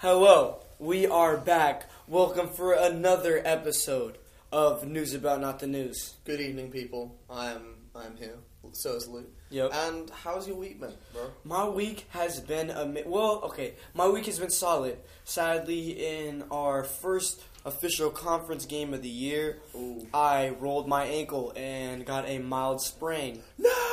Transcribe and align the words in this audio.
Hello, 0.00 0.60
we 0.78 1.06
are 1.06 1.36
back. 1.36 1.90
Welcome 2.08 2.48
for 2.48 2.72
another 2.72 3.42
episode 3.44 4.16
of 4.50 4.88
News 4.88 5.12
About 5.12 5.42
Not 5.42 5.58
the 5.58 5.66
News. 5.66 6.14
Good 6.24 6.40
evening, 6.40 6.70
people. 6.70 7.18
I 7.28 7.50
am 7.50 7.74
I 7.94 8.06
am 8.06 8.16
here. 8.16 8.38
So 8.72 8.96
is 8.96 9.06
Luke. 9.08 9.30
Yep. 9.50 9.74
And 9.74 10.08
how's 10.08 10.48
your 10.48 10.56
week 10.56 10.80
been, 10.80 10.94
bro? 11.12 11.32
My 11.44 11.68
week 11.68 12.06
has 12.12 12.40
been 12.40 12.70
a 12.70 13.02
well, 13.04 13.42
okay. 13.44 13.74
My 13.92 14.08
week 14.08 14.24
has 14.24 14.38
been 14.38 14.48
solid. 14.48 14.96
Sadly, 15.24 15.90
in 15.90 16.44
our 16.50 16.82
first 16.82 17.42
official 17.66 18.08
conference 18.08 18.64
game 18.64 18.94
of 18.94 19.02
the 19.02 19.10
year, 19.10 19.58
Ooh. 19.74 20.08
I 20.14 20.48
rolled 20.60 20.88
my 20.88 21.04
ankle 21.04 21.52
and 21.54 22.06
got 22.06 22.26
a 22.26 22.38
mild 22.38 22.80
sprain. 22.80 23.42
No. 23.58 23.89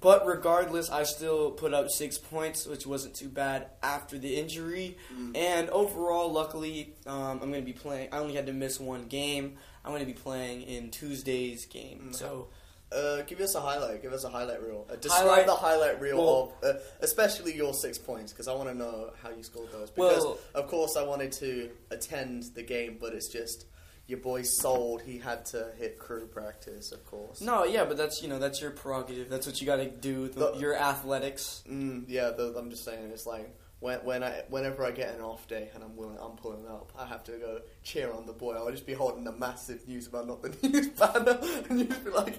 But 0.00 0.26
regardless, 0.26 0.90
I 0.90 1.04
still 1.04 1.50
put 1.52 1.72
up 1.72 1.90
six 1.90 2.18
points, 2.18 2.66
which 2.66 2.86
wasn't 2.86 3.14
too 3.14 3.28
bad 3.28 3.68
after 3.82 4.18
the 4.18 4.36
injury. 4.36 4.98
And 5.34 5.70
overall, 5.70 6.30
luckily, 6.30 6.94
um, 7.06 7.40
I'm 7.42 7.50
going 7.50 7.54
to 7.54 7.60
be 7.62 7.72
playing. 7.72 8.08
I 8.12 8.18
only 8.18 8.34
had 8.34 8.46
to 8.46 8.52
miss 8.52 8.78
one 8.78 9.06
game. 9.06 9.56
I'm 9.84 9.92
going 9.92 10.00
to 10.00 10.06
be 10.06 10.12
playing 10.12 10.62
in 10.62 10.90
Tuesday's 10.90 11.64
game. 11.66 12.12
So, 12.12 12.48
Uh, 12.92 13.22
give 13.22 13.40
us 13.40 13.56
a 13.56 13.60
highlight. 13.60 14.00
Give 14.00 14.12
us 14.12 14.22
a 14.22 14.28
highlight 14.28 14.62
reel. 14.62 14.86
Uh, 14.88 14.94
describe 14.94 15.26
Highlight- 15.26 15.46
the 15.46 15.54
highlight 15.56 16.00
reel 16.00 16.18
Well- 16.18 16.52
of, 16.62 16.76
uh, 16.76 16.78
especially 17.00 17.52
your 17.56 17.74
six 17.74 17.98
points, 17.98 18.32
because 18.32 18.46
I 18.46 18.54
want 18.54 18.68
to 18.68 18.76
know 18.76 19.10
how 19.22 19.30
you 19.30 19.42
scored 19.42 19.72
those. 19.72 19.90
Because 19.90 20.22
Well- 20.24 20.38
of 20.54 20.68
course 20.68 20.94
I 20.96 21.02
wanted 21.02 21.32
to 21.32 21.70
attend 21.90 22.44
the 22.54 22.62
game, 22.62 22.98
but 23.00 23.12
it's 23.12 23.26
just 23.26 23.64
your 24.06 24.18
boy 24.20 24.42
sold. 24.42 25.02
He 25.02 25.18
had 25.18 25.44
to 25.46 25.72
hit 25.78 25.98
crew 25.98 26.26
practice, 26.26 26.92
of 26.92 27.04
course. 27.06 27.40
no, 27.40 27.64
yeah, 27.64 27.84
but 27.84 27.96
that's 27.96 28.22
you 28.22 28.28
know 28.28 28.38
that's 28.38 28.60
your 28.60 28.70
prerogative. 28.70 29.28
That's 29.28 29.46
what 29.46 29.60
you 29.60 29.66
got 29.66 29.76
to 29.76 29.90
do. 29.90 30.28
The, 30.28 30.52
The- 30.52 30.58
your 30.58 30.76
athletics. 30.76 31.62
Mm, 31.68 32.04
yeah, 32.08 32.30
the, 32.30 32.54
I'm 32.56 32.70
just 32.70 32.84
saying. 32.84 33.10
It's 33.12 33.26
like 33.26 33.54
when 33.80 33.98
when 34.04 34.22
I 34.24 34.42
whenever 34.48 34.84
I 34.84 34.90
get 34.90 35.14
an 35.14 35.20
off 35.20 35.46
day 35.48 35.68
and 35.74 35.82
I'm 35.84 35.96
willing, 35.96 36.18
I'm 36.20 36.36
pulling 36.36 36.66
up. 36.66 36.92
I 36.98 37.04
have 37.06 37.24
to 37.24 37.32
go 37.32 37.60
cheer 37.82 38.12
on 38.12 38.26
the 38.26 38.32
boy. 38.32 38.54
I'll 38.54 38.70
just 38.70 38.86
be 38.86 38.94
holding 38.94 39.24
the 39.24 39.32
massive 39.32 39.86
news 39.88 40.06
about 40.06 40.26
not 40.28 40.42
the 40.42 40.54
news 40.68 40.88
banner, 40.88 41.38
and 41.68 41.78
you 41.80 41.84
just 41.86 42.04
be 42.04 42.10
like, 42.10 42.38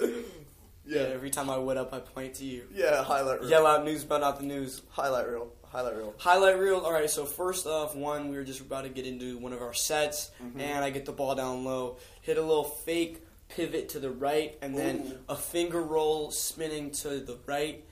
Yeah. 0.86 1.02
yeah, 1.02 1.08
Every 1.14 1.30
time 1.30 1.50
I 1.50 1.56
would 1.58 1.76
up, 1.76 1.92
I 1.92 2.00
point 2.00 2.34
to 2.36 2.44
you. 2.44 2.64
yeah, 2.74 3.04
highlight 3.04 3.40
reel, 3.42 3.50
Yell 3.50 3.66
out 3.66 3.84
news, 3.84 4.02
but 4.04 4.18
not 4.18 4.38
the 4.40 4.46
news. 4.46 4.82
highlight 4.88 5.28
reel, 5.28 5.52
highlight 5.70 5.96
reel. 5.96 6.14
Highlight 6.18 6.58
reel. 6.58 6.78
All 6.80 6.92
right. 6.92 7.08
So 7.10 7.24
first 7.24 7.66
off, 7.66 7.94
one 7.96 8.28
we 8.28 8.36
were 8.36 8.44
just 8.44 8.60
about 8.60 8.82
to 8.84 8.88
get 8.90 9.06
into 9.06 9.38
one 9.38 9.52
of 9.52 9.62
our 9.62 9.74
sets, 9.74 10.30
Mm-hmm. 10.42 10.60
and 10.60 10.84
I 10.84 10.90
get 10.90 11.04
the 11.06 11.12
ball 11.12 11.34
down 11.34 11.64
low, 11.64 11.96
hit 12.22 12.36
a 12.36 12.42
little 12.42 12.64
fake 12.64 13.24
pivot 13.48 13.88
to 13.90 13.98
the 14.00 14.10
right, 14.10 14.56
and 14.62 14.76
then 14.76 14.98
Ooh. 15.06 15.18
a 15.30 15.36
finger 15.36 15.80
roll 15.82 16.30
spinning 16.30 16.90
to 16.92 17.20
the 17.20 17.36
right, 17.46 17.84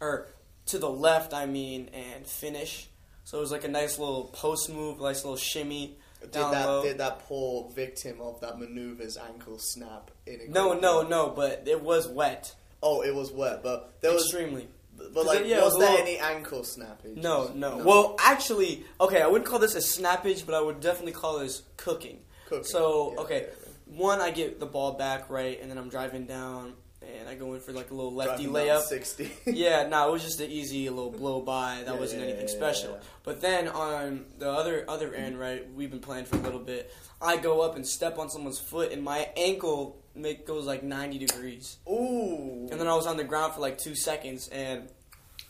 or 0.00 0.28
to 0.66 0.78
the 0.78 0.88
left. 0.90 1.34
I 1.34 1.46
mean, 1.46 1.90
and 1.92 2.26
finish. 2.26 2.88
So 3.24 3.38
it 3.38 3.40
was 3.40 3.52
like 3.52 3.64
a 3.64 3.68
nice 3.68 3.98
little 3.98 4.24
post 4.24 4.68
move, 4.70 5.00
nice 5.00 5.22
little 5.24 5.36
shimmy 5.36 5.96
Did 6.22 6.32
that 6.32 6.66
low. 6.66 6.82
did 6.82 6.98
that 6.98 7.20
poor 7.20 7.70
victim 7.70 8.20
of 8.20 8.40
that 8.40 8.58
maneuver's 8.58 9.16
ankle 9.16 9.58
snap 9.58 10.10
in 10.26 10.40
a 10.40 10.48
no, 10.50 10.72
no, 10.78 11.02
no. 11.02 11.30
But 11.30 11.64
it 11.66 11.82
was 11.82 12.08
wet. 12.08 12.54
Oh, 12.82 13.02
it 13.02 13.14
was 13.14 13.30
wet, 13.30 13.62
but 13.62 13.92
there 14.00 14.12
was. 14.12 14.22
extremely. 14.24 14.66
But 15.12 15.26
like, 15.26 15.46
yeah, 15.46 15.62
was, 15.62 15.74
was 15.74 15.82
there 15.82 15.98
any 15.98 16.18
ankle 16.18 16.60
snappage? 16.60 17.16
No, 17.16 17.52
no, 17.54 17.78
Well, 17.78 18.16
actually, 18.20 18.84
okay, 19.00 19.22
I 19.22 19.26
wouldn't 19.26 19.48
call 19.48 19.58
this 19.58 19.74
a 19.74 19.78
snappage, 19.78 20.46
but 20.46 20.54
I 20.54 20.60
would 20.60 20.80
definitely 20.80 21.12
call 21.12 21.38
this 21.38 21.62
cooking. 21.76 22.20
Cooking, 22.46 22.64
So, 22.64 23.12
yeah, 23.14 23.20
okay, 23.20 23.46
yeah, 23.48 23.72
one, 23.86 24.20
I 24.20 24.30
get 24.30 24.60
the 24.60 24.66
ball 24.66 24.92
back 24.92 25.28
right, 25.30 25.60
and 25.60 25.70
then 25.70 25.78
I'm 25.78 25.88
driving 25.88 26.26
down, 26.26 26.74
and 27.02 27.28
I 27.28 27.34
go 27.34 27.54
in 27.54 27.60
for 27.60 27.72
like 27.72 27.90
a 27.90 27.94
little 27.94 28.14
lefty 28.14 28.44
Driving 28.44 28.68
layup. 28.68 28.82
sixty. 28.82 29.30
yeah, 29.46 29.86
no, 29.88 30.08
it 30.08 30.12
was 30.12 30.22
just 30.22 30.40
an 30.40 30.50
easy 30.50 30.88
little 30.88 31.10
blow 31.10 31.40
by. 31.40 31.82
That 31.84 31.98
wasn't 31.98 32.22
anything 32.22 32.48
special. 32.48 32.98
But 33.22 33.40
then 33.40 33.68
on 33.68 34.26
the 34.38 34.50
other 34.50 34.84
other 34.88 35.08
mm-hmm. 35.08 35.22
end, 35.22 35.40
right, 35.40 35.72
we've 35.74 35.90
been 35.90 36.00
playing 36.00 36.26
for 36.26 36.36
a 36.36 36.40
little 36.40 36.60
bit. 36.60 36.92
I 37.20 37.36
go 37.36 37.60
up 37.60 37.76
and 37.76 37.86
step 37.86 38.18
on 38.18 38.30
someone's 38.30 38.58
foot, 38.58 38.92
and 38.92 39.02
my 39.02 39.28
ankle 39.36 40.02
make 40.14 40.46
goes 40.46 40.66
like 40.66 40.82
90 40.82 41.18
degrees. 41.18 41.78
Ooh. 41.88 42.68
And 42.70 42.80
then 42.80 42.86
I 42.86 42.94
was 42.94 43.06
on 43.06 43.16
the 43.16 43.24
ground 43.24 43.54
for 43.54 43.60
like 43.60 43.78
two 43.78 43.94
seconds, 43.94 44.48
and 44.48 44.88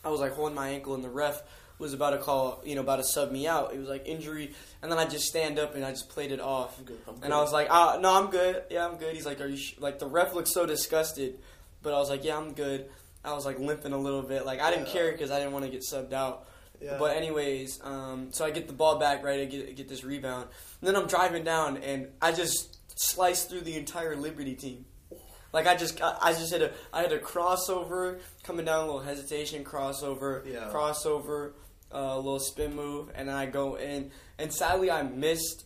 I 0.03 0.09
was 0.09 0.19
like 0.19 0.33
holding 0.33 0.55
my 0.55 0.69
ankle, 0.69 0.95
and 0.95 1.03
the 1.03 1.09
ref 1.09 1.41
was 1.79 1.93
about 1.93 2.11
to 2.11 2.17
call, 2.19 2.61
you 2.65 2.75
know, 2.75 2.81
about 2.81 2.97
to 2.97 3.03
sub 3.03 3.31
me 3.31 3.47
out. 3.47 3.73
It 3.73 3.79
was 3.79 3.89
like 3.89 4.07
injury, 4.07 4.53
and 4.81 4.91
then 4.91 4.99
I 4.99 5.05
just 5.05 5.25
stand 5.25 5.57
up 5.59 5.75
and 5.75 5.83
I 5.83 5.89
just 5.91 6.07
played 6.09 6.31
it 6.31 6.39
off. 6.39 6.77
I'm 6.79 6.85
good, 6.85 6.99
I'm 7.07 7.15
And. 7.23 7.33
I 7.33 7.41
was 7.41 7.51
like, 7.51 7.67
ah, 7.71 7.97
no, 7.99 8.13
I'm 8.13 8.29
good. 8.29 8.63
Yeah, 8.69 8.87
I'm 8.87 8.97
good. 8.97 9.15
He's 9.15 9.25
like, 9.25 9.41
are 9.41 9.47
you 9.47 9.57
sh-? 9.57 9.75
like 9.79 9.99
the 9.99 10.05
ref 10.07 10.33
looked 10.35 10.47
so 10.49 10.65
disgusted, 10.65 11.39
but 11.81 11.93
I 11.93 11.97
was 11.97 12.09
like, 12.09 12.23
yeah, 12.23 12.37
I'm 12.37 12.53
good. 12.53 12.89
I 13.25 13.33
was 13.33 13.45
like 13.45 13.57
limping 13.59 13.93
a 13.93 13.97
little 13.97 14.21
bit, 14.21 14.45
like 14.45 14.59
I 14.61 14.69
didn't 14.69 14.87
Yeah. 14.87 14.93
care 14.93 15.11
because 15.13 15.31
I 15.31 15.39
didn't 15.39 15.53
want 15.53 15.65
to 15.65 15.71
get 15.71 15.81
subbed 15.89 16.13
out. 16.13 16.47
Yeah. 16.81 16.97
But 16.99 17.15
anyways, 17.15 17.79
um, 17.83 18.29
so 18.33 18.43
I 18.45 18.51
get 18.51 18.67
the 18.67 18.73
ball 18.73 18.99
back, 18.99 19.23
right? 19.23 19.39
I 19.41 19.45
get 19.45 19.75
get 19.75 19.87
this 19.87 20.03
rebound, 20.03 20.49
and 20.81 20.87
then 20.87 20.95
I'm 20.95 21.07
driving 21.07 21.43
down, 21.45 21.77
and 21.77 22.07
I 22.21 22.33
just 22.33 22.77
slice 22.99 23.45
through 23.45 23.61
the 23.61 23.75
entire 23.77 24.15
Liberty 24.17 24.53
team. 24.55 24.85
Like 25.53 25.67
I 25.67 25.75
just 25.75 26.01
I 26.01 26.17
I 26.21 26.33
just 26.33 26.51
hit 26.51 26.61
a 26.61 26.71
I 26.91 27.01
had 27.03 27.11
a 27.13 27.19
crossover 27.19 28.19
coming 28.43 28.65
down, 28.65 28.79
a 28.83 28.85
little 28.85 29.01
hesitation 29.01 29.63
crossover, 29.63 30.45
Yeah. 30.51 30.69
crossover, 30.73 31.53
uh, 31.93 31.97
a 31.97 32.17
little 32.17 32.39
spin 32.39 32.75
move, 32.75 33.11
and 33.13 33.29
then 33.29 33.35
I 33.35 33.45
go 33.45 33.75
in, 33.75 34.11
and 34.39 34.51
sadly 34.51 34.89
I 34.89 35.03
missed 35.03 35.65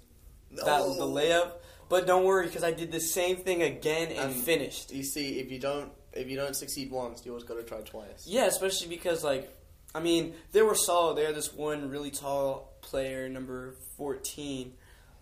that 0.52 0.64
the 0.66 1.06
layup. 1.06 1.54
But 1.90 2.06
don't 2.06 2.26
worry, 2.26 2.48
because 2.48 2.66
I 2.66 2.72
did 2.72 2.92
the 2.92 3.00
same 3.00 3.38
thing 3.38 3.62
again 3.64 4.10
and 4.12 4.32
And- 4.34 4.44
finished. 4.44 4.92
You 4.92 5.04
see, 5.04 5.40
if 5.40 5.50
you 5.52 5.60
don't 5.60 5.92
if 6.14 6.28
you 6.30 6.36
don't 6.36 6.56
succeed 6.56 6.92
once, 6.92 7.24
you 7.26 7.32
always 7.32 7.44
got 7.46 7.56
to 7.56 7.64
try 7.64 7.80
twice. 7.82 8.26
Yeah, 8.26 8.46
especially 8.48 8.88
because 8.88 9.24
like, 9.24 9.50
I 9.96 10.00
mean, 10.02 10.34
they 10.52 10.64
were 10.64 10.74
solid. 10.76 11.16
They 11.16 11.24
had 11.26 11.36
this 11.36 11.54
one 11.54 11.90
really 11.90 12.12
tall 12.12 12.74
player, 12.82 13.30
number 13.30 13.76
fourteen, 13.96 14.74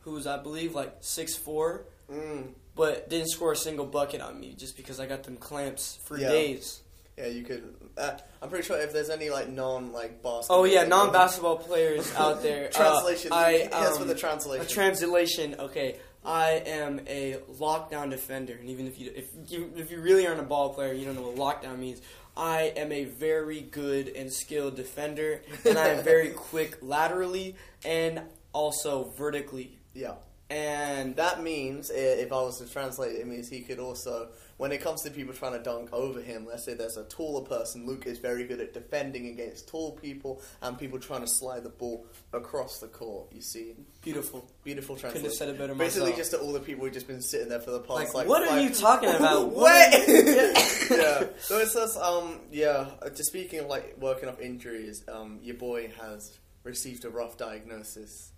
who 0.01 0.11
was 0.13 0.25
I 0.25 0.37
believe 0.41 0.73
like 0.73 0.95
six 1.01 1.35
four, 1.35 1.85
Mm. 2.11 2.49
but 2.75 3.09
didn't 3.09 3.29
score 3.29 3.53
a 3.53 3.55
single 3.57 3.85
bucket 3.85 4.21
on 4.21 4.39
me 4.39 4.53
just 4.57 4.77
because 4.77 4.99
I 4.99 5.05
got 5.07 5.23
them 5.23 5.37
clamps 5.37 5.97
for 6.05 6.17
Yeah. 6.19 6.29
days. 6.29 6.81
Yeah, 7.17 7.27
you 7.27 7.43
could. 7.43 7.73
Uh, 7.97 8.11
I'm 8.41 8.49
pretty 8.49 8.65
sure 8.65 8.77
if 8.77 8.91
there's 8.91 9.09
any 9.09 9.29
like 9.29 9.47
non 9.49 9.93
like 9.93 10.21
basketball. 10.21 10.45
Oh 10.49 10.63
yeah, 10.65 10.83
non-basketball 10.83 11.57
players 11.57 12.13
out 12.17 12.43
there. 12.43 12.67
uh, 12.67 12.71
translation. 12.71 13.31
I 13.31 13.51
yes, 13.71 13.95
for 13.95 14.01
um, 14.03 14.07
the 14.09 14.15
translation. 14.15 14.65
a 14.65 14.69
translation. 14.69 15.55
Okay, 15.57 15.95
I 16.25 16.61
am 16.65 16.99
a 17.07 17.37
lockdown 17.57 18.09
defender, 18.09 18.53
and 18.59 18.69
even 18.69 18.85
if 18.85 18.99
you 18.99 19.13
if 19.15 19.27
you 19.49 19.71
if 19.77 19.91
you 19.91 20.01
really 20.01 20.27
aren't 20.27 20.41
a 20.41 20.43
ball 20.43 20.73
player, 20.73 20.91
you 20.91 21.05
don't 21.05 21.15
know 21.15 21.21
what 21.29 21.37
lockdown 21.63 21.79
means. 21.79 22.01
I 22.35 22.73
am 22.75 22.91
a 22.91 23.05
very 23.05 23.61
good 23.61 24.09
and 24.09 24.29
skilled 24.33 24.75
defender, 24.75 25.41
and 25.63 25.77
I 25.77 25.87
am 25.87 26.03
very 26.03 26.29
quick 26.35 26.79
laterally 26.81 27.55
and 27.85 28.23
also 28.51 29.13
vertically. 29.17 29.77
yeah, 29.93 30.15
And 30.49 31.15
that 31.15 31.41
means 31.41 31.89
if 31.89 32.31
I 32.31 32.35
was 32.35 32.59
to 32.59 32.71
translate, 32.71 33.15
it 33.15 33.21
it 33.21 33.27
means 33.27 33.49
he 33.49 33.61
could 33.61 33.79
also, 33.79 34.29
when 34.57 34.71
it 34.71 34.79
comes 34.81 35.01
to 35.01 35.09
people 35.09 35.33
trying 35.33 35.53
to 35.53 35.59
dunk 35.63 35.91
over 35.91 36.21
him, 36.21 36.45
let's 36.45 36.63
say 36.63 36.75
there's 36.75 36.97
a 36.97 37.03
taller 37.05 37.41
person. 37.43 37.87
Luke 37.87 38.05
is 38.05 38.19
very 38.19 38.43
good 38.45 38.59
at 38.59 38.71
defending 38.71 39.25
against 39.27 39.67
tall 39.67 39.93
people 39.93 40.43
and 40.61 40.77
people 40.77 40.99
trying 40.99 41.21
to 41.21 41.27
slide 41.27 41.63
the 41.63 41.69
ball 41.69 42.05
across 42.31 42.79
the 42.79 42.87
court. 42.87 43.33
You 43.33 43.41
see, 43.41 43.73
beautiful. 44.03 44.47
beautiful 44.63 44.95
translation. 44.95 45.25
have 45.25 45.33
said 45.33 45.49
it 45.49 45.57
better 45.57 45.73
Basically, 45.73 46.11
myself. 46.11 46.17
just 46.19 46.31
to 46.31 46.39
all 46.39 46.53
the 46.53 46.59
people 46.59 46.85
who've 46.85 46.93
just 46.93 47.07
been 47.07 47.21
sitting 47.23 47.49
there 47.49 47.59
for 47.59 47.71
the 47.71 47.79
past 47.79 48.13
Like, 48.13 48.13
like, 48.13 48.27
what 48.27 48.47
are 48.47 48.61
you 48.61 48.69
talking 48.69 49.09
about? 49.15 49.49
What 49.49 49.91
yeah. 50.07 51.23
So 51.39 51.57
it's 51.57 51.73
just 51.73 51.97
um 51.97 52.41
yeah. 52.51 52.89
uh, 53.01 53.09
Just 53.09 53.25
speaking 53.25 53.61
of 53.61 53.65
like 53.65 53.95
working 53.99 54.29
off 54.29 54.39
injuries, 54.39 55.03
um 55.07 55.39
your 55.41 55.55
boy 55.57 55.91
has 55.99 56.37
received 56.63 57.03
a 57.05 57.09
rough 57.09 57.35
diagnosis. 57.37 58.31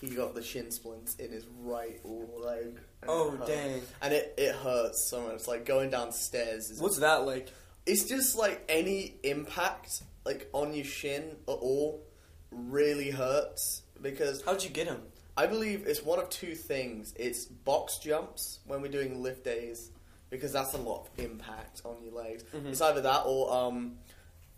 He 0.00 0.08
got 0.10 0.34
the 0.34 0.42
shin 0.42 0.70
splints 0.70 1.14
in 1.16 1.30
his 1.30 1.46
right 1.60 2.00
leg. 2.04 2.64
and 2.66 2.74
it 2.74 3.08
Oh 3.08 3.30
hurt. 3.32 3.46
dang! 3.46 3.82
And 4.02 4.14
it, 4.14 4.34
it 4.38 4.54
hurts 4.54 5.08
so 5.10 5.26
much. 5.28 5.46
Like 5.46 5.64
going 5.66 5.90
downstairs. 5.90 6.70
Is, 6.70 6.80
What's 6.80 6.98
that 7.00 7.26
like? 7.26 7.48
it's 7.86 8.04
just 8.08 8.36
like 8.36 8.62
any 8.68 9.16
impact 9.22 10.02
like 10.24 10.48
on 10.52 10.74
your 10.74 10.84
shin 10.84 11.36
at 11.48 11.52
all 11.52 12.02
really 12.50 13.10
hurts 13.10 13.82
because 14.00 14.42
How'd 14.42 14.62
you 14.64 14.70
get 14.70 14.86
him? 14.86 15.02
I 15.36 15.46
believe 15.46 15.86
it's 15.86 16.02
one 16.02 16.18
of 16.18 16.28
two 16.28 16.54
things. 16.54 17.14
It's 17.16 17.46
box 17.46 17.98
jumps 17.98 18.60
when 18.66 18.82
we're 18.82 18.90
doing 18.90 19.22
lift 19.22 19.44
days 19.44 19.90
because 20.28 20.52
that's 20.52 20.74
a 20.74 20.78
lot 20.78 21.06
of 21.08 21.24
impact 21.24 21.82
on 21.84 21.96
your 22.02 22.12
legs. 22.12 22.44
Mhm. 22.54 22.66
It's 22.66 22.80
either 22.80 23.00
that 23.02 23.22
or 23.26 23.52
um, 23.52 23.96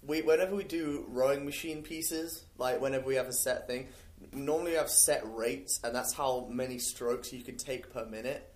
we 0.05 0.22
whenever 0.22 0.56
we 0.56 0.64
do 0.64 1.05
rowing 1.08 1.44
machine 1.44 1.82
pieces, 1.82 2.44
like 2.58 2.81
whenever 2.81 3.05
we 3.06 3.14
have 3.16 3.26
a 3.28 3.32
set 3.32 3.66
thing, 3.69 3.88
normally 4.32 4.74
have 4.74 4.90
set 4.90 5.22
rates, 5.24 5.80
and 5.82 5.94
that's 5.94 6.12
how 6.12 6.48
many 6.50 6.78
strokes 6.78 7.32
you 7.32 7.42
can 7.42 7.56
take 7.56 7.92
per 7.92 8.04
minute. 8.06 8.48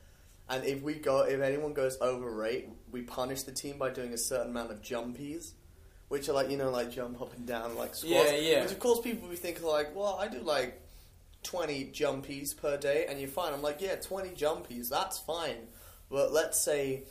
And 0.49 0.65
if 0.65 0.83
we 0.83 0.95
go, 0.95 1.23
if 1.23 1.41
anyone 1.41 1.73
goes 1.73 1.99
over 2.01 2.31
rate, 2.31 2.69
we 2.91 3.03
punish 3.03 3.43
the 3.43 3.53
team 3.53 3.79
by 3.79 3.91
doing 3.91 4.13
a 4.13 4.19
certain 4.19 4.51
amount 4.51 4.71
of 4.71 4.81
jumpies, 4.81 5.53
which 6.09 6.29
are 6.29 6.33
like 6.33 6.51
you 6.51 6.57
know 6.57 6.71
like 6.71 6.91
jump 6.91 7.21
up 7.21 7.35
and 7.35 7.47
down 7.47 7.77
like 7.77 7.95
squats. 7.95 8.31
Yeah, 8.31 8.37
yeah. 8.37 8.63
Which 8.63 8.73
of 8.73 8.79
course 8.79 9.01
people 9.01 9.29
will 9.29 9.37
think 9.37 9.63
like, 9.63 9.95
well, 9.97 10.19
I 10.21 10.29
do 10.29 10.41
like 10.41 10.81
20 11.47 11.93
jumpies 11.93 12.57
per 12.57 12.77
day 12.77 13.07
and 13.09 13.19
you're 13.21 13.29
fine. 13.29 13.53
I'm 13.53 13.63
like, 13.63 13.81
yeah, 13.81 13.97
20 13.97 14.31
jumpies, 14.31 14.89
that's 14.89 15.19
fine. 15.19 15.69
But 16.11 16.33
let's 16.33 16.61
say 16.61 17.05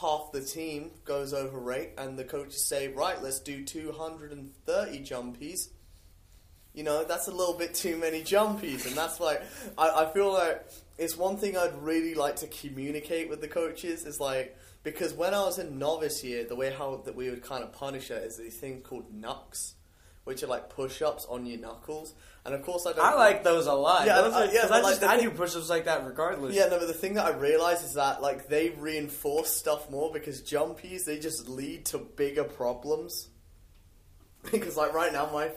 half 0.00 0.30
the 0.32 0.40
team 0.40 0.90
goes 1.04 1.34
over 1.34 1.58
rate 1.58 1.90
and 1.98 2.18
the 2.18 2.24
coaches 2.24 2.64
say, 2.64 2.88
right, 2.88 3.20
let's 3.22 3.40
do 3.40 3.64
230 3.64 4.98
jumpies. 5.00 5.68
You 6.74 6.84
know, 6.84 7.04
that's 7.04 7.28
a 7.28 7.30
little 7.30 7.54
bit 7.54 7.74
too 7.74 7.96
many 7.98 8.22
jumpies, 8.22 8.86
and 8.86 8.96
that's 8.96 9.20
like 9.20 9.42
I, 9.76 10.04
I 10.04 10.12
feel 10.12 10.32
like 10.32 10.66
it's 10.96 11.16
one 11.16 11.36
thing 11.36 11.56
I'd 11.56 11.76
really 11.82 12.14
like 12.14 12.36
to 12.36 12.46
communicate 12.46 13.28
with 13.28 13.40
the 13.40 13.48
coaches 13.48 14.06
is 14.06 14.20
like 14.20 14.56
because 14.82 15.12
when 15.12 15.34
I 15.34 15.42
was 15.42 15.58
in 15.58 15.78
novice 15.78 16.24
year, 16.24 16.44
the 16.44 16.56
way 16.56 16.72
how 16.72 17.02
that 17.04 17.14
we 17.14 17.28
would 17.28 17.42
kind 17.42 17.62
of 17.62 17.72
punish 17.72 18.10
it 18.10 18.22
is 18.22 18.36
these 18.38 18.56
things 18.56 18.86
called 18.86 19.12
knucks, 19.12 19.74
which 20.24 20.42
are 20.42 20.46
like 20.46 20.70
push-ups 20.70 21.26
on 21.28 21.44
your 21.44 21.60
knuckles, 21.60 22.14
and 22.46 22.54
of 22.54 22.62
course 22.62 22.86
I 22.86 22.94
don't. 22.94 23.04
I 23.04 23.14
like 23.14 23.44
those 23.44 23.66
a 23.66 23.74
lot. 23.74 24.06
Yeah, 24.06 24.22
those 24.22 24.32
uh, 24.32 24.36
are, 24.38 24.44
yeah, 24.46 24.68
I, 24.70 24.80
just, 24.80 25.00
the 25.00 25.08
I 25.08 25.20
do 25.20 25.30
push-ups 25.30 25.68
like 25.68 25.84
that 25.84 26.06
regardless. 26.06 26.54
Yeah, 26.54 26.68
no, 26.68 26.78
but 26.78 26.88
the 26.88 26.94
thing 26.94 27.14
that 27.14 27.26
I 27.26 27.36
realize 27.36 27.84
is 27.84 27.94
that 27.94 28.22
like 28.22 28.48
they 28.48 28.70
reinforce 28.70 29.50
stuff 29.50 29.90
more 29.90 30.10
because 30.10 30.40
jumpies 30.40 31.04
they 31.04 31.18
just 31.18 31.48
lead 31.48 31.84
to 31.86 31.98
bigger 31.98 32.44
problems. 32.44 33.28
because 34.50 34.76
like 34.76 34.92
right 34.92 35.12
now 35.12 35.30
my 35.32 35.50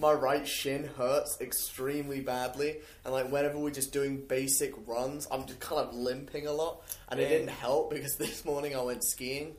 my 0.00 0.12
right 0.12 0.46
shin 0.48 0.88
hurts 0.96 1.36
extremely 1.40 2.20
badly, 2.20 2.78
and 3.04 3.12
like 3.12 3.30
whenever 3.30 3.58
we're 3.58 3.70
just 3.70 3.92
doing 3.92 4.24
basic 4.26 4.72
runs, 4.86 5.28
I'm 5.30 5.46
just 5.46 5.60
kind 5.60 5.86
of 5.86 5.94
limping 5.94 6.46
a 6.46 6.52
lot, 6.52 6.82
and 7.08 7.20
it 7.20 7.24
Dang. 7.24 7.32
didn't 7.32 7.50
help 7.50 7.90
because 7.90 8.16
this 8.18 8.44
morning 8.44 8.74
I 8.74 8.82
went 8.82 9.04
skiing, 9.04 9.54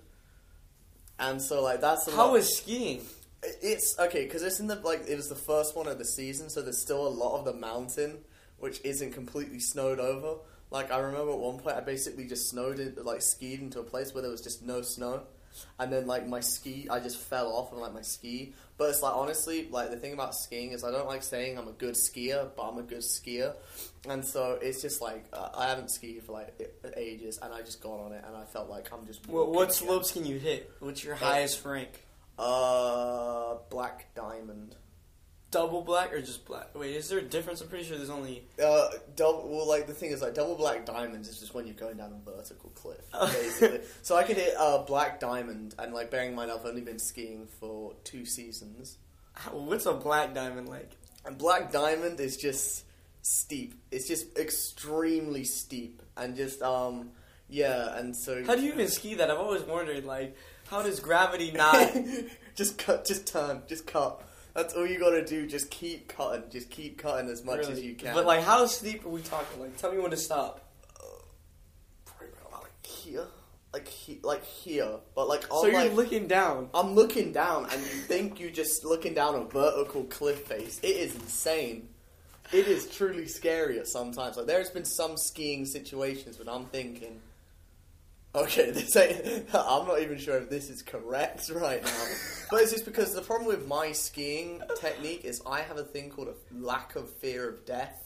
and 1.20 1.42
so 1.42 1.62
like 1.64 1.82
that's 1.82 2.08
a 2.08 2.12
How 2.12 2.28
lot- 2.30 2.40
is 2.40 2.58
skiing? 2.58 3.02
it's 3.64 3.96
okay 3.98 4.24
because 4.26 4.44
it's 4.44 4.60
in 4.60 4.68
the 4.68 4.76
like 4.76 5.02
it 5.08 5.16
was 5.16 5.28
the 5.28 5.36
first 5.36 5.76
one 5.76 5.88
of 5.88 5.98
the 5.98 6.06
season, 6.06 6.50
so 6.50 6.62
there's 6.62 6.82
still 6.82 7.08
a 7.08 7.10
lot 7.10 7.40
of 7.40 7.46
the 7.46 7.54
mountain 7.54 8.20
which 8.60 8.80
isn't 8.84 9.12
completely 9.14 9.60
snowed 9.60 10.00
over. 10.00 10.36
Like 10.70 10.92
I 10.92 11.00
remember 11.00 11.32
at 11.32 11.40
one 11.40 11.58
point, 11.58 11.76
I 11.76 11.82
basically 11.82 12.28
just 12.28 12.50
snowed 12.50 12.80
in, 12.80 12.96
like 13.04 13.22
skied 13.24 13.60
into 13.60 13.80
a 13.80 13.84
place 13.84 14.14
where 14.14 14.22
there 14.22 14.30
was 14.32 14.42
just 14.42 14.62
no 14.64 14.82
snow, 14.84 15.24
and 15.80 15.92
then 15.92 16.08
like 16.08 16.28
my 16.28 16.40
ski, 16.40 16.88
I 16.90 17.00
just 17.00 17.18
fell 17.18 17.52
off 17.52 17.72
of 17.72 17.80
like 17.80 17.94
my 17.94 18.02
ski. 18.02 18.54
But 18.78 18.90
it's 18.90 19.02
like 19.02 19.16
honestly, 19.16 19.68
like 19.70 19.92
the 19.92 19.98
thing 19.98 20.14
about 20.14 20.36
skiing 20.36 20.72
is 20.72 20.84
I 20.84 20.92
don't 20.92 21.08
like 21.08 21.24
saying 21.24 21.58
I'm 21.58 21.68
a 21.68 21.74
good 21.74 21.96
skier, 21.96 22.50
but 22.56 22.64
I'm 22.64 22.78
a 22.78 22.84
good 22.84 23.02
skier, 23.02 23.54
and 24.10 24.26
so 24.26 24.58
it's 24.62 24.82
just 24.82 25.02
like 25.02 25.26
uh, 25.34 25.50
I 25.56 25.70
haven't 25.70 25.92
skied 25.92 26.24
for 26.24 26.34
like 26.34 26.60
ages, 26.98 27.40
and 27.42 27.54
I 27.54 27.62
just 27.62 27.82
got 27.82 28.00
on 28.00 28.14
it, 28.14 28.24
and 28.26 28.36
I 28.36 28.46
felt 28.46 28.70
like 28.70 28.92
I'm 28.92 29.06
just. 29.06 29.28
What, 29.28 29.48
walking 29.48 29.56
what 29.56 29.64
again. 29.64 29.74
slopes 29.74 30.12
can 30.12 30.26
you 30.26 30.40
hit? 30.40 30.72
What's 30.80 31.04
your 31.04 31.16
highest 31.16 31.64
rank? 31.66 32.06
Uh, 32.40 33.56
black 33.70 34.14
diamond. 34.16 34.76
Double 35.52 35.82
black 35.82 36.14
or 36.14 36.22
just 36.22 36.46
black? 36.46 36.70
Wait, 36.74 36.96
is 36.96 37.10
there 37.10 37.20
a 37.20 37.24
difference? 37.24 37.60
I'm 37.60 37.68
pretty 37.68 37.84
sure 37.84 37.98
there's 37.98 38.10
only. 38.10 38.44
Uh, 38.64 38.88
double. 39.18 39.50
Well, 39.50 39.68
like 39.68 39.86
the 39.86 39.94
thing 39.94 40.12
is, 40.12 40.22
like 40.22 40.34
double 40.34 40.56
black 40.56 40.86
diamonds 40.86 41.28
is 41.28 41.40
just 41.40 41.54
when 41.54 41.68
you're 41.68 41.76
going 41.76 41.98
down 41.98 42.14
a 42.14 42.32
vertical 42.32 42.70
cliff, 42.70 43.02
Oh. 43.14 43.28
basically. 43.28 43.82
so 44.02 44.16
I 44.16 44.24
could 44.24 44.38
hit 44.38 44.54
uh, 44.58 44.80
black 44.84 45.20
diamond, 45.20 45.76
and 45.78 45.94
like 45.94 46.10
bearing 46.10 46.30
in 46.30 46.36
mind, 46.36 46.52
I've 46.52 46.66
only 46.66 46.80
been 46.82 47.00
skiing 47.00 47.48
for 47.60 47.94
two 48.06 48.26
seasons, 48.26 48.98
How- 49.34 49.52
What's 49.58 49.86
a 49.86 49.94
black 49.94 50.34
diamond 50.34 50.70
like? 50.70 50.92
and 51.26 51.38
black 51.38 51.72
diamond 51.72 52.20
is 52.22 52.38
just 52.38 52.86
steep. 53.22 53.74
It's 53.92 54.08
just 54.08 54.38
extremely 54.38 55.44
steep, 55.44 56.02
and 56.16 56.36
just 56.36 56.62
um, 56.62 57.10
yeah, 57.50 57.98
and 57.98 58.16
so 58.16 58.42
How 58.46 58.56
do 58.56 58.62
you 58.62 58.72
even 58.72 58.88
ski 58.88 59.16
that? 59.16 59.30
I've 59.30 59.38
always 59.38 59.64
wondered, 59.64 60.06
like, 60.06 60.38
how 60.68 60.82
does 60.82 61.02
gravity 61.02 61.52
not? 61.52 61.94
just 62.56 62.78
cut, 62.78 63.06
just 63.06 63.28
turn, 63.28 63.64
just 63.68 63.86
cut. 63.86 64.22
That's 64.54 64.74
all 64.74 64.86
you 64.86 65.00
gotta 65.00 65.26
do. 65.26 65.48
Just 65.48 65.72
keep 65.72 66.08
cutting. 66.08 66.44
Just 66.50 66.70
keep 66.70 66.98
cutting 66.98 67.30
as 67.30 67.44
much 67.44 67.68
as 67.68 67.82
you 67.82 67.96
can. 67.96 68.14
But 68.14 68.26
like, 68.26 68.44
how 68.44 68.66
steep 68.66 69.06
are 69.06 69.10
we 69.10 69.22
talking? 69.22 69.62
Like, 69.62 69.78
tell 69.78 69.92
me 69.92 70.00
when 70.00 70.12
to 70.12 70.18
stop. 70.18 70.68
Like 72.52 72.86
here, 72.86 73.26
like 73.74 73.88
he, 73.88 74.20
like 74.24 74.44
here, 74.44 74.98
but 75.16 75.28
like 75.28 75.44
so 75.44 75.66
I'm 75.66 75.72
you're 75.72 75.82
like, 75.82 75.94
looking 75.94 76.28
down. 76.28 76.70
I'm 76.74 76.94
looking 76.94 77.32
down, 77.32 77.68
and 77.72 77.82
you 77.82 77.88
think 77.88 78.40
you're 78.40 78.52
just 78.52 78.84
looking 78.84 79.14
down 79.14 79.36
a 79.36 79.44
vertical 79.46 80.04
cliff 80.06 80.46
face. 80.46 80.80
It 80.84 80.88
is 80.98 81.16
insane. 81.16 81.90
It 82.52 82.68
is 82.68 82.88
truly 82.88 83.28
scary 83.28 83.80
at 83.80 83.88
sometimes. 83.88 84.36
Like 84.38 84.46
there's 84.48 84.70
been 84.70 84.86
some 84.86 85.16
skiing 85.18 85.66
situations 85.66 86.38
when 86.38 86.50
I'm 86.50 86.66
thinking, 86.66 87.22
okay, 88.36 88.72
this 88.72 88.96
ain't. 88.96 89.46
I'm 89.54 89.88
not 89.88 90.02
even 90.02 90.18
sure 90.18 90.38
if 90.38 90.50
this 90.50 90.70
is 90.70 90.82
correct 90.82 91.50
right 91.54 91.84
now. 91.84 92.06
but 92.50 92.62
it's 92.62 92.72
just 92.72 92.86
because 92.86 93.14
the 93.14 93.22
problem 93.22 93.48
with 93.48 93.68
my 93.68 93.92
skiing 93.92 94.62
technique 94.80 95.26
is 95.26 95.42
I 95.46 95.62
have 95.62 95.78
a 95.78 95.84
thing 95.84 96.10
called 96.10 96.30
a 96.30 96.36
lack 96.56 96.96
of 96.96 97.10
fear 97.18 97.50
of 97.50 97.66
death. 97.66 97.98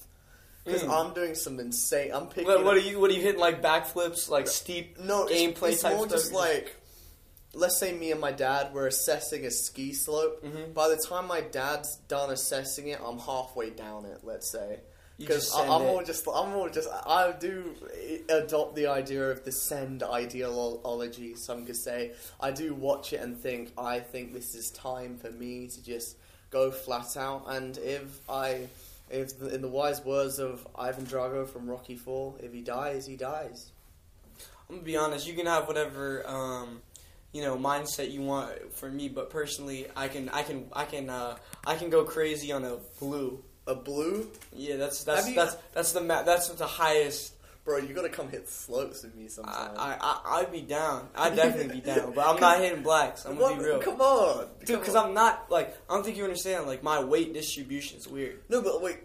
Because 0.63 0.81
Mm. 0.81 1.07
I'm 1.07 1.13
doing 1.13 1.35
some 1.35 1.59
insane. 1.59 2.11
I'm 2.11 2.25
picking. 2.27 2.45
What, 2.47 2.63
what 2.63 2.75
are 2.75 2.79
you? 2.79 2.99
What 2.99 3.11
are 3.11 3.13
you 3.13 3.21
hitting? 3.21 3.39
Like 3.39 3.61
backflips, 3.61 4.29
like 4.29 4.47
steep 4.47 4.99
No, 4.99 5.27
it's, 5.27 5.39
gameplay 5.59 5.73
it's 5.73 5.83
type 5.83 5.95
more 5.95 6.07
just 6.07 6.33
like, 6.33 6.75
let's 7.53 7.79
say 7.79 7.93
me 7.95 8.11
and 8.11 8.19
my 8.19 8.31
dad 8.31 8.73
were 8.73 8.87
assessing 8.87 9.45
a 9.45 9.51
ski 9.51 9.93
slope. 9.93 10.43
Mhm. 10.43 10.73
By 10.73 10.87
the 10.87 10.97
time 10.97 11.27
my 11.27 11.41
dad's 11.41 11.97
done 12.07 12.31
assessing 12.31 12.87
it, 12.87 12.99
I'm 13.05 13.19
halfway 13.19 13.69
down 13.69 14.05
it. 14.05 14.21
Let's 14.23 14.49
say 14.51 14.79
because 15.17 15.53
I'm 15.55 15.83
more 15.83 16.03
just 16.03 16.27
I'm 16.33 16.51
more 16.51 16.69
just 16.69 16.89
I 16.91 17.33
do 17.39 17.75
adopt 18.29 18.75
the 18.75 18.87
idea 18.87 19.29
of 19.29 19.43
the 19.43 19.51
send 19.51 20.03
ideology. 20.03 21.35
Some 21.35 21.65
could 21.65 21.77
say 21.77 22.11
I 22.39 22.51
do 22.51 22.73
watch 22.73 23.13
it 23.13 23.21
and 23.21 23.37
think 23.37 23.71
I 23.77 23.99
think 23.99 24.33
this 24.33 24.55
is 24.55 24.71
time 24.71 25.17
for 25.17 25.31
me 25.31 25.67
to 25.67 25.83
just 25.83 26.17
go 26.49 26.71
flat 26.71 27.15
out. 27.17 27.45
And 27.47 27.77
if 27.77 28.19
I 28.29 28.67
if 29.09 29.41
in 29.41 29.61
the 29.61 29.67
wise 29.67 30.03
words 30.03 30.39
of 30.39 30.67
Ivan 30.75 31.05
Drago 31.05 31.47
from 31.47 31.69
Rocky 31.69 31.95
Four, 31.95 32.35
if 32.39 32.51
he 32.53 32.61
dies, 32.61 33.05
he 33.05 33.15
dies. 33.15 33.71
I'm 34.69 34.77
gonna 34.77 34.85
be 34.85 34.97
honest. 34.97 35.27
You 35.27 35.35
can 35.35 35.45
have 35.45 35.67
whatever 35.67 36.27
um, 36.27 36.81
you 37.31 37.41
know 37.41 37.57
mindset 37.57 38.11
you 38.11 38.21
want 38.21 38.73
for 38.73 38.89
me, 38.89 39.09
but 39.09 39.29
personally, 39.29 39.87
I 39.95 40.07
can 40.07 40.29
I 40.29 40.43
can 40.43 40.65
I 40.73 40.85
can 40.85 41.09
uh, 41.09 41.37
I 41.65 41.75
can 41.75 41.89
go 41.89 42.03
crazy 42.03 42.51
on 42.51 42.65
a 42.65 42.77
blue. 42.99 43.43
A 43.67 43.75
blue 43.75 44.29
Yeah, 44.53 44.75
that's 44.77 45.03
that's 45.03 45.27
you- 45.29 45.35
that's 45.35 45.55
that's 45.73 45.91
the 45.91 46.01
ma- 46.01 46.23
that's 46.23 46.49
the 46.49 46.67
highest. 46.67 47.33
Bro, 47.63 47.77
you 47.79 47.95
gotta 47.95 48.09
come 48.09 48.29
hit 48.29 48.47
slopes 48.47 49.01
with 49.01 49.15
me 49.15 49.27
sometime. 49.27 49.71
I, 49.75 49.95
I 49.95 49.97
I 49.99 50.39
I'd 50.41 50.51
be 50.51 50.61
down. 50.61 51.07
I'd 51.15 51.35
definitely 51.35 51.73
be 51.73 51.81
down, 51.81 52.13
but 52.13 52.27
I'm 52.27 52.39
not 52.39 52.59
hitting 52.59 52.83
blacks. 52.83 53.25
I'm 53.25 53.37
gonna 53.39 53.57
be 53.57 53.63
real, 53.65 53.79
Come 53.79 53.99
on, 54.01 54.47
dude. 54.63 54.79
Because. 54.79 54.93
I'm 54.93 55.15
not 55.15 55.49
like 55.49 55.75
I 55.89 55.95
don't 55.95 56.03
think 56.05 56.15
you 56.15 56.23
understand. 56.25 56.67
Like 56.67 56.83
my 56.83 57.03
weight 57.03 57.33
distribution 57.33 57.97
is 57.97 58.07
weird. 58.07 58.41
no, 58.49 58.61
but 58.61 58.83
wait. 58.83 58.97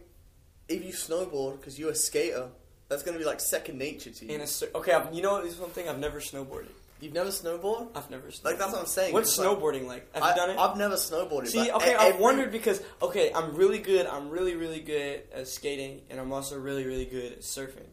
If 0.68 0.84
you 0.84 0.92
snowboard 0.92 1.58
because 1.58 1.78
you're 1.78 1.90
a 1.92 1.94
skater, 1.94 2.48
that's 2.90 3.02
gonna 3.02 3.18
be 3.18 3.24
like 3.24 3.40
second 3.40 3.78
nature 3.78 4.10
to 4.10 4.24
you. 4.26 4.34
And 4.34 4.42
it's 4.42 4.62
okay. 4.74 4.92
I've, 4.92 5.12
you 5.14 5.22
know, 5.22 5.32
what 5.32 5.46
is 5.46 5.56
one 5.56 5.70
thing 5.70 5.88
I've 5.88 5.98
never 5.98 6.20
snowboarded. 6.20 6.68
You've 7.00 7.14
never 7.14 7.30
snowboarded? 7.30 7.88
I've 7.96 8.10
never 8.10 8.28
snowboarded. 8.28 8.44
Like 8.44 8.58
that's 8.58 8.72
what 8.72 8.80
I'm 8.80 8.86
saying. 8.86 9.12
What's 9.14 9.30
It's 9.30 9.38
like- 9.38 9.48
snowboarding 9.48 9.86
like? 9.86 10.12
Have 10.14 10.22
I, 10.22 10.30
you 10.30 10.36
done 10.36 10.50
it? 10.50 10.58
I've 10.58 10.76
never 10.76 10.96
snowboarded. 10.96 11.48
See, 11.48 11.58
but 11.66 11.74
okay, 11.76 11.94
I 11.94 12.08
every- 12.08 12.20
wondered 12.22 12.52
because 12.52 12.82
okay, 13.00 13.32
I'm 13.34 13.54
really 13.56 13.78
good. 13.78 14.06
I'm 14.06 14.28
really, 14.30 14.54
really 14.54 14.80
good 14.80 15.22
at 15.32 15.48
skating, 15.48 16.02
and 16.10 16.20
I'm 16.20 16.32
also 16.32 16.58
really, 16.58 16.84
really 16.84 17.06
good 17.06 17.32
at 17.32 17.40
surfing. 17.40 17.86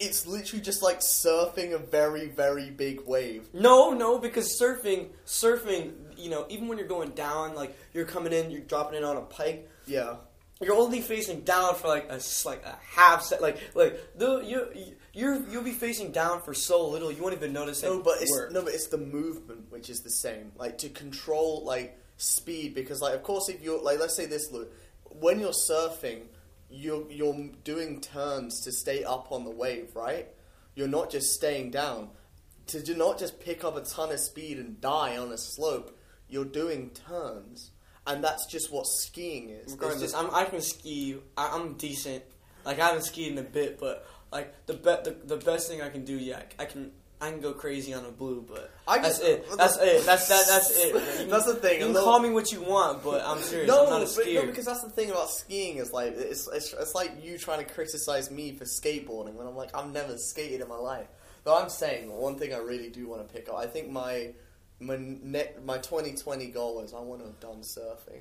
It's 0.00 0.26
literally 0.28 0.62
just 0.62 0.80
like 0.82 1.00
surfing 1.00 1.72
a 1.72 1.78
very, 1.78 2.28
very 2.28 2.70
big 2.70 3.00
wave. 3.06 3.48
No, 3.52 3.92
no, 3.92 4.18
because 4.20 4.56
surfing, 4.60 5.08
surfing, 5.26 5.92
you 6.16 6.30
know, 6.30 6.46
even 6.48 6.68
when 6.68 6.78
you're 6.78 6.86
going 6.86 7.10
down, 7.10 7.56
like 7.56 7.76
you're 7.92 8.04
coming 8.04 8.32
in, 8.32 8.50
you're 8.52 8.60
dropping 8.60 8.96
in 8.98 9.04
on 9.04 9.16
a 9.16 9.22
pike. 9.22 9.68
Yeah. 9.86 10.16
You're 10.60 10.74
only 10.74 11.00
facing 11.00 11.42
down 11.42 11.76
for 11.76 11.86
like 11.86 12.10
a 12.10 12.20
like 12.44 12.64
a 12.64 12.76
half 12.82 13.22
set, 13.22 13.40
like 13.40 13.58
like 13.74 14.00
the 14.16 14.40
you 14.40 14.94
you're 15.12 15.40
you'll 15.48 15.62
be 15.62 15.72
facing 15.72 16.10
down 16.10 16.42
for 16.42 16.52
so 16.52 16.88
little 16.88 17.12
you 17.12 17.22
won't 17.22 17.34
even 17.34 17.52
notice 17.52 17.82
it. 17.82 17.86
No, 17.86 18.02
but 18.02 18.20
it's 18.20 18.30
work. 18.30 18.52
no, 18.52 18.62
but 18.62 18.74
it's 18.74 18.88
the 18.88 18.98
movement 18.98 19.70
which 19.70 19.88
is 19.88 20.00
the 20.00 20.10
same. 20.10 20.50
Like 20.56 20.78
to 20.78 20.88
control 20.88 21.64
like 21.64 21.96
speed, 22.16 22.74
because 22.74 23.00
like 23.00 23.14
of 23.14 23.22
course 23.22 23.48
if 23.48 23.62
you're 23.62 23.80
like 23.80 24.00
let's 24.00 24.16
say 24.16 24.26
this, 24.26 24.50
Lou, 24.50 24.66
when 25.04 25.38
you're 25.38 25.52
surfing, 25.70 26.22
you're 26.70 27.08
you're 27.10 27.50
doing 27.62 28.00
turns 28.00 28.60
to 28.62 28.72
stay 28.72 29.04
up 29.04 29.30
on 29.30 29.44
the 29.44 29.50
wave, 29.50 29.94
right? 29.94 30.28
You're 30.74 30.88
not 30.88 31.10
just 31.10 31.34
staying 31.34 31.70
down. 31.70 32.10
To 32.68 32.82
do 32.82 32.94
not 32.94 33.18
just 33.18 33.40
pick 33.40 33.64
up 33.64 33.76
a 33.76 33.80
ton 33.80 34.12
of 34.12 34.20
speed 34.20 34.58
and 34.58 34.80
die 34.80 35.16
on 35.16 35.32
a 35.32 35.38
slope, 35.38 35.98
you're 36.28 36.44
doing 36.44 36.90
turns, 36.90 37.70
and 38.08 38.24
that's 38.24 38.46
just 38.46 38.72
what 38.72 38.86
skiing 38.86 39.50
is. 39.50 39.72
Regardless, 39.72 40.02
just- 40.02 40.16
I'm, 40.16 40.34
I 40.34 40.44
can 40.44 40.60
ski. 40.60 41.16
I, 41.36 41.50
I'm 41.54 41.74
decent. 41.74 42.24
Like 42.64 42.80
I 42.80 42.86
haven't 42.88 43.04
skied 43.04 43.30
in 43.32 43.38
a 43.38 43.42
bit, 43.42 43.78
but 43.78 44.04
like 44.32 44.52
the 44.66 44.74
be- 44.74 44.82
the, 45.10 45.16
the 45.24 45.36
best 45.36 45.68
thing 45.70 45.80
I 45.82 45.88
can 45.90 46.04
do, 46.04 46.14
yeah, 46.14 46.42
I 46.58 46.64
can 46.64 46.90
I 47.20 47.30
can 47.30 47.40
go 47.40 47.52
crazy 47.52 47.92
on 47.94 48.04
a 48.04 48.10
blue, 48.10 48.44
but 48.48 48.70
I 48.86 48.98
that's 48.98 49.18
just- 49.18 49.28
it. 49.30 49.46
That's 49.56 49.76
it. 49.80 50.06
That's 50.06 50.28
that. 50.28 50.44
That's 50.48 50.70
it. 50.84 50.92
Can- 51.18 51.28
That's 51.30 51.46
the 51.46 51.54
thing, 51.54 51.74
You 51.80 51.84
can 51.86 51.92
little- 51.94 52.08
call 52.08 52.20
me 52.20 52.30
what 52.30 52.50
you 52.52 52.62
want, 52.62 53.02
but 53.04 53.22
I'm 53.24 53.40
serious. 53.42 53.68
No, 53.68 53.84
I'm 53.86 54.02
but, 54.04 54.26
no, 54.26 54.46
because 54.46 54.64
that's 54.66 54.82
the 54.82 54.90
thing 54.90 55.10
about 55.10 55.30
skiing 55.30 55.76
is 55.78 55.92
like 55.92 56.14
it's, 56.16 56.48
it's 56.48 56.72
it's 56.72 56.94
like 56.94 57.12
you 57.24 57.38
trying 57.38 57.64
to 57.64 57.72
criticize 57.72 58.30
me 58.30 58.52
for 58.52 58.64
skateboarding 58.64 59.34
when 59.34 59.46
I'm 59.46 59.56
like 59.56 59.76
I've 59.76 59.92
never 59.92 60.16
skated 60.16 60.60
in 60.60 60.68
my 60.68 60.76
life. 60.78 61.06
But 61.44 61.62
I'm 61.62 61.68
saying 61.70 62.10
one 62.12 62.36
thing 62.36 62.52
I 62.52 62.58
really 62.58 62.90
do 62.90 63.08
want 63.08 63.26
to 63.26 63.32
pick 63.34 63.48
up. 63.48 63.56
I 63.56 63.66
think 63.66 63.88
my 63.90 64.32
my 64.80 64.96
net 64.96 65.64
my 65.64 65.78
2020 65.78 66.46
goal 66.48 66.80
is 66.80 66.92
I 66.94 67.00
want 67.00 67.20
to 67.20 67.26
have 67.26 67.40
done 67.40 67.62
surfing. 67.62 68.20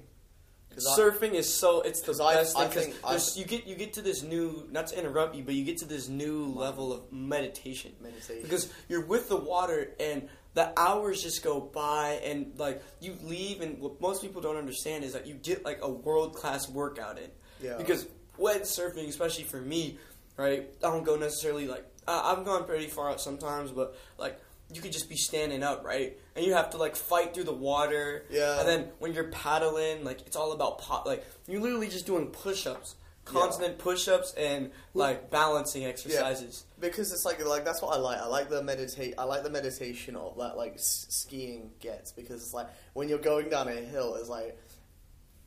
I- 0.72 0.80
Surfing 1.00 1.34
is 1.34 1.52
so 1.60 1.82
it's 1.82 2.02
the 2.02 2.14
best 2.14 2.56
I 2.56 2.68
thing 2.68 2.84
think 2.92 2.96
because 3.02 3.36
I- 3.36 3.40
you 3.40 3.46
get 3.48 3.66
you 3.68 3.76
get 3.76 3.94
to 3.94 4.02
this 4.02 4.22
new 4.22 4.68
not 4.72 4.88
to 4.88 5.00
interrupt 5.00 5.36
you, 5.36 5.44
but 5.44 5.56
you 5.56 5.64
get 5.66 5.78
to 5.78 5.86
this 5.86 6.08
new 6.08 6.46
level 6.46 6.94
of 6.94 7.12
meditation 7.12 7.94
meditation. 8.02 8.44
because 8.44 8.72
you're 8.88 9.06
with 9.06 9.28
the 9.30 9.38
water 9.38 9.94
and 10.00 10.30
the 10.54 10.72
hours 10.80 11.22
just 11.24 11.42
go 11.44 11.60
by 11.62 12.20
and 12.24 12.54
like 12.60 12.84
you 13.00 13.16
leave 13.24 13.62
and 13.62 13.80
what 13.80 14.00
most 14.02 14.22
people 14.22 14.42
don't 14.42 14.58
understand 14.58 15.04
is 15.04 15.14
that 15.14 15.26
you 15.28 15.36
get 15.36 15.64
like 15.66 15.80
a 15.82 15.90
world 15.90 16.36
class 16.36 16.68
workout 16.70 17.18
in 17.18 17.30
Yeah. 17.62 17.78
because 17.78 18.06
when 18.38 18.62
surfing 18.62 19.08
especially 19.08 19.44
for 19.46 19.62
me 19.62 19.98
right 20.36 20.68
i 20.84 20.88
don't 20.92 21.04
go 21.04 21.16
necessarily 21.16 21.68
like 21.68 21.86
uh, 22.08 22.22
i've 22.36 22.44
gone 22.46 22.66
pretty 22.66 22.88
far 22.88 23.10
out 23.10 23.20
sometimes 23.22 23.72
but 23.72 23.96
like 24.20 24.40
you 24.74 24.82
could 24.82 24.92
just 24.92 25.08
be 25.10 25.16
standing 25.16 25.64
up 25.64 25.84
right 25.86 26.18
and 26.36 26.46
you 26.46 26.54
have 26.54 26.70
to 26.72 26.78
like 26.78 26.96
fight 26.96 27.34
through 27.34 27.46
the 27.46 27.54
water 27.54 28.26
Yeah. 28.30 28.60
and 28.60 28.68
then 28.68 28.90
when 29.00 29.14
you're 29.14 29.30
paddling 29.30 30.04
like 30.04 30.22
it's 30.28 30.36
all 30.36 30.52
about 30.52 30.80
pot 30.80 31.06
like 31.08 31.26
you're 31.48 31.62
literally 31.62 31.88
just 31.88 32.06
doing 32.06 32.28
push-ups 32.28 32.96
constant 33.24 33.78
push-ups 33.78 34.34
and 34.38 34.72
like 34.94 35.30
balancing 35.30 35.86
exercises 35.86 36.66
Yeah. 36.82 36.88
because 36.90 37.12
it's 37.12 37.26
like 37.26 37.46
like 37.46 37.66
that's 37.66 37.82
what 37.82 37.94
I 37.94 37.98
like. 38.00 38.20
I 38.20 38.26
like 38.28 38.50
the 38.50 38.64
meditate. 38.64 39.16
I 39.18 39.26
like 39.26 39.44
the 39.44 39.50
meditation 39.50 40.16
of 40.16 40.38
that 40.38 40.56
like 40.56 40.76
s- 40.76 41.08
skiing 41.10 41.72
gets 41.82 42.14
because 42.14 42.42
it's 42.42 42.54
like 42.54 42.68
when 42.94 43.10
you're 43.10 43.18
going 43.20 43.50
down 43.50 43.68
a 43.68 43.74
hill, 43.74 44.16
it's 44.16 44.30
like 44.30 44.58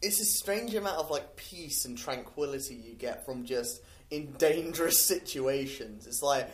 it's 0.03 0.21
a 0.21 0.25
strange 0.27 0.75
amount 0.75 0.99
of 0.99 1.11
like 1.11 1.37
peace 1.37 1.87
and 1.87 1.97
tranquility 1.97 2.75
you 2.75 2.95
get 2.97 3.25
from 3.25 3.45
just 3.47 3.81
in 4.11 4.33
dangerous 4.33 5.03
situations. 5.07 6.07
It's 6.07 6.21
like 6.23 6.51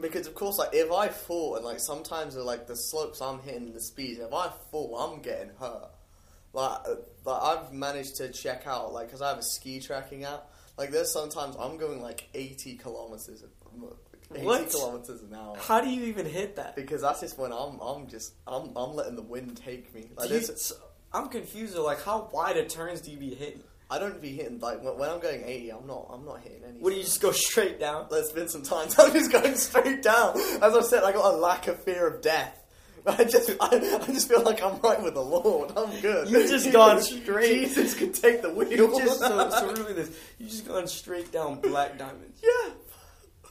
because 0.00 0.26
of 0.26 0.34
course 0.34 0.58
like 0.58 0.70
if 0.72 0.90
I 0.92 1.08
fall 1.08 1.56
and 1.56 1.64
like 1.64 1.80
sometimes 1.80 2.36
uh, 2.36 2.44
like 2.44 2.66
the 2.66 2.76
slopes 2.76 3.20
I'm 3.20 3.40
hitting 3.40 3.72
the 3.72 3.80
speeds, 3.80 4.20
if 4.20 4.32
I 4.32 4.50
fall, 4.70 4.96
I'm 4.96 5.20
getting 5.22 5.50
hurt. 5.58 5.90
Like, 6.52 6.80
uh, 6.86 6.94
like 7.24 7.42
I've 7.42 7.72
managed 7.72 8.16
to 8.16 8.28
check 8.30 8.66
out 8.66 8.92
like 8.92 9.06
because 9.08 9.22
I 9.22 9.28
have 9.28 9.38
a 9.38 9.42
ski 9.42 9.80
tracking 9.80 10.24
app. 10.24 10.50
Like 10.78 10.90
there's 10.90 11.12
sometimes 11.12 11.56
I'm 11.58 11.76
going 11.76 12.00
like 12.02 12.28
80 12.34 12.76
kilometers, 12.76 13.42
80 14.34 14.44
What? 14.46 14.70
kilometers 14.70 15.22
an 15.22 15.34
hour. 15.34 15.56
how 15.58 15.80
do 15.80 15.90
you 15.90 16.04
even 16.06 16.24
hit 16.26 16.56
that 16.56 16.76
Because 16.76 17.02
that's 17.02 17.20
just 17.20 17.36
when 17.38 17.52
I'm 17.52 17.78
I'm 17.80 18.06
just 18.08 18.34
I'm 18.46 18.70
I'm 18.76 18.94
letting 18.94 19.16
the 19.16 19.22
wind 19.22 19.56
take 19.56 19.92
me. 19.94 20.10
Like 20.16 20.30
you- 20.30 20.40
I'm 21.12 21.28
confused. 21.28 21.74
Though, 21.74 21.84
like, 21.84 22.02
how 22.04 22.28
wide 22.32 22.56
of 22.56 22.68
turns 22.68 23.00
do 23.00 23.10
you 23.10 23.16
be 23.16 23.34
hitting? 23.34 23.64
I 23.90 23.98
don't 23.98 24.22
be 24.22 24.30
hitting 24.30 24.60
like 24.60 24.82
when, 24.84 24.96
when 24.96 25.10
I'm 25.10 25.18
going 25.18 25.42
80. 25.44 25.72
I'm 25.72 25.86
not 25.86 26.06
I'm 26.12 26.24
not 26.24 26.40
hitting 26.40 26.62
anything. 26.62 26.80
What 26.82 26.90
do 26.90 26.96
you 26.96 27.02
just 27.02 27.20
go 27.20 27.32
straight 27.32 27.80
down? 27.80 28.06
There's 28.10 28.30
been 28.30 28.48
some 28.48 28.62
times 28.62 28.96
I'm 28.98 29.12
just 29.12 29.32
going 29.32 29.56
straight 29.56 30.02
down. 30.02 30.38
As 30.62 30.74
I 30.74 30.82
said, 30.82 31.02
I 31.02 31.12
got 31.12 31.34
a 31.34 31.36
lack 31.36 31.66
of 31.66 31.82
fear 31.82 32.06
of 32.06 32.22
death. 32.22 32.56
I 33.06 33.24
just 33.24 33.50
I, 33.60 33.68
I 34.02 34.12
just 34.12 34.28
feel 34.28 34.42
like 34.42 34.62
I'm 34.62 34.78
right 34.80 35.02
with 35.02 35.14
the 35.14 35.24
Lord. 35.24 35.72
I'm 35.76 36.00
good. 36.00 36.28
You've 36.28 36.48
just 36.48 36.70
gone 36.70 37.02
straight. 37.02 37.68
Jesus 37.68 37.94
could 37.94 38.14
take 38.14 38.42
the 38.42 38.50
wheel. 38.50 38.70
You 38.70 38.88
just 38.96 39.18
so, 39.18 39.50
so 39.50 39.72
really 39.72 39.94
this. 39.94 40.16
You 40.38 40.46
just 40.46 40.68
gone 40.68 40.86
straight 40.86 41.32
down 41.32 41.60
black 41.60 41.98
diamonds. 41.98 42.40
Yeah. 42.42 42.72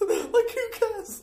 like 0.01 0.21
who 0.31 0.69
cares? 0.71 1.21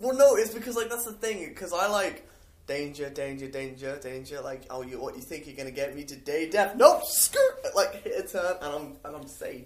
well, 0.00 0.16
no, 0.16 0.36
it's 0.36 0.54
because 0.54 0.76
like 0.76 0.88
that's 0.88 1.04
the 1.04 1.12
thing. 1.12 1.48
Because 1.48 1.72
I 1.72 1.88
like 1.88 2.26
danger, 2.70 3.10
danger, 3.10 3.48
danger, 3.48 3.98
danger. 4.00 4.40
Like, 4.40 4.62
oh, 4.70 4.82
you 4.82 5.00
what 5.00 5.16
you 5.16 5.22
think 5.22 5.46
you're 5.46 5.56
gonna 5.56 5.72
get 5.72 5.96
me 5.96 6.04
today? 6.04 6.48
Death? 6.48 6.76
Nope. 6.76 7.02
Skirt. 7.04 7.66
Like 7.74 8.02
hit 8.04 8.24
a 8.24 8.28
turn 8.28 8.54
and 8.62 8.72
I'm 8.72 8.96
and 9.04 9.16
I'm 9.16 9.26
safe. 9.26 9.64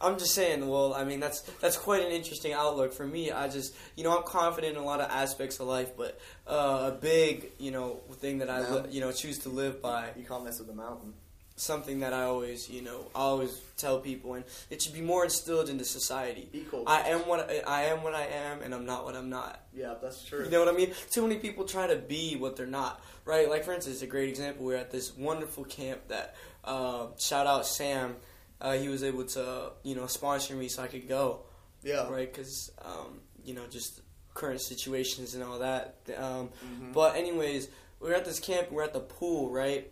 I'm 0.00 0.16
just 0.16 0.34
saying. 0.34 0.68
Well, 0.68 0.94
I 0.94 1.02
mean, 1.02 1.18
that's 1.18 1.40
that's 1.60 1.76
quite 1.76 2.02
an 2.02 2.12
interesting 2.12 2.52
outlook 2.52 2.92
for 2.92 3.04
me. 3.04 3.32
I 3.32 3.48
just, 3.48 3.74
you 3.96 4.04
know, 4.04 4.16
I'm 4.16 4.22
confident 4.22 4.76
in 4.76 4.82
a 4.82 4.86
lot 4.86 5.00
of 5.00 5.10
aspects 5.10 5.58
of 5.58 5.66
life, 5.66 5.96
but 5.96 6.20
uh, 6.46 6.92
a 6.92 6.98
big, 7.00 7.50
you 7.58 7.72
know, 7.72 8.00
thing 8.12 8.38
that 8.38 8.48
I, 8.50 8.70
li- 8.70 8.90
you 8.90 9.00
know, 9.00 9.10
choose 9.10 9.38
to 9.40 9.48
live 9.48 9.82
by. 9.82 10.10
You 10.16 10.24
can't 10.24 10.44
mess 10.44 10.60
with 10.60 10.68
the 10.68 10.74
mountain. 10.74 11.14
Something 11.58 12.00
that 12.00 12.12
I 12.12 12.22
always, 12.22 12.70
you 12.70 12.82
know, 12.82 13.06
I 13.14 13.20
always 13.20 13.60
tell 13.76 13.98
people, 13.98 14.34
and 14.34 14.44
it 14.70 14.80
should 14.80 14.94
be 14.94 15.00
more 15.00 15.24
instilled 15.24 15.68
into 15.68 15.84
society. 15.84 16.48
Equal. 16.52 16.84
I 16.86 17.08
am 17.08 17.20
what 17.20 17.50
I, 17.50 17.62
I 17.66 17.82
am 17.86 18.02
what 18.04 18.14
I 18.14 18.26
am, 18.26 18.62
and 18.62 18.72
I'm 18.72 18.86
not 18.86 19.04
what 19.04 19.16
I'm 19.16 19.28
not. 19.28 19.60
yeah, 19.74 19.94
that's 20.00 20.24
true. 20.24 20.44
You 20.44 20.50
know 20.50 20.60
what 20.60 20.68
I 20.72 20.76
mean? 20.76 20.92
Too 21.10 21.22
many 21.22 21.36
people 21.36 21.64
try 21.64 21.86
to 21.88 21.96
be 21.96 22.36
what 22.36 22.56
they're 22.56 22.66
not, 22.66 23.02
right? 23.24 23.50
Like 23.50 23.64
for 23.64 23.72
instance, 23.72 24.02
a 24.02 24.06
great 24.06 24.28
example. 24.28 24.64
We're 24.64 24.76
at 24.76 24.90
this 24.90 25.16
wonderful 25.16 25.64
camp 25.64 26.08
that 26.08 26.36
uh, 26.64 27.06
shout 27.18 27.46
out 27.46 27.66
Sam. 27.66 28.16
Uh, 28.60 28.72
he 28.74 28.88
was 28.88 29.02
able 29.02 29.24
to 29.24 29.72
you 29.82 29.94
know 29.94 30.06
sponsor 30.06 30.54
me 30.54 30.68
so 30.68 30.82
I 30.82 30.86
could 30.86 31.08
go, 31.08 31.40
yeah. 31.82 32.08
right? 32.08 32.32
Because 32.32 32.70
um, 32.84 33.20
you 33.44 33.54
know 33.54 33.66
just 33.68 34.00
current 34.34 34.60
situations 34.60 35.34
and 35.34 35.42
all 35.42 35.58
that. 35.58 35.96
Um, 36.16 36.50
Mhm. 36.64 36.92
But 36.92 37.16
anyways, 37.16 37.68
we 37.98 38.08
we're 38.08 38.14
at 38.14 38.24
this 38.24 38.38
camp. 38.38 38.70
We're 38.70 38.84
at 38.84 38.92
the 38.92 39.00
pool, 39.00 39.50
right? 39.50 39.90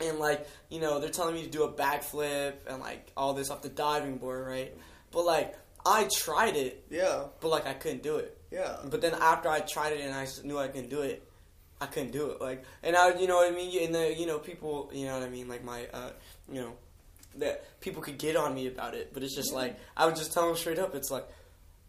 And 0.00 0.18
like 0.18 0.46
you 0.68 0.80
know, 0.80 1.00
they're 1.00 1.08
telling 1.10 1.34
me 1.34 1.42
to 1.44 1.50
do 1.50 1.62
a 1.64 1.72
backflip 1.72 2.54
and 2.66 2.80
like 2.80 3.10
all 3.16 3.32
this 3.34 3.50
off 3.50 3.62
the 3.62 3.68
diving 3.68 4.18
board, 4.18 4.46
right? 4.46 4.76
But 5.10 5.24
like 5.24 5.54
I 5.86 6.08
tried 6.12 6.56
it, 6.56 6.84
Yeah. 6.90 7.24
but 7.40 7.48
like 7.48 7.66
I 7.66 7.72
couldn't 7.74 8.02
do 8.02 8.16
it. 8.16 8.36
Yeah. 8.50 8.76
But 8.84 9.00
then 9.00 9.14
after 9.14 9.48
I 9.48 9.60
tried 9.60 9.92
it 9.94 10.00
and 10.00 10.14
I 10.14 10.26
knew 10.44 10.58
I 10.58 10.68
couldn't 10.68 10.90
do 10.90 11.02
it, 11.02 11.22
I 11.80 11.86
couldn't 11.86 12.10
do 12.12 12.30
it. 12.30 12.40
Like, 12.40 12.64
and 12.82 12.96
I, 12.96 13.18
you 13.18 13.26
know 13.26 13.36
what 13.36 13.52
I 13.52 13.54
mean. 13.54 13.84
And 13.84 13.94
the, 13.94 14.14
you 14.18 14.26
know, 14.26 14.38
people, 14.38 14.90
you 14.92 15.06
know 15.06 15.14
what 15.18 15.22
I 15.26 15.30
mean. 15.30 15.48
Like 15.48 15.62
my, 15.64 15.86
uh, 15.92 16.10
you 16.52 16.60
know, 16.60 16.72
that 17.36 17.80
people 17.80 18.02
could 18.02 18.18
get 18.18 18.34
on 18.36 18.54
me 18.54 18.66
about 18.66 18.94
it, 18.94 19.12
but 19.14 19.22
it's 19.22 19.34
just 19.34 19.52
like 19.52 19.78
I 19.96 20.06
would 20.06 20.16
just 20.16 20.32
tell 20.32 20.46
them 20.46 20.56
straight 20.56 20.78
up. 20.78 20.94
It's 20.94 21.10
like 21.10 21.24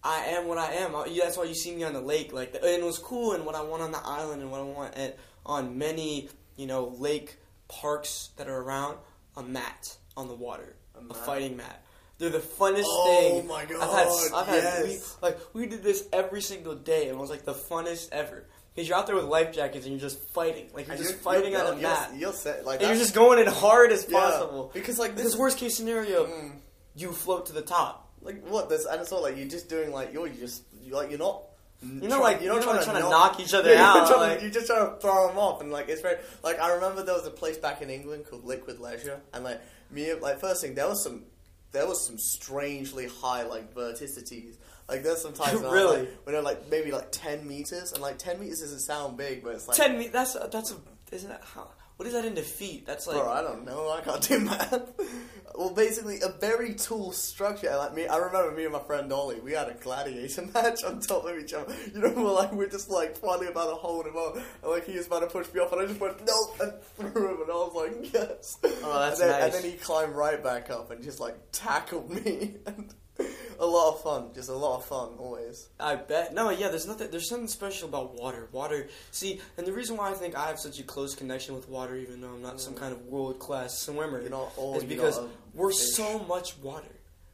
I 0.04 0.26
am 0.26 0.48
what 0.48 0.58
I 0.58 0.74
am. 0.74 0.96
I, 0.96 1.10
that's 1.22 1.38
why 1.38 1.46
you 1.46 1.56
see 1.56 1.76
me 1.76 1.84
on 1.84 1.94
the 1.94 2.02
lake. 2.02 2.32
Like, 2.34 2.54
and 2.56 2.64
it 2.64 2.84
was 2.86 3.00
cool. 3.00 3.34
And 3.34 3.46
what 3.46 3.56
I 3.56 3.62
want 3.64 3.82
on 3.82 3.92
the 3.92 4.02
island, 4.06 4.42
and 4.42 4.52
what 4.52 4.62
I 4.62 4.64
want 4.64 4.96
at, 4.96 5.18
on 5.46 5.78
many, 5.78 6.30
you 6.56 6.68
know, 6.68 6.96
lake 7.00 7.38
parks 7.68 8.30
that 8.38 8.48
are 8.48 8.58
around, 8.62 8.98
a 9.36 9.44
mat 9.44 9.96
on 10.16 10.28
the 10.28 10.34
water, 10.36 10.76
A 10.96 11.12
a, 11.12 11.14
fighting 11.14 11.58
mat. 11.58 11.84
They're 12.18 12.30
the 12.32 12.40
funnest 12.40 12.84
Oh 12.86 13.40
thing. 13.40 13.48
my 13.48 13.62
I've 13.62 13.70
had, 13.70 14.08
I've 14.34 14.48
had 14.48 14.84
we, 14.86 14.98
like 15.22 15.38
we 15.54 15.68
did 15.68 15.84
this 15.84 16.08
every 16.12 16.42
single 16.42 16.76
day, 16.76 17.10
and 17.10 17.18
it 17.18 17.22
was 17.22 17.30
like 17.30 17.46
the 17.46 17.54
funnest 17.54 18.10
ever. 18.12 18.46
Because 18.74 18.90
you're 18.90 18.98
out 18.98 19.08
there 19.08 19.16
with 19.16 19.26
life 19.26 19.54
jackets 19.54 19.86
and 19.86 19.94
you're 19.94 20.02
just 20.02 20.20
fighting, 20.30 20.70
like 20.74 20.88
you're 20.88 20.98
just 20.98 21.10
you're- 21.10 21.22
fighting 21.24 21.52
you're- 21.54 21.64
on 21.66 21.74
a 21.74 21.76
you're- 21.80 21.82
mat, 21.94 22.12
You're 22.16 22.34
set. 22.34 22.66
Like 22.66 22.80
and 22.80 22.90
you're 22.90 22.98
just 22.98 23.14
going 23.16 23.40
in 23.40 23.48
hard 23.48 23.92
as 23.92 24.06
yeah. 24.10 24.20
possible. 24.20 24.72
Because 24.74 24.98
like 25.00 25.16
this. 25.16 25.36
worst 25.36 25.58
case 25.58 25.76
scenario, 25.76 26.26
Mm. 26.26 26.52
you 26.96 27.12
float 27.12 27.48
to 27.48 27.54
the 27.54 27.62
top. 27.64 28.12
Like 28.22 28.44
what? 28.48 28.70
This 28.70 28.86
and 28.86 29.00
it's 29.02 29.12
all 29.12 29.22
like 29.22 29.38
you're 29.38 29.48
just 29.48 29.68
doing 29.70 29.92
like 29.92 30.14
you're 30.14 30.28
just 30.30 30.64
you're 30.82 30.96
like 30.96 31.10
you're 31.10 31.20
not. 31.20 31.44
You're 31.82 32.10
not 32.10 32.22
like- 32.22 32.42
you're 32.42 32.56
not 32.56 32.64
trying 32.64 32.84
to 32.84 33.00
knock- 33.02 33.10
knock 33.12 33.40
each 33.40 33.54
other 33.54 33.72
Yeah, 33.72 33.86
out, 33.94 34.08
to- 34.08 34.18
like- 34.18 34.42
you're 34.42 34.50
just 34.50 34.68
trying 34.68 34.90
to 34.90 35.00
throw 35.00 35.28
them 35.28 35.38
off, 35.38 35.62
and 35.62 35.72
like 35.72 35.90
it's 35.90 36.02
very 36.02 36.18
like 36.44 36.60
I 36.60 36.74
remember 36.74 37.04
there 37.04 37.14
was 37.16 37.28
a 37.28 37.32
place 37.32 37.58
back 37.58 37.82
in 37.82 37.90
England 37.90 38.26
called 38.30 38.46
Liquid 38.46 38.80
Leisure, 38.80 39.22
and 39.34 39.44
like 39.44 39.62
me 39.92 40.14
like 40.16 40.40
first 40.40 40.62
thing 40.62 40.74
there 40.76 40.88
was 40.88 41.04
some 41.04 41.26
there 41.72 41.86
was 41.86 42.06
some 42.06 42.18
strangely 42.18 43.08
high 43.08 43.44
like 43.44 43.74
verticities. 43.76 44.56
Like 44.90 45.04
there's 45.04 45.22
some 45.22 45.34
times 45.34 45.56
when 45.62 45.66
I 45.66 45.70
was, 45.70 45.74
Really? 45.74 46.00
like, 46.00 46.10
when 46.26 46.34
they're 46.34 46.42
like 46.42 46.70
maybe 46.72 46.92
like 46.92 47.10
ten 47.12 47.48
meters, 47.48 47.92
and 47.92 48.02
like 48.02 48.18
ten 48.18 48.40
meters 48.40 48.62
doesn't 48.62 48.80
sound 48.80 49.18
big, 49.18 49.44
but 49.44 49.54
it's 49.54 49.68
like 49.68 49.78
Ten 49.78 49.98
meters. 49.98 50.14
That's 50.14 50.36
a, 50.36 50.50
that's 50.52 50.72
a. 50.72 50.76
Isn't 51.12 51.30
that 51.30 51.44
how? 51.54 51.70
What 51.98 52.06
is 52.06 52.14
that 52.14 52.26
into 52.26 52.44
feet? 52.44 52.86
That's 52.86 53.08
like. 53.08 53.18
Bro, 53.18 53.32
I 53.32 53.42
don't 53.42 53.66
know. 53.66 53.90
I 53.90 54.02
can't 54.02 54.22
do 54.22 54.40
math. 54.40 54.92
well, 55.56 55.74
basically, 55.74 56.22
a 56.22 56.30
very 56.30 56.76
tall 56.76 57.12
structure. 57.12 57.76
Like 57.76 57.96
me, 57.96 58.06
I 58.06 58.18
remember 58.18 58.52
me 58.52 58.66
and 58.66 58.74
my 58.74 58.80
friend 58.80 59.12
Ollie. 59.12 59.40
We 59.40 59.54
had 59.54 59.68
a 59.68 59.74
gladiator 59.74 60.44
match 60.54 60.84
on 60.84 61.00
top 61.00 61.26
of 61.26 61.36
each 61.40 61.54
other. 61.54 61.74
You 61.94 62.02
know, 62.02 62.10
we're 62.16 62.32
like 62.32 62.54
we're 62.54 62.70
just 62.70 62.92
like 62.92 63.18
finally 63.18 63.48
about 63.48 63.70
to 63.72 63.76
hold 63.76 64.06
him 64.06 64.16
up, 64.16 64.36
and 64.36 64.72
like 64.72 64.86
he 64.86 64.96
was 64.96 65.08
about 65.08 65.22
to 65.22 65.28
push 65.28 65.52
me 65.52 65.60
off, 65.60 65.72
and 65.72 65.82
I 65.82 65.86
just 65.88 66.00
went 66.00 66.24
no 66.24 66.54
and 66.62 66.74
threw 66.98 67.34
him, 67.34 67.42
and 67.42 67.52
I 67.52 67.56
was 67.56 67.74
like 67.74 68.14
yes. 68.14 68.60
Oh, 68.64 69.00
that's 69.00 69.20
and 69.20 69.32
then, 69.32 69.42
And 69.42 69.54
then 69.54 69.64
he 69.64 69.72
climbed 69.72 70.16
right 70.16 70.44
back 70.44 70.70
up 70.70 70.92
and 70.92 71.04
just 71.04 71.20
like 71.20 71.36
tackled 71.52 72.12
me. 72.12 72.58
and 72.68 72.94
a 73.60 73.66
lot 73.66 73.94
of 73.94 74.02
fun, 74.02 74.30
just 74.34 74.50
a 74.50 74.54
lot 74.56 74.78
of 74.78 74.86
fun 74.86 75.10
always. 75.18 75.70
I 75.80 75.96
bet. 75.96 76.34
No, 76.34 76.50
yeah, 76.50 76.70
there's 76.70 76.88
nothing. 76.88 77.10
There's 77.12 77.30
something 77.30 77.48
special 77.48 77.90
about 77.90 78.16
water. 78.16 78.48
Water. 78.52 78.88
See, 79.12 79.42
and 79.58 79.66
the 79.66 79.74
reason 79.74 79.98
why 79.98 80.12
I 80.12 80.14
think 80.14 80.36
I 80.36 80.48
have 80.48 80.60
such 80.60 80.80
a 80.80 80.84
close 80.84 81.16
connection 81.16 81.56
with 81.56 81.68
water, 81.70 81.96
even 81.96 82.22
though 82.22 82.30
I'm 82.30 82.42
not 82.42 82.60
some 82.62 82.76
kind 82.76 82.94
of 82.94 83.06
world 83.06 83.40
class 83.40 83.78
swimmer, 83.78 84.22
You're 84.22 84.30
not 84.30 84.52
all. 84.58 84.78
is 84.78 84.84
because 84.84 85.20
we're 85.54 85.72
fish. 85.72 85.80
so 85.94 86.20
much 86.20 86.58
water. 86.60 86.88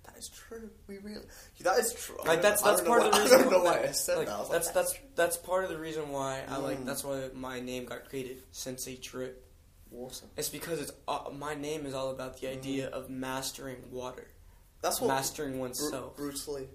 That 0.06 0.18
is 0.18 0.30
true. 0.30 0.70
We 0.88 0.98
really. 1.00 1.26
That 1.62 1.80
is 1.80 1.94
true. 1.94 2.18
Like 2.26 2.42
that's 2.42 2.62
that's 2.62 2.82
part 2.82 3.04
of 3.04 3.12
the 3.12 3.20
reason. 3.22 3.40
I 3.40 3.44
don't 3.44 3.52
know 3.52 3.64
why 3.64 3.84
I 3.84 3.92
said 3.92 4.18
like, 4.18 4.28
that. 4.28 4.34
I 4.34 4.48
that's 4.50 4.68
like, 4.68 4.74
that's 4.74 4.96
that's 5.16 5.38
part 5.38 5.64
of 5.64 5.70
the 5.70 5.78
reason 5.78 6.10
why 6.10 6.42
I 6.48 6.58
like. 6.58 6.80
Mm. 6.80 6.86
That's 6.86 7.04
why 7.04 7.30
my 7.34 7.60
name 7.60 7.86
got 7.86 8.08
created, 8.10 8.38
Sensei 8.52 8.98
Drip. 9.02 9.44
water. 9.92 10.26
It's 10.38 10.50
because 10.50 10.80
it's 10.82 10.92
uh, 11.08 11.30
my 11.38 11.56
name 11.56 11.86
is 11.86 11.94
all 11.94 12.10
about 12.12 12.40
the 12.40 12.50
idea 12.50 12.88
of 12.90 13.10
mastering 13.10 13.78
water, 13.92 14.28
That's 14.84 15.02
what 15.02 15.08
mastering 15.08 15.54
Bru- 15.54 15.62
oneself. 15.62 16.16
Bruce 16.16 16.48
Lee. 16.48 16.68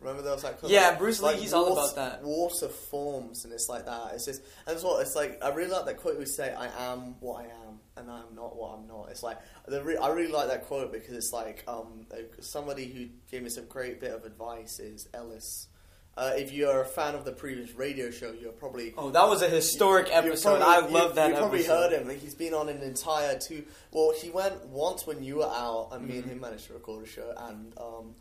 Remember 0.00 0.22
there 0.22 0.32
was 0.32 0.42
that. 0.42 0.58
Yeah, 0.64 0.96
Bruce 0.96 1.20
Lee, 1.20 1.26
like 1.26 1.36
he's 1.36 1.52
all 1.52 1.72
about 1.72 1.94
that. 1.94 2.24
Water 2.24 2.68
forms, 2.68 3.44
and 3.44 3.52
it's 3.52 3.68
like 3.68 3.84
that. 3.86 4.10
It's 4.14 4.24
just, 4.24 4.42
and 4.66 4.74
it's 4.74 4.82
what 4.82 5.00
it's 5.00 5.14
like. 5.14 5.38
I 5.44 5.50
really 5.50 5.70
like 5.70 5.84
that 5.84 5.98
quote 5.98 6.18
we 6.18 6.24
say, 6.24 6.52
"I 6.52 6.90
am 6.90 7.14
what 7.20 7.44
I 7.44 7.44
am, 7.44 7.78
and 7.96 8.10
I 8.10 8.18
am 8.18 8.34
not 8.34 8.56
what 8.56 8.76
I'm 8.76 8.88
not." 8.88 9.10
It's 9.10 9.22
like 9.22 9.38
the 9.68 9.80
re- 9.80 9.96
I 9.98 10.08
really 10.08 10.32
like 10.32 10.48
that 10.48 10.66
quote 10.66 10.90
because 10.92 11.14
it's 11.14 11.32
like 11.32 11.62
um 11.68 12.06
somebody 12.40 12.86
who 12.86 13.06
gave 13.30 13.44
me 13.44 13.48
some 13.48 13.66
great 13.66 14.00
bit 14.00 14.10
of 14.10 14.24
advice 14.24 14.80
is 14.80 15.08
Ellis. 15.14 15.68
Uh, 16.14 16.32
if 16.36 16.52
you're 16.52 16.82
a 16.82 16.84
fan 16.84 17.14
of 17.14 17.24
the 17.24 17.32
previous 17.32 17.72
radio 17.72 18.10
show, 18.10 18.32
you're 18.32 18.52
probably 18.52 18.92
Oh, 18.98 19.10
that 19.10 19.26
was 19.26 19.40
a 19.40 19.48
historic 19.48 20.08
You 20.08 20.12
episode. 20.14 20.58
probably- 20.60 20.66
I 20.84 20.86
you- 20.88 20.94
love 20.94 21.14
that 21.14 21.28
You 21.30 21.34
probably 21.36 21.58
episode. 21.60 21.90
heard 21.90 22.00
him. 22.02 22.08
Like 22.08 22.18
he's 22.18 22.34
been 22.34 22.52
on 22.52 22.68
an 22.68 22.82
entire 22.82 23.38
two. 23.38 23.64
Well, 23.92 24.12
he 24.12 24.28
went 24.28 24.66
once 24.66 25.06
when 25.06 25.22
you 25.22 25.36
were 25.36 25.46
out, 25.46 25.88
and 25.92 26.06
me 26.06 26.16
and 26.16 26.24
Mhm. 26.26 26.28
him 26.32 26.40
managed 26.40 26.66
to 26.66 26.74
record 26.74 27.04
a 27.04 27.06
show. 27.08 27.32
And 27.34 27.72
um, 27.78 28.14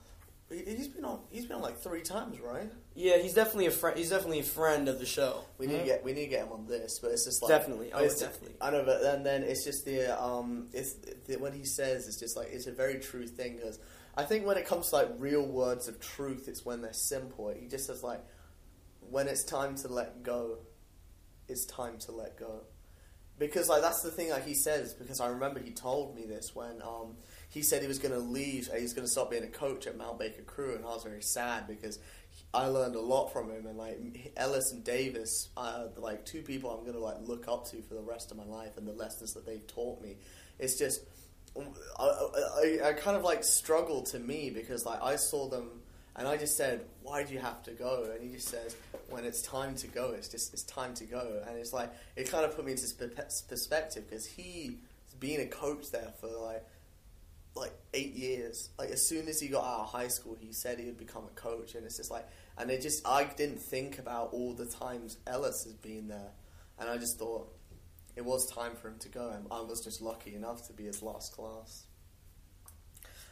he- 0.49 0.63
he's 0.63 0.87
been 0.87 1.03
on. 1.03 1.19
He's 1.31 1.45
been 1.45 1.57
on 1.57 1.61
like 1.61 1.81
three 1.83 2.01
times, 2.01 2.39
right? 2.39 2.71
Yeah, 2.95 3.17
he's 3.17 3.33
definitely 3.33 3.65
a 3.65 3.71
friend. 3.71 3.97
He's 3.97 4.09
definitely 4.09 4.39
a 4.39 4.43
friend 4.43 4.87
of 4.87 4.97
the 4.99 5.05
show. 5.05 5.43
We 5.57 5.67
need 5.67 5.79
to 5.79 5.85
get 5.85 6.01
we 6.05 6.13
need 6.13 6.23
to 6.23 6.29
get 6.29 6.45
him 6.45 6.53
on 6.53 6.67
this, 6.67 6.97
but 6.99 7.11
it's 7.11 7.25
just 7.25 7.41
like 7.41 7.49
Definitely. 7.49 7.91
Oh, 7.93 7.99
definitely. 8.07 8.55
I 8.61 8.71
know, 8.71 8.83
but 8.85 9.01
then 9.01 9.23
then 9.23 9.43
it's 9.43 9.65
just 9.65 9.83
the 9.83 10.17
um, 10.21 10.69
it's 10.71 10.93
the, 11.27 11.35
when 11.37 11.51
he 11.51 11.65
says 11.65 12.07
it's 12.07 12.17
just 12.21 12.37
like 12.37 12.47
it's 12.53 12.67
a 12.67 12.71
very 12.71 12.99
true 12.99 13.27
thing 13.27 13.57
because 13.57 13.79
I 14.15 14.23
think 14.23 14.45
when 14.45 14.57
it 14.57 14.65
comes 14.65 14.89
to 14.89 14.97
like 14.97 15.09
real 15.17 15.45
words 15.45 15.87
of 15.87 15.99
truth, 15.99 16.47
it's 16.47 16.65
when 16.65 16.81
they're 16.81 16.93
simple. 16.93 17.53
He 17.57 17.67
just 17.67 17.87
says 17.87 18.03
like 18.03 18.23
when 19.09 19.27
it's 19.27 19.43
time 19.43 19.75
to 19.77 19.87
let 19.87 20.23
go, 20.23 20.59
it's 21.47 21.65
time 21.65 21.97
to 21.99 22.11
let 22.11 22.37
go. 22.37 22.61
Because 23.39 23.69
like 23.69 23.81
that's 23.81 24.01
the 24.01 24.11
thing 24.11 24.29
like 24.29 24.45
he 24.45 24.53
says 24.53 24.93
because 24.93 25.19
I 25.19 25.27
remember 25.27 25.59
he 25.59 25.71
told 25.71 26.15
me 26.15 26.25
this 26.25 26.53
when 26.53 26.81
um 26.83 27.15
he 27.49 27.63
said 27.63 27.81
he 27.81 27.87
was 27.87 27.97
going 27.97 28.13
to 28.13 28.19
leave 28.19 28.69
and 28.69 28.79
he's 28.79 28.93
going 28.93 29.05
to 29.05 29.11
stop 29.11 29.31
being 29.31 29.43
a 29.43 29.47
coach 29.47 29.87
at 29.87 29.97
Mount 29.97 30.19
Baker 30.19 30.43
Crew 30.43 30.75
and 30.75 30.85
I 30.85 30.89
was 30.89 31.03
very 31.03 31.23
sad 31.23 31.67
because 31.67 31.97
I 32.53 32.67
learned 32.67 32.95
a 32.95 33.01
lot 33.01 33.33
from 33.33 33.49
him 33.49 33.65
and 33.65 33.77
like 33.77 34.31
Ellis 34.37 34.71
and 34.71 34.83
Davis 34.83 35.49
are 35.57 35.87
like 35.97 36.25
two 36.25 36.43
people 36.43 36.69
I'm 36.69 36.81
going 36.81 36.93
to 36.93 36.99
like 36.99 37.17
look 37.21 37.47
up 37.47 37.65
to 37.71 37.81
for 37.81 37.95
the 37.95 38.01
rest 38.01 38.29
of 38.29 38.37
my 38.37 38.45
life 38.45 38.77
and 38.77 38.87
the 38.87 38.93
lessons 38.93 39.33
that 39.33 39.45
they've 39.45 39.65
taught 39.65 40.01
me. 40.01 40.17
It's 40.59 40.77
just 40.77 41.01
I, 41.57 42.03
I, 42.03 42.79
I 42.85 42.93
kind 42.93 43.17
of 43.17 43.23
like 43.23 43.43
struggled 43.43 44.07
to 44.07 44.19
me 44.19 44.49
because 44.49 44.85
like 44.85 45.01
I 45.01 45.17
saw 45.17 45.49
them 45.49 45.81
and 46.15 46.27
I 46.27 46.37
just 46.37 46.57
said, 46.57 46.85
"Why 47.03 47.23
do 47.23 47.33
you 47.33 47.39
have 47.39 47.63
to 47.63 47.71
go?" 47.71 48.09
And 48.13 48.23
he 48.23 48.35
just 48.35 48.49
says, 48.49 48.75
"When 49.09 49.23
it's 49.23 49.41
time 49.41 49.75
to 49.75 49.87
go, 49.87 50.11
it's 50.11 50.27
just 50.27 50.53
it's 50.53 50.63
time 50.63 50.93
to 50.95 51.05
go." 51.05 51.41
And 51.47 51.57
it's 51.57 51.73
like 51.73 51.91
it 52.15 52.29
kind 52.29 52.45
of 52.45 52.55
put 52.55 52.65
me 52.65 52.71
into 52.71 52.87
spe- 52.87 53.47
perspective 53.47 54.09
because 54.09 54.25
he's 54.25 54.73
been 55.19 55.41
a 55.41 55.45
coach 55.45 55.91
there 55.91 56.13
for 56.19 56.27
like 56.27 56.65
like 57.55 57.73
eight 57.93 58.13
years. 58.13 58.69
Like 58.77 58.89
as 58.89 59.07
soon 59.07 59.27
as 59.27 59.39
he 59.39 59.47
got 59.47 59.63
out 59.63 59.81
of 59.81 59.87
high 59.87 60.09
school, 60.09 60.35
he 60.39 60.51
said 60.51 60.79
he 60.79 60.85
would 60.85 60.97
become 60.97 61.23
a 61.23 61.39
coach, 61.39 61.75
and 61.75 61.85
it's 61.85 61.97
just 61.97 62.11
like, 62.11 62.27
and 62.57 62.69
it 62.69 62.81
just 62.81 63.07
I 63.07 63.23
didn't 63.23 63.59
think 63.59 63.99
about 63.99 64.33
all 64.33 64.53
the 64.53 64.65
times 64.65 65.17
Ellis 65.27 65.63
has 65.63 65.73
been 65.73 66.07
there, 66.07 66.31
and 66.79 66.89
I 66.89 66.97
just 66.97 67.19
thought 67.19 67.53
it 68.15 68.25
was 68.25 68.51
time 68.51 68.75
for 68.75 68.89
him 68.89 68.97
to 68.99 69.09
go, 69.09 69.29
and 69.29 69.45
I 69.51 69.61
was 69.61 69.83
just 69.83 70.01
lucky 70.01 70.35
enough 70.35 70.67
to 70.67 70.73
be 70.73 70.85
his 70.85 71.01
last 71.01 71.33
class. 71.33 71.85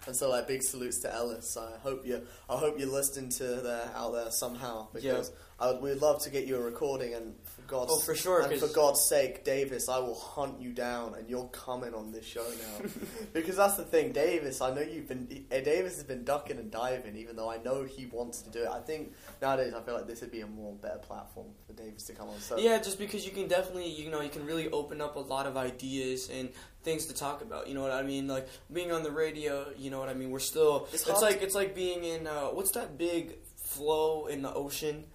And 0.07 0.15
so, 0.15 0.29
like, 0.29 0.47
big 0.47 0.63
salutes 0.63 0.99
to 0.99 1.13
Ellis. 1.13 1.57
I 1.57 1.77
hope 1.79 2.05
you, 2.05 2.25
I 2.49 2.55
hope 2.55 2.79
you're 2.79 2.91
listening 2.91 3.29
to 3.31 3.43
the 3.43 3.89
out 3.95 4.13
there 4.13 4.31
somehow 4.31 4.87
because 4.93 5.31
I 5.61 5.71
would, 5.71 5.81
we'd 5.81 6.01
love 6.01 6.21
to 6.23 6.29
get 6.29 6.45
you 6.47 6.55
a 6.55 6.61
recording. 6.61 7.13
And 7.13 7.35
for 7.43 7.61
God's, 7.63 7.91
Oh, 7.93 7.99
for 7.99 8.15
sure, 8.15 8.41
and 8.41 8.59
for 8.59 8.67
God's 8.67 9.05
sake, 9.09 9.43
Davis, 9.43 9.89
I 9.89 9.99
will 9.99 10.15
hunt 10.15 10.61
you 10.61 10.71
down, 10.71 11.15
and 11.15 11.29
you're 11.29 11.47
coming 11.47 11.93
on 11.93 12.11
this 12.11 12.25
show 12.25 12.45
now. 12.45 12.89
because 13.33 13.57
that's 13.57 13.75
the 13.75 13.83
thing, 13.83 14.11
Davis. 14.13 14.61
I 14.61 14.73
know 14.73 14.81
you've 14.81 15.07
been, 15.07 15.45
eh, 15.51 15.61
Davis 15.61 15.95
has 15.95 16.03
been 16.03 16.23
ducking 16.23 16.57
and 16.57 16.71
diving, 16.71 17.17
even 17.17 17.35
though 17.35 17.49
I 17.51 17.57
know 17.57 17.83
he 17.83 18.05
wants 18.05 18.41
to 18.43 18.49
do 18.49 18.63
it. 18.63 18.69
I 18.69 18.79
think 18.79 19.13
nowadays, 19.41 19.73
I 19.73 19.81
feel 19.81 19.95
like 19.95 20.07
this 20.07 20.21
would 20.21 20.31
be 20.31 20.41
a 20.41 20.47
more 20.47 20.73
better 20.75 20.99
platform 20.99 21.47
for 21.67 21.73
Davis 21.73 22.03
to 22.05 22.13
come 22.13 22.29
on. 22.29 22.39
So 22.39 22.57
Yeah, 22.57 22.77
just 22.79 22.97
because 22.97 23.25
you 23.25 23.31
can 23.31 23.47
definitely, 23.47 23.89
you 23.89 24.09
know, 24.09 24.21
you 24.21 24.29
can 24.29 24.45
really 24.45 24.69
open 24.71 25.01
up 25.01 25.15
a 25.17 25.19
lot 25.19 25.45
of 25.45 25.57
ideas 25.57 26.29
and 26.29 26.49
things 26.83 27.05
to 27.07 27.13
talk 27.13 27.41
about. 27.41 27.67
You 27.67 27.73
know 27.73 27.81
what 27.81 27.91
I 27.91 28.03
mean? 28.03 28.27
Like 28.27 28.47
being 28.71 28.91
on 28.91 29.03
the 29.03 29.11
radio. 29.11 29.67
You 29.77 29.89
know 29.91 29.99
what 29.99 30.07
I 30.09 30.13
mean? 30.13 30.31
We're 30.31 30.39
still. 30.39 30.87
It's 30.93 31.05
It's, 31.07 31.21
like 31.21 31.41
it's 31.41 31.55
like 31.55 31.75
being 31.75 32.03
in 32.05 32.27
uh, 32.27 32.47
what's 32.47 32.71
that 32.71 32.97
big 32.97 33.35
flow 33.57 34.27
in 34.27 34.41
the 34.41 34.53
ocean? 34.53 35.05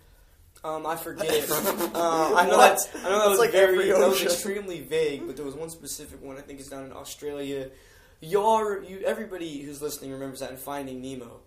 Um, 0.64 0.86
I 0.86 0.96
forget. 0.96 1.28
uh, 1.50 1.54
I 2.34 2.46
know. 2.46 2.58
I 2.58 2.74
know 3.10 3.18
that 3.20 3.28
was 3.28 3.38
like 3.38 3.52
very. 3.52 3.88
That 3.92 4.08
was 4.08 4.22
extremely 4.22 4.80
vague, 4.80 5.26
but 5.26 5.36
there 5.36 5.44
was 5.44 5.54
one 5.54 5.68
specific 5.70 6.22
one. 6.22 6.38
I 6.38 6.40
think 6.40 6.58
it's 6.58 6.70
down 6.70 6.84
in 6.86 6.92
Australia. 6.92 7.68
Y'all, 8.20 8.82
you, 8.82 9.00
everybody 9.04 9.60
who's 9.60 9.82
listening 9.82 10.12
remembers 10.12 10.40
that 10.40 10.50
in 10.50 10.56
Finding 10.56 11.02
Nemo. 11.02 11.40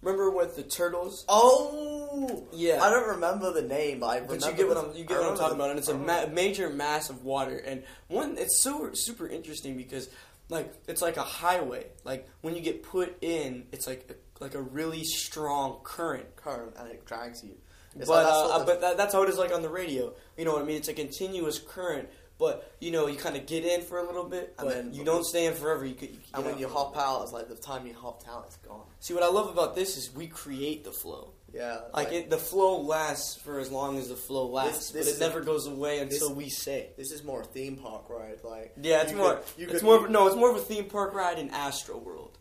Remember 0.00 0.30
with 0.30 0.56
the 0.56 0.62
turtles? 0.62 1.24
Oh, 1.28 2.44
Yeah. 2.52 2.82
I 2.82 2.90
don't 2.90 3.08
remember 3.08 3.52
the 3.52 3.62
name, 3.62 4.00
but 4.00 4.06
I 4.06 4.14
remember. 4.16 4.36
But 4.40 4.46
you 4.50 4.56
get 4.56 4.68
what 4.68 4.76
I'm 4.78 4.96
you 4.96 5.04
get 5.04 5.20
what 5.20 5.30
I'm 5.30 5.36
talking 5.36 5.58
the- 5.58 5.62
about, 5.64 5.70
and 5.70 5.78
it's 5.78 5.88
a 5.88 5.94
ma- 5.96 6.26
major 6.26 6.70
mass 6.70 7.10
of 7.10 7.24
water, 7.24 7.56
and 7.58 7.84
one 8.08 8.36
it's 8.38 8.60
so 8.62 8.90
super 8.94 9.28
interesting 9.28 9.76
because 9.76 10.08
like 10.48 10.72
it's 10.88 11.02
like 11.02 11.18
a 11.18 11.22
highway. 11.22 11.86
Like 12.04 12.28
when 12.40 12.56
you 12.56 12.62
get 12.62 12.82
put 12.82 13.16
in, 13.22 13.66
it's 13.70 13.86
like 13.86 14.10
a, 14.10 14.42
like 14.42 14.54
a 14.54 14.62
really 14.62 15.04
strong 15.04 15.80
current. 15.84 16.34
current 16.36 16.74
and 16.78 16.88
it 16.90 17.04
drags 17.04 17.44
you. 17.44 17.54
It's 17.98 18.08
but 18.08 18.24
like 18.24 18.26
that's 18.26 18.36
uh, 18.52 18.64
but 18.66 18.80
that, 18.80 18.96
that's 18.96 19.12
how 19.12 19.22
it 19.22 19.28
is 19.28 19.36
like 19.38 19.52
on 19.54 19.62
the 19.62 19.68
radio. 19.68 20.12
You 20.36 20.44
know 20.44 20.52
what 20.54 20.62
I 20.62 20.64
mean? 20.64 20.76
It's 20.76 20.88
a 20.88 20.94
continuous 20.94 21.58
current, 21.58 22.08
but 22.38 22.72
you 22.80 22.90
know 22.90 23.06
you 23.06 23.18
kind 23.18 23.36
of 23.36 23.46
get 23.46 23.64
in 23.64 23.82
for 23.82 23.98
a 23.98 24.04
little 24.06 24.24
bit, 24.24 24.54
but 24.56 24.68
then- 24.68 24.94
you 24.94 25.04
don't 25.04 25.24
stay 25.24 25.46
in 25.46 25.54
forever. 25.54 25.84
You, 25.84 25.94
could, 25.94 26.10
you 26.10 26.18
and 26.34 26.44
when 26.44 26.58
you 26.58 26.68
hop 26.68 26.96
out, 26.96 27.22
it's 27.22 27.32
like 27.32 27.48
the 27.48 27.54
time 27.56 27.86
you 27.86 27.94
hop 27.94 28.22
out, 28.28 28.44
it's 28.46 28.56
gone. 28.56 28.82
See 29.00 29.12
what 29.14 29.22
I 29.22 29.28
love 29.28 29.48
about 29.50 29.74
this 29.74 29.96
is 29.96 30.14
we 30.14 30.26
create 30.26 30.84
the 30.84 30.92
flow. 30.92 31.32
Yeah, 31.54 31.80
Like, 31.92 32.10
it, 32.12 32.30
the 32.30 32.38
flow 32.38 32.80
lasts 32.80 33.36
for 33.36 33.58
as 33.60 33.70
long 33.70 33.98
as 33.98 34.08
the 34.08 34.16
flow 34.16 34.46
lasts, 34.48 34.90
this 34.90 35.06
but 35.06 35.16
it 35.16 35.20
never 35.28 35.42
goes 35.42 35.66
away 35.66 36.02
this- 36.02 36.14
until 36.22 36.34
we 36.34 36.48
say. 36.48 36.88
this 36.96 37.12
is 37.12 37.22
more 37.22 37.42
a 37.42 37.44
theme 37.44 37.76
park 37.76 38.08
ride. 38.08 38.38
Like 38.42 38.72
Yeah, 38.80 39.02
it's 39.02 39.12
more. 39.12 39.34
could- 39.34 39.44
it's 39.58 39.72
could- 39.72 39.82
more. 39.82 40.04
Of, 40.06 40.10
no, 40.10 40.26
it's 40.28 40.36
more 40.36 40.48
of 40.48 40.56
a 40.56 40.60
theme 40.60 40.86
park 40.86 41.12
ride 41.12 41.38
in 41.38 41.50
Astro 41.50 41.98
World. 41.98 42.31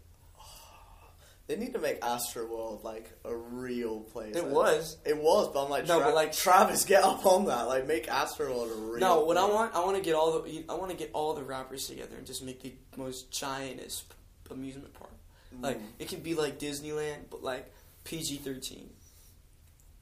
They 1.51 1.57
need 1.57 1.73
to 1.73 1.79
make 1.79 2.01
Astro 2.01 2.45
World 2.45 2.85
like 2.85 3.11
a 3.25 3.35
real 3.35 3.99
place. 3.99 4.37
It 4.37 4.45
was. 4.45 4.95
It 5.05 5.17
was, 5.17 5.49
but 5.49 5.65
I'm 5.65 5.69
like, 5.69 5.85
No, 5.85 5.97
Tra- 5.97 6.05
but, 6.07 6.15
like- 6.15 6.31
Travis, 6.31 6.85
get 6.85 7.03
up 7.03 7.25
on 7.25 7.43
that. 7.47 7.63
Like, 7.67 7.85
make 7.87 8.07
Astro 8.07 8.47
World 8.55 8.71
a 8.71 8.75
real. 8.75 8.99
No, 9.01 9.25
what 9.25 9.35
I 9.35 9.43
want, 9.43 9.75
I 9.75 9.83
want 9.83 9.97
to 9.97 10.01
get 10.01 10.15
all 10.15 10.39
the, 10.41 10.63
I 10.69 10.75
want 10.75 10.91
to 10.91 10.95
get 10.95 11.09
all 11.11 11.33
the 11.33 11.43
rappers 11.43 11.87
together 11.87 12.15
and 12.15 12.25
just 12.25 12.41
make 12.41 12.61
the 12.61 12.73
most 12.95 13.31
giantest 13.31 14.03
amusement 14.49 14.93
park. 14.93 15.11
Like 15.59 15.79
Mm. 15.79 15.85
it 15.99 16.07
can 16.07 16.21
be 16.21 16.35
like 16.35 16.57
Disneyland, 16.57 17.29
but 17.29 17.43
like 17.43 17.69
PG 18.05 18.37
thirteen. 18.37 18.89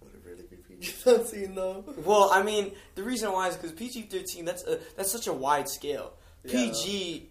Would 0.01 0.13
it 0.13 0.21
really 0.23 0.43
be 0.43 0.57
PG-13 0.57 1.55
though? 1.55 1.83
Well, 2.05 2.29
I 2.31 2.43
mean, 2.43 2.73
the 2.93 3.01
reason 3.01 3.31
why 3.31 3.47
is 3.47 3.55
because 3.55 3.71
PG 3.71 4.03
thirteen. 4.03 4.45
That's 4.45 4.63
a 4.65 4.79
that's 4.95 5.11
such 5.11 5.25
a 5.25 5.33
wide 5.33 5.67
scale. 5.67 6.13
Yeah. 6.43 6.51
PG. 6.51 7.28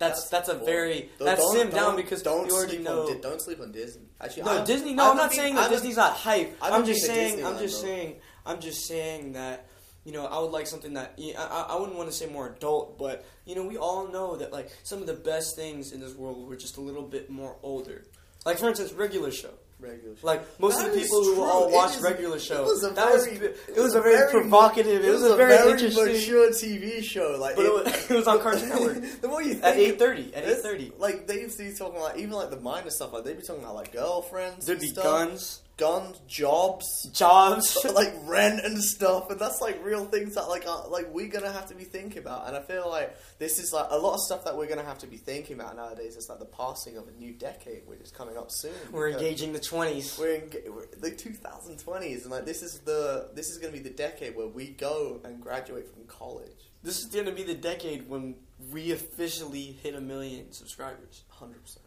That's 0.00 0.28
that's, 0.30 0.48
a 0.48 0.54
boring. 0.54 0.66
very 0.66 1.10
Don't- 1.18 1.26
that's 1.26 1.44
simmed 1.44 1.72
down 1.72 1.94
because 1.94 2.22
don't 2.22 2.48
you 2.48 2.54
already 2.54 2.72
sleep 2.76 2.84
know. 2.84 3.06
On 3.08 3.20
don't 3.20 3.40
sleep 3.40 3.60
on 3.60 3.70
Disney. 3.70 4.06
Actually, 4.20 4.42
No, 4.44 4.62
I- 4.62 4.64
Disney. 4.64 4.94
No, 4.94 5.02
I'm 5.02 5.08
haven't 5.18 5.22
not 5.22 5.32
saying 5.34 5.54
that 5.54 5.60
haven't- 5.62 5.76
Disney's 5.76 5.96
not 5.96 6.12
hype. 6.14 6.56
I'm 6.62 6.84
just 6.86 7.04
saying. 7.04 7.44
I'm 7.46 7.58
just 7.58 7.80
though. 7.82 7.86
saying. 7.88 8.16
I'm 8.46 8.60
just 8.60 8.86
saying 8.86 9.32
that. 9.34 9.66
You 10.04 10.12
know, 10.12 10.24
I 10.24 10.40
would 10.40 10.50
like 10.50 10.66
something 10.66 10.94
that 10.94 11.12
I, 11.38 11.66
I 11.68 11.76
wouldn't 11.76 11.96
want 11.98 12.10
to 12.10 12.16
say 12.16 12.24
more 12.24 12.48
adult, 12.48 12.98
but 12.98 13.26
you 13.44 13.54
know, 13.54 13.64
we 13.64 13.76
all 13.76 14.08
know 14.08 14.36
that 14.36 14.50
like 14.50 14.70
some 14.82 15.00
of 15.02 15.06
the 15.06 15.12
best 15.14 15.54
things 15.56 15.92
in 15.92 16.00
this 16.00 16.14
world 16.14 16.48
were 16.48 16.56
just 16.56 16.78
a 16.78 16.80
little 16.80 17.02
bit 17.02 17.28
more 17.28 17.56
older. 17.62 18.06
Like 18.46 18.56
for 18.58 18.68
instance, 18.70 18.92
regular 18.94 19.30
show. 19.30 19.52
Regular 19.80 20.16
show. 20.16 20.26
Like 20.26 20.60
most 20.60 20.78
of 20.84 20.92
the 20.92 20.98
people 21.00 21.24
who 21.24 21.42
all 21.42 21.68
It 21.68 21.72
watch 21.72 21.96
is- 21.96 22.02
regular 22.02 22.36
it 22.36 22.50
was 22.50 22.84
a 22.84 22.90
that 22.90 23.12
was 23.12 23.26
very- 23.26 23.36
it, 23.38 23.56
it 23.68 23.74
was, 23.76 23.84
was 23.84 23.94
a 23.94 24.00
very, 24.02 24.16
very- 24.16 24.30
provocative. 24.30 25.04
It, 25.04 25.10
was, 25.12 25.22
a 25.24 25.36
very, 25.36 25.70
interesting. 25.70 26.04
mature 26.06 26.50
TV 26.50 27.02
show. 27.02 27.36
Like, 27.40 27.56
But 27.56 27.64
it 27.66 27.72
was- 27.72 27.86
it 28.10 28.14
was 28.14 28.26
on 28.26 28.40
Cartoon 28.40 28.68
Network. 28.70 29.20
the 29.20 29.28
more 29.28 29.42
you 29.42 29.52
At 29.62 29.74
think- 29.74 29.76
eight 29.88 29.98
thirty. 29.98 30.34
At 30.34 30.44
eight 30.44 30.58
thirty. 30.58 30.92
Like 30.98 31.26
they 31.26 31.40
used 31.40 31.56
to 31.58 31.64
be 31.64 31.72
talking 31.74 32.00
like 32.00 32.18
even 32.18 32.32
like 32.32 32.50
the 32.50 32.60
minor 32.60 32.90
stuff. 32.90 33.12
Like 33.12 33.24
they'd 33.24 33.36
be 33.36 33.42
talking 33.42 33.62
about 33.62 33.74
like 33.74 33.92
girlfriends. 33.92 34.66
There'd 34.66 34.78
and 34.78 34.82
be 34.88 34.92
stuff. 34.92 35.04
guns, 35.04 35.60
guns, 35.80 36.20
jobs, 36.28 37.08
jobs. 37.12 37.78
like 37.94 38.12
rent 38.24 38.60
and 38.64 38.82
stuff. 38.82 39.30
And 39.30 39.40
that's 39.40 39.62
like 39.62 39.82
real 39.82 40.04
things 40.04 40.34
that 40.34 40.48
like 40.48 40.68
are, 40.68 40.86
like 40.88 41.12
we're 41.12 41.28
gonna 41.28 41.50
have 41.50 41.66
to 41.68 41.74
be 41.74 41.84
thinking 41.84 42.18
about. 42.18 42.46
And 42.46 42.56
I 42.56 42.60
feel 42.60 42.88
like 42.88 43.16
this 43.38 43.58
is 43.58 43.72
like 43.72 43.86
a 43.88 43.96
lot 43.96 44.14
of 44.14 44.20
stuff 44.20 44.44
that 44.44 44.56
we're 44.56 44.68
gonna 44.68 44.84
have 44.84 44.98
to 44.98 45.06
be 45.06 45.16
thinking 45.16 45.58
about 45.58 45.76
nowadays. 45.76 46.16
It's 46.16 46.28
like 46.28 46.38
the 46.38 46.44
passing 46.44 46.98
of 46.98 47.08
a 47.08 47.12
new 47.12 47.32
decade, 47.32 47.86
which 47.86 48.00
is 48.00 48.10
coming 48.10 48.36
up 48.36 48.48
soon. 48.50 48.74
We're 48.92 49.08
engaging 49.08 49.54
the 49.54 49.58
twenties. 49.58 50.18
We're 50.18 50.34
in 50.34 50.50
we're, 50.70 50.86
the 50.98 51.10
2020s, 51.10 52.22
and 52.22 52.30
like 52.30 52.44
this 52.44 52.62
is 52.62 52.80
the 52.80 53.30
this 53.34 53.48
is 53.48 53.56
gonna 53.56 53.72
be 53.72 53.78
the 53.78 53.88
decade 53.88 54.36
where 54.36 54.48
we 54.48 54.68
go 54.68 55.18
and 55.24 55.40
graduate 55.40 55.88
from 55.92 56.04
college. 56.04 56.50
This 56.82 56.98
is 56.98 57.08
to 57.08 57.32
be 57.32 57.42
the 57.42 57.54
decade 57.54 58.08
when 58.08 58.36
we 58.70 58.92
officially 58.92 59.78
hit 59.82 59.94
a 59.94 60.00
million 60.00 60.52
subscribers. 60.52 61.24
Hundred 61.28 61.62
percent. 61.62 61.86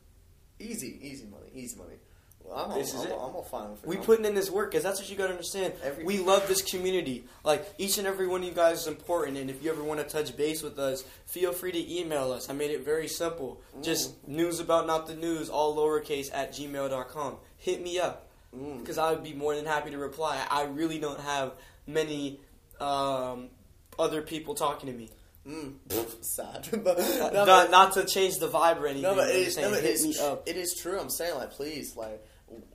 Easy, 0.60 1.00
easy 1.02 1.26
money, 1.26 1.50
easy 1.54 1.78
money. 1.78 1.96
Well, 2.44 2.58
I'm, 2.72 2.78
This 2.78 2.94
all, 2.94 3.00
is 3.02 3.06
I'm, 3.08 3.12
it. 3.12 3.16
I'm 3.16 3.36
all 3.36 3.44
fine 3.50 3.72
with 3.72 3.84
it. 3.84 3.88
We 3.90 3.96
I'm- 3.98 4.06
putting 4.06 4.26
in 4.26 4.36
this 4.36 4.50
work 4.52 4.72
because 4.72 4.84
that's 4.84 5.00
what 5.00 5.10
you 5.10 5.16
got 5.16 5.26
to 5.28 5.32
understand. 5.32 5.74
Every- 5.84 6.04
we 6.04 6.20
love 6.20 6.48
this 6.48 6.62
community. 6.62 7.26
Like 7.44 7.66
each 7.78 7.98
and 7.98 8.06
every 8.08 8.28
one 8.28 8.42
of 8.42 8.48
you 8.48 8.54
guys 8.54 8.82
is 8.82 8.88
important, 8.88 9.38
and 9.38 9.50
if 9.50 9.64
you 9.64 9.72
ever 9.72 9.84
want 9.84 10.00
to 10.02 10.06
touch 10.06 10.36
base 10.36 10.62
with 10.62 10.78
us, 10.80 11.04
feel 11.26 11.52
free 11.54 11.72
to 11.72 12.00
email 12.00 12.32
us. 12.32 12.50
I 12.50 12.54
made 12.54 12.72
it 12.72 12.84
very 12.84 13.08
simple. 13.08 13.62
Just 13.82 14.28
news 14.28 14.60
about 14.60 14.88
not 14.88 15.08
the 15.08 15.16
news, 15.16 15.50
all 15.50 15.76
lowercase 15.76 16.28
at 16.34 16.52
gmail.com. 16.54 17.38
Hit 17.58 17.82
me 17.82 18.00
up 18.00 18.30
Mm. 18.56 18.80
because 18.82 19.00
I 19.00 19.10
would 19.12 19.24
be 19.24 19.34
more 19.34 19.56
than 19.56 19.66
happy 19.66 19.90
to 19.90 19.98
reply. 19.98 20.40
I 20.48 20.66
really 20.66 21.00
don't 21.00 21.20
have 21.22 21.54
many 21.88 22.40
um, 22.80 23.50
other 23.98 24.22
people 24.22 24.54
talking 24.56 24.88
to 24.92 24.94
me. 24.96 25.10
Mm. 25.48 25.74
Sad, 26.22 26.70
but, 26.84 26.98
no, 27.00 27.30
not, 27.32 27.46
but- 27.46 27.72
not 27.72 27.94
to 27.94 28.06
change 28.06 28.36
the 28.40 28.48
vibe 28.48 28.80
or 28.80 28.86
anything. 28.88 29.04
No, 29.04 29.16
but 29.16 29.30
it 29.30 29.36
is, 29.38 29.56
saying, 29.56 29.70
no, 29.72 29.76
but 29.76 29.84
hit 29.84 30.02
me 30.02 30.14
tr- 30.14 30.22
up. 30.24 30.48
it 30.48 30.56
is 30.56 30.78
true. 30.82 31.00
I'm 31.00 31.10
saying 31.10 31.36
like, 31.36 31.52
please, 31.52 31.96
like, 31.96 32.24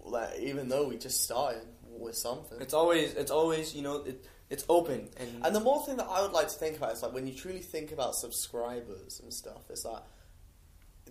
like 0.04 0.38
even 0.40 0.68
though 0.68 0.88
we 0.88 0.96
just 0.96 1.22
started 1.24 1.62
with 1.88 2.16
something. 2.16 2.60
It's 2.60 2.74
always, 2.74 3.14
it's 3.14 3.30
always, 3.30 3.74
you 3.74 3.82
know, 3.82 3.96
it, 4.04 4.24
it's 4.50 4.64
open 4.68 5.08
and, 5.18 5.44
And 5.44 5.54
the 5.54 5.60
more 5.60 5.84
thing 5.84 5.96
that 5.96 6.06
I 6.08 6.22
would 6.22 6.32
like 6.32 6.48
to 6.48 6.54
think 6.54 6.76
about 6.78 6.92
is 6.92 7.02
like 7.02 7.12
when 7.12 7.26
you 7.26 7.34
truly 7.34 7.58
think 7.60 7.92
about 7.92 8.14
subscribers 8.14 9.20
and 9.22 9.32
stuff, 9.32 9.62
it's 9.68 9.84
like 9.84 10.02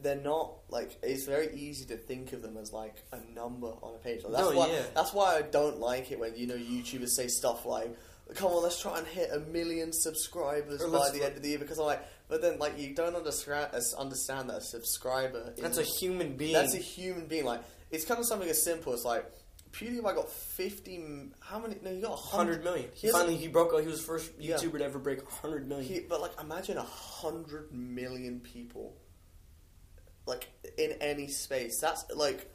they're 0.02 0.16
not 0.16 0.54
like 0.70 0.98
it's 1.02 1.26
very 1.26 1.54
easy 1.56 1.86
to 1.86 1.98
think 1.98 2.32
of 2.34 2.42
them 2.42 2.56
as 2.58 2.72
like 2.72 2.96
a 3.12 3.20
number 3.34 3.68
on 3.68 3.96
a 3.96 3.98
page. 3.98 4.24
Like, 4.24 4.34
that's 4.34 4.50
No, 4.52 4.58
why 4.58 4.70
yeah. 4.72 4.84
that's 4.94 5.14
why 5.14 5.36
I 5.38 5.42
don't 5.42 5.80
like 5.80 6.12
it 6.12 6.20
when 6.20 6.36
you 6.36 6.48
know 6.48 6.56
YouTubers 6.56 7.10
say 7.10 7.28
stuff 7.28 7.66
like, 7.66 7.96
"Come 8.36 8.52
on, 8.52 8.62
let's 8.64 8.80
try 8.82 8.98
and 9.00 9.08
hit 9.08 9.30
a 9.32 9.40
million 9.40 9.92
subscribers 9.94 10.82
Or 10.84 10.90
by 10.92 11.10
the 11.12 11.24
end 11.26 11.36
of 11.36 11.42
the 11.42 11.50
year." 11.50 11.58
Because 11.60 11.80
I'm 11.80 11.86
like, 11.86 12.04
but 12.28 12.42
then 12.44 12.60
like 12.60 12.78
you 12.78 12.94
don't 12.94 13.16
understand 13.16 13.70
understand 13.98 14.50
that 14.52 14.58
a 14.58 14.62
subscriber 14.62 15.54
That's 15.58 15.78
a 15.80 15.84
human 15.84 16.38
being. 16.38 16.54
that's 16.54 16.76
a 16.76 16.80
human 16.80 17.26
being. 17.26 17.46
Like 17.46 17.62
it's 17.92 18.06
kind 18.06 18.20
of 18.20 18.26
something 18.26 18.50
as 18.50 18.64
simple 18.64 18.94
as 18.94 19.06
like 19.06 19.26
PewDiePie 19.72 20.02
got 20.02 20.30
fifty. 20.30 21.04
How 21.40 21.60
many? 21.60 21.76
No, 21.82 21.94
he 21.94 22.02
got 22.02 22.18
hundred 22.18 22.64
million. 22.64 22.90
He 22.94 23.12
Finally, 23.12 23.38
he 23.38 23.48
broke. 23.48 23.74
out. 23.74 23.82
He 23.82 23.88
was 23.88 24.00
the 24.00 24.08
first 24.08 24.32
Yeah. 24.40 24.56
YouTuber 24.56 24.80
to 24.80 24.86
ever 24.86 25.00
break 25.00 25.28
hundred 25.30 25.68
million. 25.68 25.88
He, 25.88 26.00
but 26.00 26.22
like, 26.22 26.40
imagine 26.40 26.78
a 26.78 26.84
hundred 26.84 27.72
million 27.72 28.40
people, 28.40 28.96
like 30.26 30.48
in 30.78 30.94
any 31.02 31.28
space. 31.28 31.80
That's 31.80 32.06
like, 32.16 32.52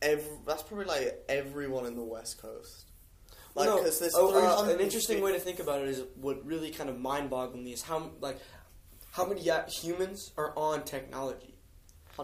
every, 0.00 0.30
that's 0.46 0.62
probably 0.62 0.86
like 0.86 1.24
everyone 1.28 1.86
in 1.86 1.96
the 1.96 2.04
West 2.04 2.40
Coast. 2.40 2.86
Like, 3.54 3.66
Well, 3.66 3.82
no, 3.82 3.90
oh, 4.14 4.64
uh, 4.64 4.72
an 4.72 4.80
interesting 4.80 5.20
way 5.20 5.32
to 5.32 5.40
think 5.40 5.58
about 5.58 5.82
it 5.82 5.88
is 5.88 6.04
what 6.14 6.46
really 6.46 6.70
kind 6.70 6.88
of 6.88 7.00
mind-boggling 7.00 7.64
me 7.64 7.72
is 7.72 7.82
how 7.82 8.12
like 8.20 8.38
how 9.10 9.26
many 9.26 9.42
humans 9.68 10.30
are 10.36 10.56
on 10.56 10.84
technology. 10.84 11.49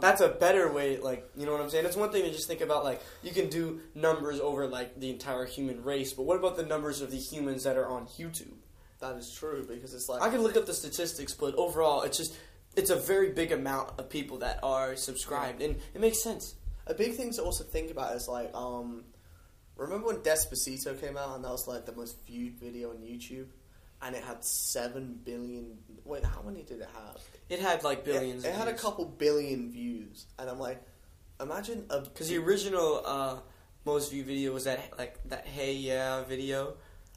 That's 0.01 0.21
a 0.21 0.29
better 0.29 0.73
way, 0.73 0.99
like 0.99 1.29
you 1.37 1.47
know 1.47 1.53
what 1.53 1.61
I'm 1.61 1.71
saying. 1.71 1.87
It's 1.87 1.97
one 1.97 2.11
thing 2.11 2.25
to 2.25 2.31
just 2.31 2.49
think 2.49 2.61
about 2.61 2.85
like 2.85 3.03
you 3.23 3.33
can 3.33 3.49
do 3.49 3.81
numbers 3.95 4.41
over 4.41 4.67
like 4.67 4.99
the 4.99 5.11
entire 5.11 5.45
human 5.45 5.83
race, 5.83 6.13
but 6.13 6.25
what 6.25 6.37
about 6.37 6.57
the 6.57 6.65
numbers 6.65 7.01
of 7.01 7.11
the 7.11 7.19
humans 7.19 7.65
that 7.65 7.77
are 7.77 7.89
on 7.89 8.07
YouTube? 8.07 8.55
That 9.01 9.17
is 9.17 9.31
true 9.31 9.67
because 9.69 9.93
it's 9.95 10.09
like 10.09 10.23
I 10.23 10.31
can 10.31 10.43
look 10.43 10.57
up 10.57 10.67
the 10.67 10.75
statistics, 10.75 11.35
but 11.35 11.55
overall, 11.57 12.03
it's 12.03 12.17
just 12.17 12.37
it's 12.77 12.91
a 12.91 12.97
very 12.97 13.33
big 13.33 13.53
amount 13.53 13.99
of 13.99 14.09
people 14.09 14.39
that 14.39 14.61
are 14.63 14.97
subscribed, 14.97 15.63
and 15.63 15.77
it 15.95 16.01
makes 16.01 16.23
sense. 16.23 16.55
a 16.87 16.95
big 16.95 17.15
thing 17.15 17.33
to 17.33 17.43
also 17.43 17.65
think 17.65 17.91
about 17.91 18.15
is 18.15 18.29
like, 18.29 18.55
um, 18.55 19.05
remember 19.77 20.07
when 20.07 20.17
Despacito 20.19 20.99
came 21.01 21.17
out 21.17 21.35
and 21.35 21.45
that 21.45 21.51
was 21.51 21.67
like 21.67 21.85
the 21.85 21.93
most 21.93 22.25
viewed 22.27 22.55
video 22.61 22.91
on 22.91 22.99
YouTube, 22.99 23.47
and 24.07 24.15
it 24.17 24.23
had 24.25 24.45
seven 24.45 25.19
billion. 25.25 25.77
Wait, 26.05 26.25
how 26.25 26.41
many 26.43 26.63
did 26.63 26.81
it 26.81 26.89
have? 26.95 27.19
It 27.49 27.59
had 27.61 27.83
like 27.85 28.05
billions. 28.05 28.45
It, 28.45 28.49
it 28.49 28.55
had 28.55 28.69
a 28.69 28.73
couple 28.75 29.05
billion 29.05 29.71
views, 29.71 30.27
and 30.39 30.49
I'm 30.49 30.59
like, 30.59 30.81
imagine 31.41 31.85
a 31.91 32.01
because 32.01 32.29
the 32.29 32.39
original 32.39 33.03
uh, 33.05 33.37
most 33.85 34.11
view 34.11 34.25
video 34.25 34.53
was 34.53 34.65
that 34.65 34.81
like 34.99 35.17
that 35.29 35.47
Hey 35.47 35.75
Yeah 35.75 36.23
video. 36.25 36.75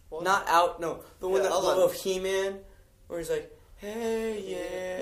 What? 0.10 0.24
Not 0.24 0.48
out. 0.50 0.80
No, 0.82 1.02
the 1.20 1.28
one 1.30 1.44
Yeah, 1.44 1.50
that 1.50 1.56
other- 1.56 1.84
of 1.84 1.94
He 1.94 2.18
Man, 2.20 2.60
where 3.08 3.20
he's 3.20 3.30
like, 3.30 3.56
"Hey 3.76 4.42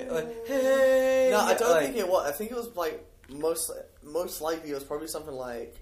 yeah," 0.06 0.12
like 0.14 0.46
"Hey." 0.46 1.30
No, 1.32 1.40
I 1.40 1.52
yeah," 1.52 1.58
don't 1.58 1.70
like- 1.72 1.86
think 1.86 1.96
it 1.98 2.08
was. 2.10 2.28
I 2.28 2.32
think 2.34 2.52
it 2.52 2.58
was 2.58 2.76
like 2.76 3.06
most 3.30 3.72
most 4.04 4.42
likely 4.42 4.72
it 4.72 4.74
was 4.76 4.84
probably 4.84 5.08
something 5.08 5.34
like 5.34 5.76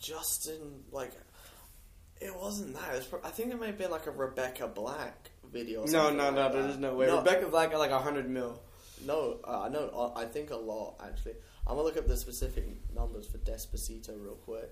Justin. 0.00 0.84
Like 0.92 1.12
it 2.20 2.34
wasn't 2.34 2.74
that. 2.74 2.94
It 2.94 2.98
was 2.98 3.06
pro- 3.06 3.20
I 3.24 3.30
think 3.30 3.52
it 3.52 3.60
may 3.60 3.66
have 3.66 3.78
been 3.78 3.90
like 3.90 4.06
a 4.06 4.10
Rebecca 4.10 4.68
Black 4.68 5.30
video. 5.52 5.82
Or 5.82 5.86
No, 5.86 5.92
something 5.92 6.16
no, 6.16 6.24
like 6.24 6.34
no. 6.34 6.42
that. 6.42 6.52
There's 6.52 6.78
no 6.78 6.94
way. 6.94 7.10
Rebecca 7.10 7.46
Black 7.48 7.70
got 7.70 7.78
like 7.78 7.90
a 7.90 7.98
hundred 7.98 8.28
mil. 8.28 8.60
No, 9.04 9.38
uh, 9.46 9.62
I 9.62 9.68
know. 9.68 9.88
uh, 9.94 10.18
I 10.18 10.24
think 10.24 10.50
a 10.50 10.56
lot 10.56 10.94
actually. 11.04 11.34
I'm 11.66 11.74
gonna 11.74 11.82
look 11.82 11.96
up 11.96 12.06
the 12.06 12.16
specific 12.16 12.64
numbers 12.94 13.26
for 13.26 13.38
Despacito 13.38 14.10
real 14.22 14.36
quick. 14.36 14.70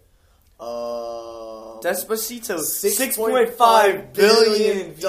Um, 0.60 1.80
Despacito, 1.82 2.60
six 2.60 3.16
point 3.16 3.50
five 3.50 4.12
billion 4.12 4.94
billion 4.94 4.94
views. 4.94 5.00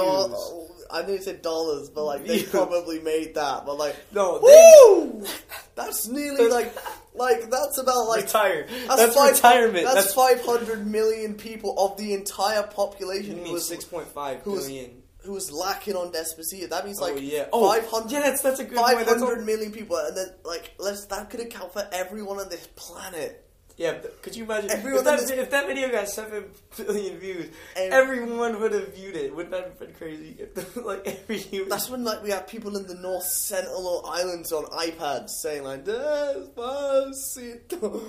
I 0.95 1.01
know 1.01 1.13
you 1.13 1.21
said 1.21 1.41
dollars, 1.41 1.89
but 1.89 2.03
like 2.05 2.25
they 2.25 2.43
probably 2.57 2.99
made 2.99 3.35
that. 3.35 3.65
But 3.65 3.77
like, 3.77 3.95
No, 4.13 4.39
they! 4.39 5.27
That's 5.75 6.07
nearly 6.07 6.47
like, 6.47 6.73
like 7.13 7.49
that's 7.49 7.77
about 7.77 8.07
like 8.07 8.23
retired. 8.23 8.69
That's, 8.69 8.95
That's, 8.95 9.15
five, 9.15 9.33
retirement. 9.33 9.85
That's, 9.85 10.13
500 10.13 10.87
million 10.87 11.35
people 11.35 11.75
of 11.77 11.97
the 11.97 12.13
entire 12.13 12.63
population 12.63 13.45
who 13.45 13.51
was 13.51 13.67
six 13.67 13.83
point 13.83 14.07
five 14.07 14.43
billion? 14.43 15.03
who 15.23 15.33
was 15.33 15.51
lacking 15.51 15.95
on 15.95 16.11
Despacito. 16.11 16.69
That 16.69 16.85
means 16.85 17.01
like 17.01 17.13
Oh, 17.13 17.15
like 17.15 17.23
yeah. 17.31 17.45
Oh, 17.51 17.73
500, 17.73 18.11
yeah, 18.11 18.19
that's- 18.19 18.41
that's 18.41 18.59
a 18.59 18.63
good 18.63 18.77
point. 18.77 18.99
That's 18.99 19.13
500 19.19 19.39
all- 19.39 19.43
million 19.45 19.71
people, 19.71 19.97
and 19.97 20.15
then 20.15 20.27
like 20.45 20.71
let's 20.77 21.05
that 21.07 21.29
could 21.29 21.39
account 21.39 21.73
for 21.73 21.85
everyone 21.91 22.39
on 22.39 22.47
this 22.49 22.67
planet. 22.75 23.44
Yeah, 23.77 23.97
could 24.21 24.37
you 24.37 24.45
imagine 24.45 24.69
if 24.71 24.83
that, 25.03 25.19
this- 25.19 25.29
if 25.31 25.49
that 25.51 25.67
video 25.67 25.91
got 25.91 26.07
seven 26.07 26.45
billion 26.77 27.17
views? 27.17 27.49
Ev- 27.75 27.91
everyone 27.91 28.61
would 28.61 28.71
have 28.71 28.95
viewed 28.95 29.17
it. 29.17 29.35
Wouldn't 29.35 29.51
that 29.51 29.65
have 29.65 29.77
been 29.79 29.91
crazy? 29.93 30.37
If, 30.39 30.77
like 30.85 31.01
every 31.05 31.37
human. 31.39 31.67
That's 31.69 31.89
when 31.89 32.03
like 32.05 32.23
we 32.23 32.29
have 32.31 32.47
people 32.47 32.77
in 32.77 32.87
the 32.87 32.95
North 32.95 33.25
Sentinel 33.25 34.05
Islands 34.07 34.51
on 34.53 34.63
iPads 34.65 35.29
saying 35.41 35.63
like 35.65 35.83
Despacito. 35.85 38.01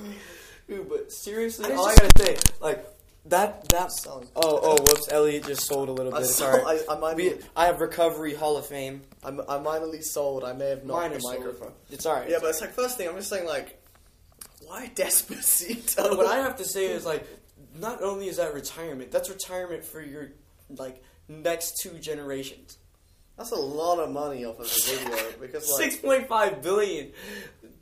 Dude, 0.68 0.88
but 0.88 1.12
seriously, 1.12 1.66
it's 1.68 1.78
all 1.78 1.86
I 1.88 1.94
gotta 1.96 2.24
say, 2.24 2.36
like 2.60 2.86
that 3.26 3.68
that 3.70 3.90
Song. 3.92 4.26
Oh, 4.36 4.60
oh, 4.62 4.76
whoops! 4.82 5.08
Elliot 5.10 5.44
just 5.46 5.62
sold 5.62 5.88
a 5.88 5.92
little 5.92 6.14
I 6.14 6.18
bit. 6.20 6.26
saw- 6.28 6.52
Sorry, 6.52 6.62
I- 6.88 6.94
I 6.94 6.98
might 6.98 7.16
We- 7.16 7.30
be- 7.30 7.38
I 7.56 7.66
have 7.66 7.80
recovery 7.80 8.34
Hall 8.34 8.56
of 8.56 8.66
Fame. 8.66 9.02
I'm, 9.24 9.40
I'm 9.48 9.64
minorly 9.64 10.02
sold. 10.04 10.44
I 10.44 10.52
may 10.52 10.68
have 10.70 10.84
knocked 10.84 11.02
Minor 11.02 11.14
the 11.16 11.20
sold. 11.20 11.38
microphone. 11.38 11.72
It's 11.90 12.06
alright. 12.06 12.30
Yeah, 12.30 12.38
but 12.40 12.50
it's 12.50 12.60
like 12.60 12.72
first 12.74 12.96
thing 12.98 13.08
I'm 13.08 13.16
just 13.16 13.28
saying 13.28 13.46
like, 13.46 13.80
why 14.66 14.90
Despacito? 14.94 15.96
What 16.16 16.26
I 16.26 16.36
have 16.38 16.56
to 16.56 16.64
say 16.64 16.86
is 16.86 17.04
like, 17.06 17.26
not 17.78 18.02
only 18.02 18.28
is 18.28 18.36
that 18.38 18.54
retirement, 18.54 19.10
that's 19.10 19.28
retirement 19.28 19.84
for 19.84 20.00
your 20.00 20.28
like 20.76 21.02
next 21.28 21.78
two 21.82 21.98
generations. 21.98 22.78
That's 23.36 23.50
a 23.52 23.56
lot 23.56 23.98
of 23.98 24.10
money 24.10 24.44
off 24.44 24.58
of 24.58 24.66
the 24.66 24.96
video 24.96 25.40
because 25.40 25.70
like 25.70 25.90
Six 25.90 25.96
point 26.02 26.26
five 26.28 26.62
billion. 26.62 27.12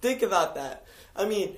Think 0.00 0.22
about 0.22 0.56
that. 0.56 0.84
I 1.14 1.26
mean, 1.26 1.56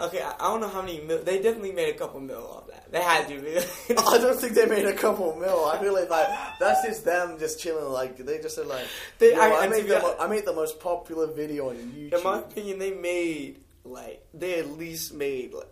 okay, 0.00 0.20
I, 0.20 0.34
I 0.40 0.48
don't 0.50 0.60
know 0.60 0.68
how 0.68 0.82
many 0.82 1.00
mil. 1.00 1.22
They 1.22 1.40
definitely 1.40 1.70
made 1.72 1.94
a 1.94 1.98
couple 1.98 2.20
mil 2.20 2.44
off 2.44 2.66
that. 2.68 2.90
They 2.90 3.00
had 3.00 3.28
to. 3.28 3.36
I 3.98 4.18
don't 4.18 4.38
think 4.38 4.54
they 4.54 4.66
made 4.66 4.84
a 4.84 4.92
couple 4.94 5.34
mil. 5.36 5.64
I 5.64 5.78
feel 5.78 5.94
like, 5.94 6.10
like 6.10 6.26
that's 6.58 6.84
just 6.84 7.04
them 7.04 7.38
just 7.38 7.60
chilling. 7.60 7.84
Like 7.92 8.16
they 8.16 8.38
just 8.40 8.56
said 8.56 8.66
like, 8.66 8.86
They- 9.18 9.34
I- 9.34 9.64
I, 9.64 9.68
made 9.68 9.86
the 9.86 10.16
I 10.20 10.26
made 10.26 10.44
the 10.44 10.52
most 10.52 10.80
popular 10.80 11.28
video 11.28 11.70
on 11.70 11.76
YouTube. 11.76 12.18
In 12.18 12.24
my 12.24 12.38
opinion, 12.40 12.78
they 12.80 12.92
made 12.92 13.60
like 13.90 14.26
they 14.34 14.58
at 14.58 14.70
least 14.70 15.14
made 15.14 15.52
like. 15.54 15.68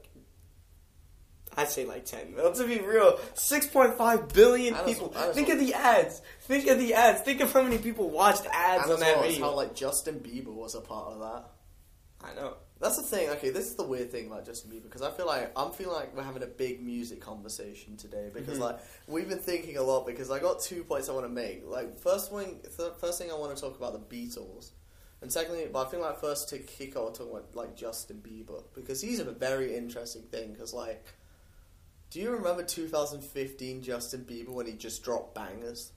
I'd 1.57 1.69
say 1.69 1.85
like 1.85 2.05
ten 2.05 2.35
mil. 2.35 2.53
To 2.55 2.67
be 2.67 2.79
real, 2.81 3.19
six 3.35 3.67
point 3.67 3.95
five 3.95 4.29
billion 4.33 4.75
people. 4.85 5.09
Think 5.33 5.49
of 5.51 5.61
the 5.61 5.75
ads. 5.75 6.21
Think 6.43 6.67
of 6.69 6.79
the 6.79 6.95
ads. 6.95 7.21
Think 7.21 7.41
of 7.41 7.53
how 7.53 7.63
many 7.63 7.79
people 7.79 8.11
watched 8.11 8.45
ads 8.53 8.91
on 8.91 8.99
that 9.01 9.19
well 9.19 9.29
video. 9.29 9.45
how 9.47 9.55
like 9.55 9.75
Justin 9.75 10.19
Bieber 10.21 10.53
was 10.53 10.75
a 10.75 10.81
part 10.81 11.13
of 11.13 11.21
that. 11.21 11.45
I 12.29 12.35
know. 12.35 12.55
That's 12.81 12.97
the 12.97 13.03
thing. 13.05 13.29
Okay, 13.31 13.51
this 13.51 13.67
is 13.67 13.77
the 13.77 13.85
weird 13.85 14.11
thing 14.11 14.27
about 14.27 14.45
Justin 14.45 14.73
Bieber 14.73 14.83
because 14.83 15.03
I 15.03 15.13
feel 15.13 15.27
like 15.27 15.53
I'm 15.57 15.71
feeling 15.71 15.95
like 15.95 16.15
we're 16.17 16.25
having 16.25 16.43
a 16.43 16.47
big 16.47 16.83
music 16.83 17.21
conversation 17.21 17.97
today 17.97 18.31
because 18.35 18.59
Mhm. 18.59 18.63
like 18.63 18.79
we've 19.07 19.29
been 19.29 19.39
thinking 19.39 19.77
a 19.77 19.83
lot 19.83 20.07
because 20.07 20.33
I 20.33 20.41
got 20.41 20.61
two 20.61 20.83
points 20.83 21.09
I 21.09 21.13
want 21.13 21.25
to 21.25 21.33
make. 21.33 21.63
Like 21.65 21.97
first 22.01 22.33
one, 22.33 22.59
th- 22.77 22.95
first 23.01 23.19
thing 23.21 23.31
I 23.31 23.35
want 23.35 23.55
to 23.55 23.61
talk 23.63 23.77
about 23.79 23.93
the 23.93 24.17
Beatles, 24.17 24.71
and 25.25 25.33
secondly, 25.33 25.67
but 25.73 25.87
I 25.87 25.91
think 25.91 26.03
like 26.03 26.21
first 26.21 26.51
to 26.51 26.59
kick 26.59 26.97
off 26.97 27.15
talking 27.17 27.33
about 27.33 27.57
like 27.57 27.75
Justin 27.75 28.23
Bieber 28.23 28.63
because 28.75 29.01
he's 29.01 29.21
a 29.21 29.25
very 29.25 29.75
interesting 29.75 30.21
thing 30.25 30.53
because 30.53 30.75
like, 30.75 31.15
do 32.11 32.21
you 32.21 32.31
remember 32.31 32.63
2015 32.63 33.81
Justin 33.81 34.27
Bieber 34.29 34.51
when 34.51 34.67
he 34.67 34.75
just 34.75 35.03
dropped 35.03 35.35
bangers? 35.35 35.93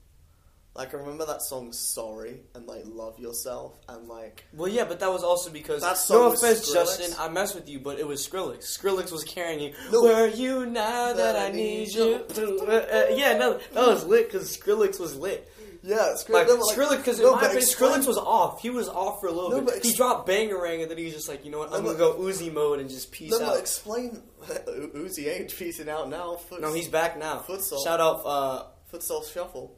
Like 0.74 0.94
I 0.94 0.96
remember 0.96 1.26
that 1.26 1.42
song 1.42 1.72
"Sorry" 1.72 2.40
and 2.54 2.66
like 2.66 2.84
"Love 2.86 3.18
Yourself" 3.18 3.78
and 3.86 4.08
like 4.08 4.46
Well, 4.54 4.68
yeah, 4.68 4.84
but 4.84 4.98
that 5.00 5.12
was 5.12 5.22
also 5.22 5.50
because 5.50 5.82
That 5.82 5.98
song 5.98 6.20
no 6.20 6.32
offense, 6.32 6.60
Skrillex? 6.60 6.72
Justin. 6.72 7.14
I 7.18 7.28
mess 7.28 7.54
with 7.54 7.68
you, 7.68 7.80
but 7.80 7.98
it 7.98 8.06
was 8.06 8.26
Skrillex. 8.26 8.78
Skrillex 8.78 9.12
was 9.12 9.24
carrying 9.24 9.60
you. 9.60 9.74
No. 9.92 10.04
Where 10.04 10.24
are 10.24 10.26
you 10.26 10.64
now 10.64 11.12
that, 11.12 11.36
I 11.36 11.54
need 11.54 11.88
you? 11.88 12.24
Uh, 12.34 12.72
uh, 12.72 13.06
yeah, 13.10 13.36
no, 13.36 13.58
that 13.74 13.86
was 13.86 14.06
lit 14.06 14.32
because 14.32 14.56
Skrillex 14.56 14.98
was 14.98 15.16
lit. 15.16 15.52
Yeah, 15.82 16.14
Skrill- 16.16 16.30
Like, 16.34 16.46
no, 16.48 16.56
Skrillex, 16.58 16.96
because 16.98 17.20
no, 17.20 17.28
in 17.28 17.32
my 17.34 17.38
opinion, 17.42 17.62
explain- 17.62 17.92
Skrillex 18.02 18.06
was 18.06 18.18
off. 18.18 18.60
He 18.60 18.70
was 18.70 18.88
off 18.88 19.20
for 19.20 19.26
a 19.28 19.32
little 19.32 19.50
No, 19.50 19.56
bit. 19.60 19.64
but 19.66 19.82
he 19.82 19.88
ex- 19.90 19.96
dropped 19.96 20.28
Bangarang, 20.28 20.82
and 20.82 20.90
then 20.90 20.98
he 20.98 21.04
was 21.04 21.14
just 21.14 21.28
like, 21.28 21.44
you 21.44 21.50
know 21.50 21.58
what? 21.58 21.72
I'm 21.72 21.84
No, 21.84 21.94
gonna 21.94 21.98
go 21.98 22.14
Uzi 22.18 22.52
mode 22.52 22.80
and 22.80 22.88
just 22.90 23.10
peace 23.12 23.30
No, 23.30 23.38
but 23.38 23.48
out. 23.48 23.58
explain. 23.58 24.22
Uzi 24.48 25.28
ain't 25.28 25.54
piecing 25.54 25.88
out 25.88 26.08
now. 26.08 26.34
Foot, 26.36 26.60
no, 26.60 26.72
he's 26.72 26.88
back 26.88 27.18
now. 27.18 27.38
Futsal. 27.46 27.82
Shout 27.84 28.00
out. 28.00 28.22
Uh, 28.24 28.62
Futsal 28.92 29.24
shuffle. 29.32 29.76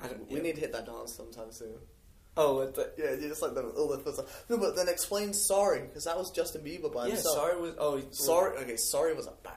I 0.00 0.08
don't. 0.08 0.28
We 0.30 0.36
yeah. 0.36 0.42
need 0.42 0.54
to 0.56 0.60
hit 0.60 0.72
that 0.72 0.86
dance 0.86 1.14
sometime 1.14 1.50
soon. 1.52 1.74
Oh, 2.38 2.66
the, 2.66 2.92
Yeah, 2.98 3.12
you 3.12 3.28
just 3.28 3.40
like 3.40 3.54
the 3.54 3.62
all 3.62 3.88
the 3.88 3.98
futsal. 3.98 4.26
No, 4.50 4.58
but 4.58 4.76
then 4.76 4.88
explain 4.88 5.32
sorry 5.32 5.80
because 5.80 6.04
that 6.04 6.18
was 6.18 6.30
Justin 6.30 6.62
Bieber 6.62 6.92
by 6.92 7.06
yeah. 7.06 7.14
himself. 7.14 7.34
Sorry 7.36 7.58
was. 7.60 7.74
Oh, 7.78 8.02
Sorry. 8.10 8.58
Okay, 8.58 8.76
sorry 8.76 9.14
was 9.14 9.26
a 9.26 9.32
banger. 9.42 9.56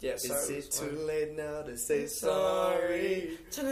Yeah. 0.00 0.12
Is 0.14 0.24
it 0.50 0.70
too 0.70 0.96
late 1.06 1.36
now 1.36 1.62
to 1.62 1.76
say 1.76 2.06
sorry? 2.06 3.36
Sorry. 3.50 3.62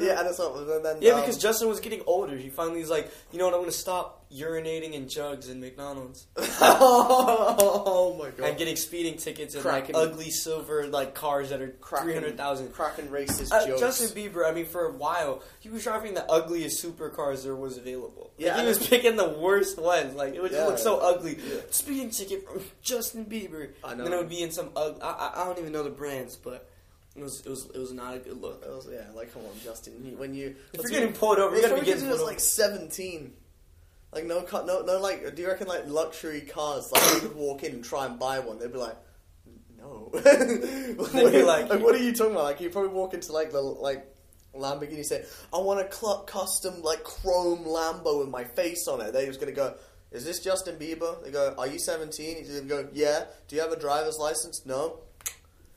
Yeah, 0.00 0.20
and 0.20 0.28
it's 0.28 0.38
not. 0.38 0.54
And 0.56 0.84
then 0.84 0.98
Yeah, 1.00 1.12
um, 1.12 1.20
because 1.20 1.38
Justin 1.38 1.68
was 1.68 1.80
getting 1.80 2.02
older. 2.06 2.36
He 2.36 2.50
finally 2.50 2.80
was 2.80 2.90
like, 2.90 3.10
you 3.32 3.38
know 3.38 3.46
what, 3.46 3.54
I'm 3.54 3.60
gonna 3.60 3.72
stop 3.72 4.23
urinating 4.34 4.92
in 4.94 5.08
jugs 5.08 5.48
in 5.48 5.60
McDonald's 5.60 6.26
oh 6.38 8.16
my 8.18 8.30
god! 8.30 8.48
and 8.50 8.58
getting 8.58 8.76
speeding 8.76 9.16
tickets 9.16 9.54
in 9.54 9.62
like 9.64 9.90
ugly 9.94 10.30
silver 10.30 10.86
like 10.86 11.14
cars 11.14 11.50
that 11.50 11.60
are 11.60 11.68
Cracking- 11.68 12.06
three 12.06 12.14
hundred 12.14 12.36
thousand. 12.36 12.72
cracking 12.72 13.06
racist 13.08 13.52
Uh, 13.52 13.66
jokes. 13.66 13.80
Justin 13.80 14.08
Bieber, 14.16 14.48
I 14.48 14.52
mean, 14.52 14.66
for 14.66 14.86
a 14.86 14.92
while, 14.92 15.42
he 15.60 15.68
was 15.68 15.82
driving 15.84 16.14
the 16.14 16.24
ugliest 16.30 16.82
supercars 16.84 17.44
there 17.44 17.54
was 17.54 17.76
available. 17.78 18.32
Like, 18.36 18.46
Yeah, 18.46 18.60
he 18.60 18.66
was 18.66 18.84
picking 18.86 19.16
the 19.16 19.28
worst 19.28 19.78
ones. 19.78 20.14
Like, 20.14 20.34
it 20.34 20.42
would 20.42 20.52
Yeah. 20.52 20.64
look 20.66 20.78
so 20.78 20.98
ugly. 20.98 21.36
Yeah. 21.36 21.60
Speeding 21.70 22.10
ticket 22.10 22.46
from 22.46 22.62
Justin 22.82 23.24
Bieber. 23.26 23.70
I 23.84 23.90
And 23.90 23.98
know. 23.98 24.04
then 24.04 24.12
it 24.14 24.16
would 24.16 24.28
be 24.28 24.42
in 24.42 24.50
some, 24.50 24.70
ug- 24.76 24.98
I, 25.02 25.32
I- 25.36 25.44
don't 25.44 25.58
even 25.58 25.72
know 25.72 25.82
the 25.82 25.90
brands, 25.90 26.36
but 26.36 26.68
it 27.16 27.22
was, 27.22 27.40
it 27.46 27.48
was, 27.48 27.66
it 27.74 27.78
was 27.78 27.92
not 27.92 28.16
a 28.16 28.18
good 28.18 28.40
look. 28.40 28.64
Was- 28.66 28.88
yeah, 28.90 29.04
like 29.14 29.32
come 29.32 29.42
on, 29.42 29.52
Justin. 29.62 29.92
When 30.18 30.34
you 30.34 30.56
if 30.72 30.80
you're 30.82 30.90
getting 30.90 31.12
pulled 31.12 31.38
over, 31.38 31.54
you 31.54 31.62
gotta 31.62 31.76
be 31.80 31.86
getting 31.86 32.04
he 32.04 32.10
was 32.10 32.22
like 32.22 32.40
seventeen. 32.40 33.32
Like 34.14 34.26
no, 34.26 34.42
car, 34.42 34.64
no, 34.64 34.82
no. 34.82 34.98
Like, 35.00 35.34
do 35.34 35.42
you 35.42 35.48
reckon 35.48 35.66
like 35.66 35.86
luxury 35.88 36.42
cars? 36.42 36.90
Like, 36.92 37.14
you 37.14 37.20
could 37.28 37.36
walk 37.36 37.62
in 37.64 37.72
and 37.72 37.84
try 37.84 38.06
and 38.06 38.18
buy 38.18 38.38
one. 38.40 38.58
They'd 38.58 38.72
be 38.72 38.78
like, 38.78 38.96
no. 39.78 40.10
They'd 40.14 41.32
be 41.32 41.42
like- 41.42 41.68
what 41.80 41.94
are 41.94 41.98
you 41.98 42.12
talking 42.12 42.32
about? 42.32 42.44
Like, 42.44 42.60
you 42.60 42.70
probably 42.70 42.90
walk 42.92 43.14
into 43.14 43.32
like 43.32 43.52
the 43.52 43.60
like 43.60 44.06
Lamborghini, 44.54 45.04
say, 45.04 45.24
I 45.52 45.58
want 45.58 45.80
a 45.80 45.92
cl- 45.92 46.22
custom 46.22 46.80
like 46.82 47.02
chrome 47.02 47.64
Lambo 47.64 48.20
with 48.20 48.28
my 48.28 48.44
face 48.44 48.86
on 48.86 49.00
it. 49.00 49.12
They're 49.12 49.26
just 49.26 49.40
gonna 49.40 49.52
go. 49.52 49.74
Is 50.12 50.24
this 50.24 50.38
Justin 50.38 50.76
Bieber? 50.76 51.22
They 51.24 51.32
go, 51.32 51.56
Are 51.58 51.66
you 51.66 51.80
17? 51.80 52.36
He's 52.36 52.48
gonna 52.48 52.62
go, 52.68 52.88
Yeah. 52.92 53.24
Do 53.48 53.56
you 53.56 53.62
have 53.62 53.72
a 53.72 53.76
driver's 53.78 54.16
license? 54.16 54.64
No. 54.64 55.00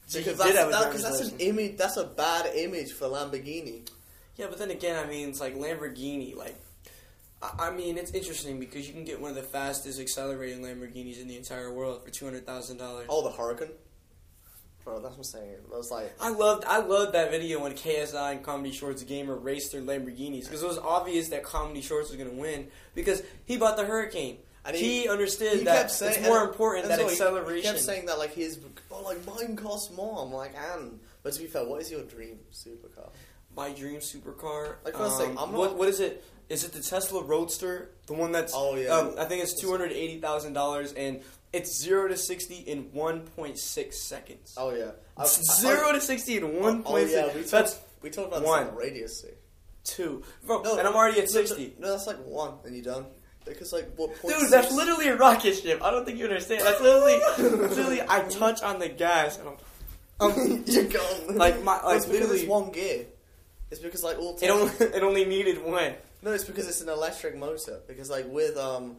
So 0.06 0.20
Because 0.20 0.38
that's, 0.38 0.54
that, 0.54 0.92
'cause 0.92 1.02
that's 1.02 1.22
an 1.32 1.40
image. 1.40 1.76
That's 1.78 1.98
a 1.98 2.06
bad 2.06 2.46
image 2.56 2.94
for 2.94 3.06
Lamborghini. 3.08 3.90
Yeah, 4.36 4.46
but 4.48 4.60
then 4.60 4.70
again, 4.70 5.04
I 5.04 5.10
mean, 5.10 5.30
it's 5.30 5.40
like 5.42 5.56
Lamborghini. 5.56 6.36
Like, 6.36 6.56
I, 7.42 7.70
mean, 7.72 7.98
it's 7.98 8.12
interesting 8.12 8.60
because 8.60 8.88
you 8.88 8.94
can 8.94 9.04
get 9.04 9.22
one 9.22 9.30
of 9.30 9.36
the 9.36 9.44
fastest 9.44 10.00
accelerating 10.00 10.64
Lamborghinis 10.64 11.22
in 11.22 11.28
the 11.28 11.38
entire 11.38 11.72
world 11.72 12.04
for 12.04 12.10
two 12.10 12.26
hundred 12.26 12.46
thousand 12.46 12.78
dollars. 12.78 13.06
Oh, 13.10 13.24
the 13.24 13.32
Hurricane. 13.36 13.70
Bro, 14.84 15.02
that's 15.02 15.12
what 15.12 15.18
I'm 15.18 15.24
saying. 15.26 15.56
I 15.74 15.78
was 15.78 15.92
like, 15.92 16.16
I 16.20 16.30
loved 16.30 16.64
I 16.66 16.80
loved 16.80 17.14
that 17.14 17.30
video 17.30 17.62
when 17.62 17.74
KSI 17.74 18.32
and 18.32 18.44
Comedy 18.44 18.72
Shorts 18.72 19.04
Gamer 19.04 19.36
raced 19.36 19.74
their 19.74 19.82
Lamborghinis 19.82 20.46
because 20.46 20.64
it 20.64 20.68
was 20.68 20.78
obvious 20.78 21.30
that 21.30 21.44
Comedy 21.44 21.82
Shorts 21.82 22.10
was 22.10 22.18
going 22.18 22.30
to 22.30 22.36
win 22.36 22.70
because 22.96 23.22
he 23.46 23.58
bought 23.58 23.76
the 23.78 23.86
Hurricane. 23.86 24.38
And 24.66 24.76
he, 24.76 25.04
he- 25.04 25.10
understood 25.10 25.60
he 25.60 25.64
that 25.66 25.92
saying, 25.92 26.16
it's 26.20 26.28
more 26.28 26.42
and- 26.42 26.50
important 26.50 26.86
and 26.86 26.92
that 26.94 27.00
so 27.00 27.10
acceleration. 27.10 27.58
He 27.58 27.62
kept 27.64 27.80
saying 27.80 28.06
that 28.08 28.18
like 28.18 28.34
his, 28.34 28.60
oh, 28.92 29.02
like 29.04 29.26
mine 29.26 29.56
costs 29.56 29.94
more. 29.96 30.22
I'm 30.24 30.32
like, 30.34 30.56
and 30.74 31.00
but 31.24 31.34
to 31.34 31.40
be 31.42 31.48
fair, 31.48 31.66
what 31.66 31.82
is 31.82 31.92
your 31.92 32.04
dream 32.04 32.40
supercar? 32.54 33.10
My 33.56 33.72
dream 33.72 34.00
supercar. 34.00 34.76
Like 34.84 34.96
I 34.96 35.02
was 35.02 35.18
saying, 35.18 35.32
um, 35.32 35.38
I'm 35.38 35.52
not- 35.52 35.60
what 35.60 35.78
what 35.78 35.88
is 35.90 36.00
it? 36.00 36.24
Is 36.50 36.64
it 36.64 36.72
the 36.74 36.82
Tesla 36.82 37.24
Roadster? 37.24 37.90
The 38.08 38.14
one 38.14 38.32
that's 38.32 38.54
Oh, 38.56 38.76
yeah. 38.76 38.90
Um, 38.90 39.16
I 39.20 39.26
think 39.26 39.44
it's 39.44 39.60
two 39.60 39.70
hundred 39.70 39.92
eighty 39.92 40.20
thousand 40.20 40.54
dollars 40.54 40.94
and 40.94 41.22
it's 41.54 41.78
zero 41.78 42.08
to 42.08 42.16
sixty 42.18 42.56
in 42.56 42.92
one 42.94 43.22
point 43.22 43.58
six 43.60 44.02
seconds. 44.02 44.54
Oh 44.58 44.74
yeah, 44.74 44.92
I- 45.18 45.24
I- 45.24 45.26
zero 45.28 45.92
to 45.92 46.02
sixty 46.02 46.38
in 46.38 46.62
one 46.62 46.80
Oh 46.86 46.92
point 46.92 47.10
yeah, 47.10 47.26
we 47.28 47.34
talked, 47.42 47.52
That's 47.52 47.80
we 48.02 48.10
talked 48.10 48.30
about 48.30 48.44
one. 48.44 48.60
this 48.66 48.70
on 48.70 48.76
the 48.76 48.82
radio. 48.82 49.08
See, 49.08 49.28
two, 49.84 50.24
bro. 50.46 50.62
No, 50.62 50.78
and 50.78 50.88
I'm 50.88 50.96
already 50.96 51.20
at 51.22 51.30
sixty. 51.30 51.74
No, 51.80 51.92
that's 51.92 52.08
like 52.08 52.18
one, 52.26 52.54
and 52.66 52.74
you're 52.76 52.84
done. 52.84 53.06
Because 53.46 53.72
like 53.74 53.94
what? 53.96 54.14
Point 54.22 54.40
Dude, 54.40 54.50
that's 54.52 54.72
literally 54.74 55.08
a 55.08 55.16
rocket 55.16 55.54
ship. 55.56 55.82
I 55.82 55.90
don't 55.92 56.06
think 56.06 56.18
you 56.18 56.26
understand. 56.26 56.62
That's 56.66 56.82
literally, 56.82 57.20
literally, 57.68 58.02
I 58.02 58.20
touch 58.30 58.62
on 58.62 58.80
the 58.80 58.90
gas 58.90 59.40
and 59.40 59.48
I'm, 59.50 59.56
um, 60.32 60.64
you're 60.68 60.84
gone. 60.84 61.38
Like, 61.38 61.64
my- 61.64 61.76
it's 61.78 61.84
like, 61.86 61.94
because 61.96 62.08
literally- 62.10 62.40
it's 62.42 62.50
one 62.50 62.72
gear. 62.72 63.06
It's 63.72 63.80
because 63.82 64.04
like 64.04 64.18
all. 64.18 64.38
it 64.42 64.50
only, 64.50 64.74
it 64.80 65.02
only 65.04 65.24
needed 65.26 65.64
one. 65.64 65.94
No, 66.28 66.34
it's 66.34 66.44
because 66.44 66.68
it's 66.68 66.82
an 66.82 66.90
electric 66.90 67.38
motor. 67.38 67.80
Because 67.88 68.10
like 68.10 68.26
with 68.28 68.58
um. 68.58 68.98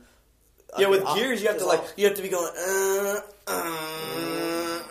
I 0.75 0.81
Yeah, 0.81 0.87
mean, 0.89 1.01
with 1.01 1.07
I- 1.07 1.19
gears, 1.19 1.43
you 1.43 1.49
have 1.49 1.59
to 1.59 1.67
like, 1.67 1.83
you 1.99 2.07
have 2.07 2.17
to 2.17 2.23
be 2.23 2.29
going. 2.31 2.51
Uh, 2.57 3.21
uh, 3.47 4.83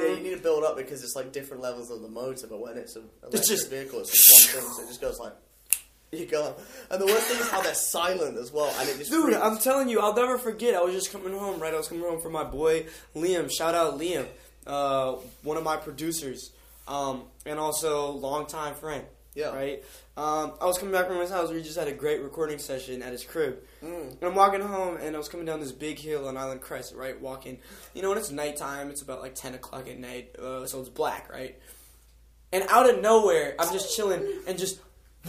Yeah, 0.00 0.14
you 0.14 0.20
need 0.22 0.30
to 0.36 0.42
build 0.42 0.64
up 0.64 0.76
because 0.76 1.02
it's 1.04 1.14
like 1.14 1.32
different 1.32 1.62
levels 1.62 1.90
of 1.90 2.00
the 2.00 2.08
motor, 2.08 2.46
but 2.46 2.60
when 2.60 2.78
it's 2.78 2.96
an 2.96 3.04
electric 3.22 3.44
just- 3.44 3.68
vehicle, 3.70 4.00
it's 4.00 4.10
just 4.10 4.54
one 4.54 4.62
thing, 4.62 4.72
so 4.72 4.82
it 4.82 4.86
just 4.88 5.00
goes 5.02 5.18
like 5.18 5.32
you 6.12 6.24
go. 6.24 6.54
And 6.90 7.00
the 7.00 7.06
worst 7.06 7.26
thing 7.26 7.38
is 7.40 7.50
how 7.50 7.60
they're 7.60 7.74
silent 7.74 8.38
as 8.38 8.50
well, 8.52 8.74
and 8.78 8.88
it 8.88 8.96
just 8.98 9.10
Dude, 9.10 9.24
freaks- 9.26 9.40
I'm 9.42 9.58
telling 9.58 9.90
you, 9.90 10.00
I'll 10.00 10.14
never 10.14 10.38
forget. 10.38 10.74
I 10.74 10.80
was 10.82 10.94
just 10.94 11.12
coming 11.12 11.32
home, 11.38 11.60
right? 11.60 11.74
I 11.74 11.76
was 11.76 11.88
coming 11.88 12.04
home 12.04 12.20
from 12.22 12.32
my 12.32 12.44
boy 12.44 12.86
Liam. 13.14 13.50
Shout 13.50 13.74
out 13.74 13.98
Liam, 13.98 14.26
uh, 14.66 15.12
one 15.42 15.58
of 15.58 15.62
my 15.64 15.76
producers, 15.76 16.52
um, 16.86 17.24
and 17.44 17.58
also 17.58 18.10
longtime 18.12 18.74
friend. 18.76 19.04
Yeah. 19.38 19.54
Right. 19.54 19.84
Um, 20.16 20.54
I 20.60 20.66
was 20.66 20.78
coming 20.78 20.92
back 20.92 21.06
from 21.06 21.20
his 21.20 21.30
house. 21.30 21.50
We 21.50 21.62
just 21.62 21.78
had 21.78 21.86
a 21.86 21.92
great 21.92 22.20
recording 22.22 22.58
session 22.58 23.02
at 23.02 23.12
his 23.12 23.22
crib. 23.22 23.60
Mm. 23.84 24.10
And 24.10 24.22
I'm 24.22 24.34
walking 24.34 24.60
home, 24.60 24.96
and 24.96 25.14
I 25.14 25.18
was 25.18 25.28
coming 25.28 25.46
down 25.46 25.60
this 25.60 25.70
big 25.70 25.96
hill 25.96 26.26
on 26.26 26.36
Island 26.36 26.60
Crest, 26.60 26.92
right? 26.96 27.18
Walking, 27.20 27.60
you 27.94 28.02
know, 28.02 28.08
when 28.08 28.18
it's 28.18 28.32
nighttime, 28.32 28.90
it's 28.90 29.00
about 29.00 29.22
like 29.22 29.36
10 29.36 29.54
o'clock 29.54 29.88
at 29.88 29.96
night, 29.96 30.34
uh, 30.36 30.66
so 30.66 30.80
it's 30.80 30.88
black, 30.88 31.30
right? 31.30 31.56
And 32.52 32.64
out 32.68 32.90
of 32.90 33.00
nowhere, 33.00 33.54
I'm 33.60 33.72
just 33.72 33.94
chilling, 33.94 34.26
and 34.48 34.58
just 34.58 34.80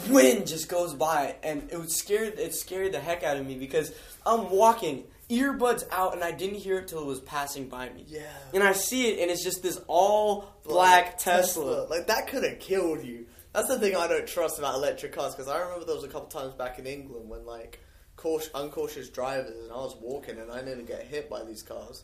wind 0.10 0.48
just 0.48 0.70
goes 0.70 0.96
by, 0.96 1.36
and 1.44 1.70
it 1.72 1.78
was 1.78 1.96
scared. 1.96 2.40
It 2.40 2.56
scared 2.56 2.94
the 2.94 3.00
heck 3.00 3.24
out 3.24 3.38
of 3.38 3.46
me 3.46 3.60
because 3.60 3.94
I'm 4.26 4.50
walking, 4.50 5.04
earbuds 5.30 5.84
out, 5.92 6.16
and 6.16 6.24
I 6.24 6.32
didn't 6.32 6.58
hear 6.58 6.80
it 6.80 6.88
till 6.88 7.02
it 7.02 7.06
was 7.06 7.20
passing 7.20 7.70
by 7.70 7.90
me. 7.90 8.06
Yeah. 8.08 8.22
And 8.56 8.64
I 8.64 8.72
see 8.72 9.12
it, 9.12 9.20
and 9.20 9.30
it's 9.30 9.44
just 9.44 9.62
this 9.62 9.80
all 9.86 10.46
black 10.64 11.20
Tesla. 11.20 11.86
Like 11.88 12.08
that 12.08 12.28
could 12.28 12.44
have 12.44 12.60
killed 12.60 13.04
you. 13.04 13.28
That's 13.54 13.68
the 13.68 13.80
thing 13.80 13.96
I 13.96 14.08
don't 14.08 14.28
trust 14.28 14.60
about 14.60 14.76
electric 14.76 15.14
cars 15.14 15.34
because 15.34 15.48
I 15.48 15.60
remember 15.60 15.86
there 15.86 15.96
was 15.96 16.04
a 16.04 16.08
couple 16.08 16.28
times 16.28 16.54
back 16.54 16.78
in 16.78 16.86
England 16.86 17.30
when 17.30 17.46
like 17.46 17.80
cautious, 18.16 18.52
uncautious 18.54 19.10
drivers 19.10 19.58
and 19.64 19.72
I 19.72 19.76
was 19.76 19.96
walking 20.00 20.38
and 20.38 20.52
I 20.52 20.62
nearly 20.62 20.84
get 20.84 21.04
hit 21.04 21.30
by 21.30 21.44
these 21.44 21.64
cars. 21.64 22.04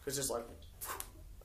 Because 0.00 0.16
just 0.16 0.30
like 0.30 0.44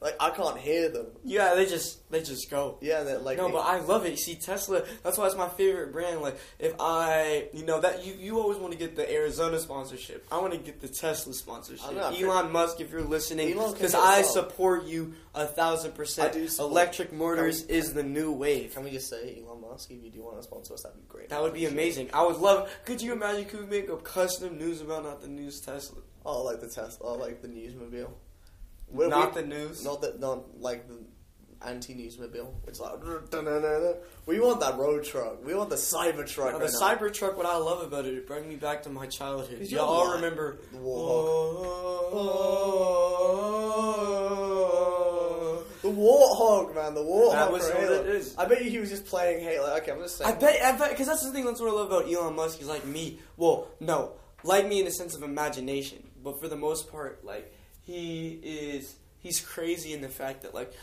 like 0.01 0.15
I 0.19 0.29
can't 0.29 0.57
hear 0.57 0.89
them. 0.89 1.07
Yeah, 1.23 1.55
they 1.55 1.65
just 1.65 2.09
they 2.11 2.21
just 2.21 2.49
go. 2.49 2.77
Yeah, 2.81 3.03
they're 3.03 3.17
like 3.17 3.37
no, 3.37 3.49
but 3.49 3.59
I 3.59 3.79
love 3.79 4.05
it. 4.05 4.17
See, 4.19 4.35
Tesla. 4.35 4.83
That's 5.03 5.17
why 5.17 5.25
it's 5.27 5.35
my 5.35 5.47
favorite 5.49 5.91
brand. 5.91 6.21
Like, 6.21 6.37
if 6.59 6.73
I, 6.79 7.47
you 7.53 7.65
know, 7.65 7.81
that 7.81 8.05
you 8.05 8.13
you 8.13 8.39
always 8.39 8.57
want 8.57 8.73
to 8.73 8.77
get 8.79 8.95
the 8.95 9.11
Arizona 9.11 9.59
sponsorship. 9.59 10.25
I 10.31 10.37
want 10.39 10.53
to 10.53 10.59
get 10.59 10.81
the 10.81 10.87
Tesla 10.87 11.33
sponsorship. 11.33 11.87
I 11.87 11.93
know, 11.93 12.09
I 12.09 12.21
Elon 12.21 12.51
Musk, 12.51 12.79
if 12.79 12.91
you're 12.91 13.01
listening, 13.01 13.53
because 13.53 13.95
I 13.95 14.21
support 14.21 14.85
you 14.85 15.13
a 15.33 15.45
thousand 15.45 15.93
percent. 15.93 16.29
I 16.29 16.33
do 16.39 16.47
Electric 16.59 17.11
motors 17.13 17.65
we- 17.67 17.75
is 17.75 17.93
the 17.93 18.03
new 18.03 18.31
wave. 18.31 18.73
Can 18.73 18.83
we 18.83 18.91
just 18.91 19.09
say 19.09 19.41
Elon 19.43 19.61
Musk? 19.61 19.89
If 19.91 20.03
you 20.03 20.09
do 20.11 20.21
want 20.23 20.37
to 20.37 20.43
sponsor 20.43 20.73
us, 20.75 20.83
that'd 20.83 20.97
be 20.97 21.05
great. 21.07 21.29
That 21.29 21.41
would 21.41 21.53
be 21.53 21.65
amazing. 21.65 22.09
I 22.13 22.25
would 22.25 22.37
love. 22.37 22.69
Could 22.85 23.01
you 23.01 23.13
imagine? 23.13 23.45
Could 23.45 23.61
we 23.61 23.65
make 23.65 23.89
a 23.89 23.97
custom 23.97 24.57
news 24.57 24.81
about 24.81 25.03
not 25.03 25.21
the 25.21 25.27
news 25.27 25.59
Tesla, 25.59 26.01
Oh, 26.25 26.43
like 26.43 26.59
the 26.59 26.67
Tesla, 26.67 27.11
oh, 27.11 27.13
like 27.15 27.41
the 27.41 27.47
newsmobile. 27.47 28.11
Not 28.93 29.35
we- 29.35 29.41
the 29.41 29.47
news? 29.47 29.83
Not 29.83 30.01
that, 30.01 30.19
not 30.19 30.59
like 30.59 30.87
the 30.87 30.97
anti-newsmobile. 31.65 32.53
It's 32.67 32.79
like 32.79 32.93
we 34.25 34.39
want 34.39 34.59
that 34.59 34.77
road 34.77 35.03
truck. 35.03 35.45
We 35.45 35.55
want 35.55 35.69
the 35.69 35.75
cyber 35.75 36.27
truck. 36.27 36.53
Now, 36.53 36.59
right 36.59 36.69
the 36.69 36.79
now. 36.79 36.95
Cybertruck, 36.95 37.35
what 37.35 37.45
I 37.45 37.57
love 37.57 37.83
about 37.83 38.05
it, 38.05 38.13
it 38.13 38.27
brings 38.27 38.47
me 38.47 38.55
back 38.55 38.83
to 38.83 38.89
my 38.89 39.07
childhood. 39.07 39.67
Y'all 39.67 39.85
all 39.85 40.13
remember 40.13 40.59
The 40.71 40.79
oh. 40.79 42.03
The 45.81 45.89
warthog, 45.89 46.75
man, 46.75 46.93
the 46.95 47.01
warthog. 47.01 47.31
That 47.33 47.51
was 47.51 47.63
what 47.69 47.83
it 47.83 48.07
is. 48.07 48.35
I 48.37 48.45
bet 48.45 48.63
you 48.63 48.69
he 48.69 48.79
was 48.79 48.89
just 48.89 49.05
playing 49.05 49.43
Halo. 49.43 49.75
Okay, 49.77 49.91
I'm 49.91 49.99
just 49.99 50.17
saying. 50.17 50.33
I 50.33 50.37
bet, 50.37 50.61
I 50.61 50.77
bet, 50.77 50.89
because 50.89 51.07
that's 51.07 51.23
the 51.23 51.31
thing. 51.31 51.45
That's 51.45 51.61
what 51.61 51.69
I 51.69 51.73
love 51.73 51.87
about 51.87 52.11
Elon 52.11 52.35
Musk. 52.35 52.57
He's 52.57 52.67
like 52.67 52.85
me. 52.85 53.19
Well, 53.37 53.67
no, 53.79 54.13
like 54.43 54.67
me 54.67 54.79
in 54.79 54.85
the 54.85 54.91
sense 54.91 55.15
of 55.15 55.23
imagination, 55.23 56.03
but 56.23 56.39
for 56.41 56.47
the 56.47 56.57
most 56.57 56.91
part, 56.91 57.23
like 57.23 57.53
he 57.87 58.39
is. 58.43 58.95
He's 59.19 59.39
crazy 59.39 59.93
in 59.93 60.01
the 60.01 60.09
fact 60.09 60.43
that 60.43 60.53
like 60.53 60.73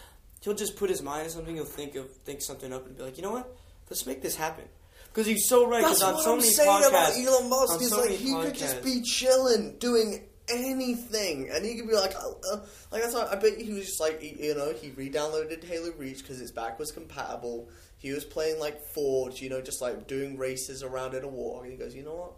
he'll 0.41 0.55
just 0.55 0.77
put 0.77 0.91
his 0.91 1.03
mind 1.03 1.27
to 1.27 1.31
something. 1.31 1.55
He'll 1.55 1.65
think 1.65 1.95
of 1.95 2.11
think 2.25 2.43
something 2.43 2.73
up 2.73 2.87
and 2.87 2.97
be 2.97 3.03
like, 3.03 3.17
you 3.19 3.23
know 3.23 3.33
what? 3.33 3.55
Let's 3.91 4.07
make 4.07 4.23
this 4.23 4.35
happen. 4.35 4.65
Because 5.09 5.27
he's 5.27 5.47
so 5.49 5.69
right. 5.69 5.83
That's 5.83 6.03
on 6.03 6.15
what 6.15 6.25
so 6.25 6.33
I'm 6.33 6.39
many 6.39 6.51
saying 6.51 6.69
podcasts, 6.69 6.89
about 6.89 7.17
Elon 7.17 7.51
Musk. 7.51 7.83
Is 7.83 7.91
so 7.91 8.01
like 8.01 8.11
he 8.11 8.33
could 8.33 8.55
just 8.55 8.83
be 8.83 9.03
chilling, 9.03 9.77
doing 9.79 10.25
anything, 10.49 11.51
and 11.53 11.65
he 11.65 11.77
could 11.77 11.89
be 11.89 11.95
like, 11.95 12.15
uh, 12.17 12.55
uh, 12.55 12.61
like 12.91 13.03
that's. 13.03 13.15
Why 13.15 13.29
I 13.31 13.37
bet 13.37 13.59
he 13.59 13.73
was 13.73 13.87
just 13.87 14.01
like, 14.01 14.23
you 14.23 14.55
know, 14.55 14.73
he 14.73 14.91
re-downloaded 14.91 15.63
Halo 15.63 15.93
Reach 15.99 16.19
because 16.19 16.41
its 16.41 16.51
back 16.51 16.79
was 16.79 16.91
compatible. 16.91 17.69
He 17.99 18.13
was 18.13 18.25
playing 18.25 18.59
like 18.59 18.83
Forge, 18.95 19.41
you 19.41 19.51
know, 19.51 19.61
just 19.61 19.81
like 19.81 20.07
doing 20.07 20.37
races 20.37 20.83
around 20.83 21.15
in 21.15 21.23
a 21.23 21.29
war. 21.29 21.63
And 21.63 21.73
he 21.73 21.79
goes, 21.79 21.95
you 21.95 22.03
know 22.03 22.15
what? 22.15 22.33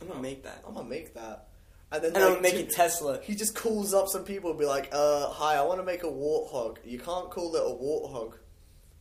I'm 0.00 0.08
gonna 0.08 0.20
make 0.20 0.44
that. 0.44 0.62
I'm 0.66 0.74
gonna 0.74 0.88
make 0.88 1.14
that. 1.14 1.48
And 1.92 2.02
then 2.02 2.16
And 2.16 2.24
like, 2.34 2.42
making 2.42 2.68
Tesla. 2.68 3.20
He 3.22 3.34
just 3.34 3.54
calls 3.54 3.92
up 3.92 4.08
some 4.08 4.24
people 4.24 4.50
and 4.50 4.58
be 4.58 4.64
like, 4.64 4.88
uh, 4.92 5.28
hi, 5.28 5.56
I 5.56 5.62
want 5.62 5.78
to 5.78 5.84
make 5.84 6.04
a 6.04 6.08
warthog. 6.08 6.78
You 6.84 6.98
can't 6.98 7.30
call 7.30 7.54
it 7.54 7.60
a 7.60 7.64
warthog. 7.64 8.34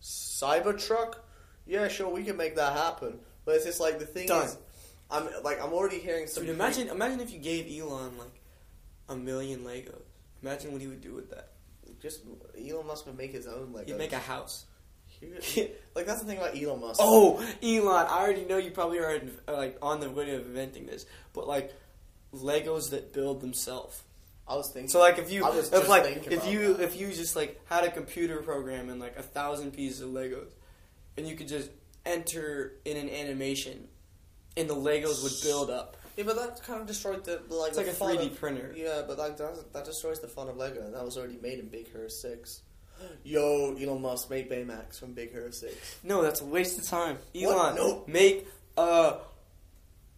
Cybertruck? 0.02 1.16
Yeah, 1.66 1.88
sure, 1.88 2.10
we 2.10 2.24
can 2.24 2.36
make 2.36 2.56
that 2.58 2.74
happen. 2.74 3.20
But 3.46 3.56
it's 3.56 3.66
just 3.66 3.80
like 3.80 4.00
the 4.00 4.06
thing 4.06 4.28
Done. 4.28 4.46
is, 4.46 4.58
I'm 5.10 5.28
like 5.44 5.62
I'm 5.64 5.74
already 5.74 6.00
hearing 6.00 6.28
some. 6.28 6.46
Dude, 6.46 6.56
imagine, 6.56 6.90
imagine 6.90 7.20
if 7.22 7.32
you 7.32 7.40
gave 7.40 7.68
Elon 7.68 8.18
like 8.18 8.42
a 9.10 9.16
million 9.16 9.62
Legos. 9.62 10.02
Imagine 10.42 10.72
what 10.72 10.82
he 10.82 10.88
would 10.88 11.02
do 11.02 11.14
with 11.14 11.30
that. 11.30 11.52
just 12.02 12.22
Elon 12.58 12.88
Musk 12.88 13.06
would 13.06 13.18
make 13.18 13.32
his 13.32 13.48
own 13.48 13.74
like. 13.74 13.88
He'd 13.88 13.98
make 13.98 14.14
a 14.14 14.20
house. 14.20 14.66
Like 15.94 16.06
that's 16.06 16.22
the 16.22 16.26
thing 16.26 16.38
about 16.38 16.58
Elon 16.58 16.80
Musk. 16.80 17.00
Oh, 17.04 17.46
Elon! 17.62 18.08
I 18.10 18.22
already 18.22 18.46
know 18.46 18.58
you 18.58 18.72
probably 18.72 19.00
are 19.00 19.22
like 19.48 19.78
on 19.82 20.00
the 20.00 20.10
way 20.10 20.34
of 20.34 20.46
inventing 20.48 20.86
this, 20.86 21.06
but 21.34 21.48
like 21.48 21.74
Legos 22.34 22.90
that 22.92 23.14
build 23.14 23.42
themselves. 23.42 24.02
I 24.48 24.56
was 24.56 24.70
thinking. 24.70 24.90
So 24.90 25.00
like 25.00 25.18
if 25.18 25.32
you 25.32 25.46
if 25.48 25.72
just 25.72 25.88
like 25.90 26.28
if 26.30 26.48
you 26.48 26.74
that. 26.74 26.84
if 26.84 27.00
you 27.00 27.08
just 27.12 27.36
like 27.36 27.62
had 27.70 27.84
a 27.84 27.92
computer 27.92 28.38
program 28.42 28.90
and 28.90 29.00
like 29.00 29.18
a 29.18 29.22
thousand 29.24 29.72
pieces 29.72 30.02
of 30.02 30.10
Legos, 30.10 30.52
and 31.18 31.28
you 31.28 31.36
could 31.36 31.48
just 31.48 31.70
enter 32.06 32.74
in 32.86 32.98
an 32.98 33.10
animation, 33.10 33.88
and 34.58 34.70
the 34.70 34.76
Legos 34.76 35.24
would 35.24 35.34
build 35.44 35.70
up. 35.70 35.96
yeah, 36.18 36.24
but 36.26 36.36
that 36.36 36.62
kind 36.64 36.82
of 36.82 36.88
destroyed 36.88 37.24
the 37.24 37.42
like 37.50 37.70
It's 37.70 37.78
the 37.98 38.04
like 38.06 38.18
a 38.18 38.26
3D 38.30 38.36
printer. 38.36 38.74
Yeah, 38.76 39.04
but 39.08 39.18
like 39.18 39.38
that, 39.38 39.72
that 39.74 39.86
destroys 39.86 40.20
the 40.20 40.28
fun 40.28 40.50
of 40.50 40.58
Lego, 40.58 40.82
and 40.82 40.94
that 40.94 41.06
was 41.06 41.18
already 41.18 41.38
made 41.42 41.60
in 41.60 41.68
Big 41.70 41.90
Hero 41.92 42.08
Six. 42.10 42.62
Yo, 43.24 43.76
Elon 43.80 44.02
Musk 44.02 44.30
made 44.30 44.50
Baymax 44.50 45.00
from 45.00 45.14
Big 45.14 45.32
Hero 45.32 45.52
Six. 45.52 45.98
No, 46.04 46.22
that's 46.22 46.42
a 46.42 46.46
waste 46.46 46.78
of 46.80 46.86
time. 46.88 47.18
What? 47.34 47.44
Elon, 47.44 47.76
No. 47.76 48.04
make 48.08 48.48
uh 48.76 49.18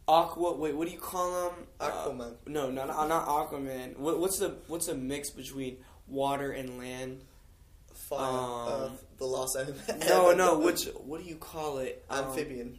Aqua. 0.07 0.55
Wait, 0.55 0.75
what 0.75 0.87
do 0.87 0.93
you 0.93 0.99
call 0.99 1.49
them? 1.49 1.67
Aquaman. 1.79 2.33
no, 2.47 2.69
not 2.69 2.87
not 2.87 3.27
Aquaman. 3.27 3.97
What, 3.97 4.19
what's 4.19 4.39
the 4.39 4.55
what's 4.67 4.87
the 4.87 4.95
mix 4.95 5.29
between 5.29 5.77
water 6.07 6.51
and 6.51 6.77
land? 6.77 7.21
Fire, 7.93 8.19
Um, 8.19 8.91
Earth, 8.91 9.05
the 9.17 9.25
last 9.25 9.55
enemy. 9.57 9.79
No, 10.09 10.33
no. 10.33 10.59
Which 10.65 10.85
what 11.05 11.21
do 11.23 11.29
you 11.29 11.35
call 11.37 11.77
it? 11.77 12.03
Um, 12.09 12.25
amphibian? 12.25 12.77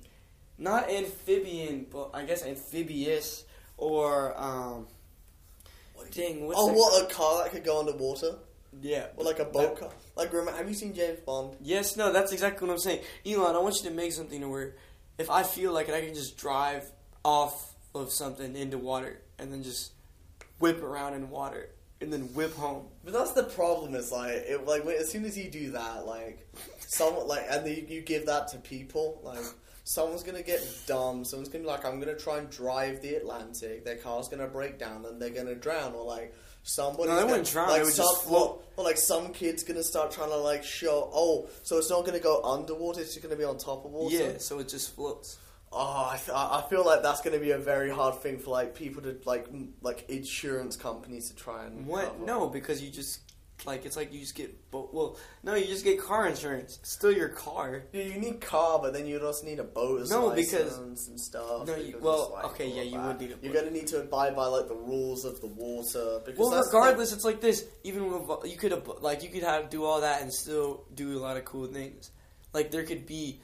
not 0.59 0.89
amphibian, 0.91 1.87
but 1.91 2.11
I 2.15 2.25
guess 2.25 2.45
amphibious 2.45 3.45
or 3.77 4.39
um. 4.41 4.87
Dang, 6.13 6.47
what's 6.47 6.59
oh, 6.61 6.73
what 6.73 7.03
a 7.11 7.13
car 7.13 7.43
that 7.43 7.51
could 7.53 7.65
go 7.65 7.81
underwater, 7.81 8.37
Yeah, 8.83 9.07
or 9.17 9.25
like 9.25 9.39
a 9.39 9.45
boat 9.47 9.77
That- 9.77 9.89
car. 9.89 9.91
Like, 10.17 10.33
remember, 10.33 10.53
have 10.57 10.69
you 10.69 10.75
seen 10.75 10.95
James 10.95 11.19
Bond? 11.21 11.57
Yes, 11.61 11.97
no, 11.97 12.13
that's 12.13 12.31
exactly 12.31 12.69
what 12.69 12.75
I'm 12.75 12.79
saying. 12.79 13.01
Elon, 13.27 13.57
I 13.57 13.59
want 13.59 13.77
you 13.83 13.89
to 13.89 13.95
make 13.97 14.13
something 14.13 14.41
to 14.41 14.49
where 14.49 14.77
if 15.19 15.29
I 15.31 15.43
feel 15.43 15.73
like 15.73 15.89
it, 15.89 15.95
I 15.95 16.03
can 16.05 16.15
just 16.15 16.37
drive 16.37 16.85
off 17.25 17.75
of 17.95 18.13
something 18.13 18.55
into 18.57 18.79
water 18.79 19.21
and 19.39 19.53
then 19.53 19.63
just 19.63 19.93
whip 20.59 20.83
around 20.83 21.15
in 21.15 21.31
water 21.31 21.71
and 22.01 22.13
then 22.13 22.23
whip 22.35 22.55
home. 22.55 22.87
But 23.05 23.13
that's 23.13 23.33
the 23.33 23.45
problem. 23.45 23.95
Is 23.95 24.13
like, 24.13 24.33
it, 24.33 24.67
like 24.67 24.85
as 24.87 25.11
soon 25.11 25.25
as 25.25 25.37
you 25.37 25.51
do 25.51 25.73
that, 25.73 26.07
like, 26.07 26.47
someone 26.79 27.27
like, 27.27 27.47
and 27.51 27.67
then 27.67 27.75
you, 27.75 27.87
you 27.89 28.01
give 28.03 28.27
that 28.27 28.49
to 28.49 28.59
people, 28.59 29.21
like, 29.25 29.45
someone's 29.85 30.23
gonna 30.23 30.43
get 30.43 30.61
dumb. 30.87 31.25
Someone's 31.25 31.49
gonna 31.49 31.65
be 31.65 31.69
like, 31.69 31.85
I'm 31.85 31.99
gonna 32.01 32.17
try 32.17 32.39
and 32.39 32.51
drive 32.51 33.01
the 33.01 33.15
Atlantic. 33.15 33.85
Their 33.85 33.97
car's 33.97 34.29
gonna 34.29 34.47
break 34.47 34.79
down 34.79 35.05
and 35.07 35.21
they're 35.21 35.31
gonna 35.31 35.55
drown, 35.55 35.95
or 35.95 36.05
like. 36.05 36.35
Somebody 36.67 37.11
No, 37.11 37.17
they 37.19 37.25
wouldn't 37.25 37.47
drown, 37.47 37.69
Like 37.69 37.81
they 37.81 37.85
would 37.85 37.93
some, 37.93 38.07
just 38.07 38.25
float. 38.25 38.65
Or 38.79 38.85
like 38.85 38.97
some 38.97 39.35
kid's 39.35 39.63
gonna 39.65 39.83
start 39.83 40.13
trying 40.13 40.31
to 40.31 40.39
like 40.39 40.65
show. 40.65 41.11
Oh, 41.13 41.47
so 41.63 41.77
it's 41.77 41.91
not 41.91 42.07
gonna 42.07 42.21
go 42.21 42.43
underwater. 42.43 43.03
It's 43.03 43.13
just 43.13 43.23
gonna 43.23 43.37
be 43.37 43.45
on 43.45 43.59
top 43.59 43.85
of 43.85 43.91
water. 43.91 44.17
Yeah, 44.17 44.39
so 44.39 44.61
it 44.61 44.71
just 44.71 44.95
floats. 44.95 45.37
Oh, 45.77 46.11
I, 46.13 46.17
th- 46.17 46.31
I 46.37 46.63
feel 46.71 46.85
like 46.87 47.03
that's 47.03 47.21
going 47.21 47.35
to 47.35 47.45
be 47.45 47.51
a 47.51 47.59
very 47.59 47.91
hard 47.91 48.17
thing 48.23 48.39
for 48.39 48.51
like 48.51 48.75
people 48.77 49.03
to 49.03 49.17
like 49.25 49.47
m- 49.53 49.75
like 49.83 50.09
insurance 50.09 50.77
companies 50.77 51.31
to 51.31 51.37
try 51.37 51.65
and 51.65 51.87
What? 51.87 52.13
cover. 52.13 52.25
No, 52.25 52.49
because 52.49 52.81
you 52.81 52.91
just 52.91 53.21
like 53.67 53.85
it's 53.87 53.97
like 53.97 54.13
you 54.13 54.21
just 54.21 54.35
get 54.35 54.71
bo- 54.71 54.91
well, 54.93 55.17
no, 55.43 55.55
you 55.55 55.67
just 55.67 55.85
get 55.85 56.01
car 56.01 56.27
insurance. 56.29 56.79
It's 56.81 56.93
still 56.93 57.13
your 57.13 57.29
car. 57.29 57.83
Yeah, 57.93 58.03
you 58.05 58.19
need 58.21 58.41
car, 58.41 58.79
but 58.81 58.93
then 58.93 59.07
you'd 59.07 59.23
also 59.25 59.47
need 59.47 59.59
a 59.59 59.65
boat 59.65 60.09
No, 60.11 60.31
because- 60.31 60.77
and 60.79 60.97
stuff. 61.21 61.67
No, 61.67 61.75
you, 61.77 61.99
well, 62.01 62.31
like, 62.35 62.45
okay, 62.47 62.69
yeah, 62.69 62.83
you 62.83 62.93
that. 62.99 63.07
would 63.07 63.21
need. 63.21 63.31
A 63.33 63.37
You're 63.43 63.53
going 63.53 63.67
to 63.67 63.73
need 63.73 63.87
to 63.89 64.01
abide 64.01 64.37
by 64.37 64.47
like 64.47 64.69
the 64.69 64.75
rules 64.77 65.25
of 65.25 65.41
the 65.41 65.47
water. 65.49 66.21
Because 66.25 66.39
Well, 66.39 66.51
that's 66.51 66.67
the 66.69 66.73
thing. 66.73 66.81
regardless, 66.83 67.13
it's 67.13 67.25
like 67.25 67.41
this. 67.41 67.65
Even 67.85 68.11
with 68.13 68.29
uh, 68.31 68.37
you 68.45 68.57
could 68.57 68.71
have 68.73 68.87
like 69.01 69.23
you 69.25 69.29
could 69.31 69.43
have 69.43 69.71
do 69.71 69.85
all 69.85 70.03
that 70.03 70.23
and 70.23 70.33
still 70.33 70.85
do 70.95 71.17
a 71.17 71.21
lot 71.21 71.37
of 71.37 71.45
cool 71.45 71.67
things. 71.67 72.11
Like 72.53 72.71
there 72.71 72.85
could 72.85 73.07
be 73.07 73.41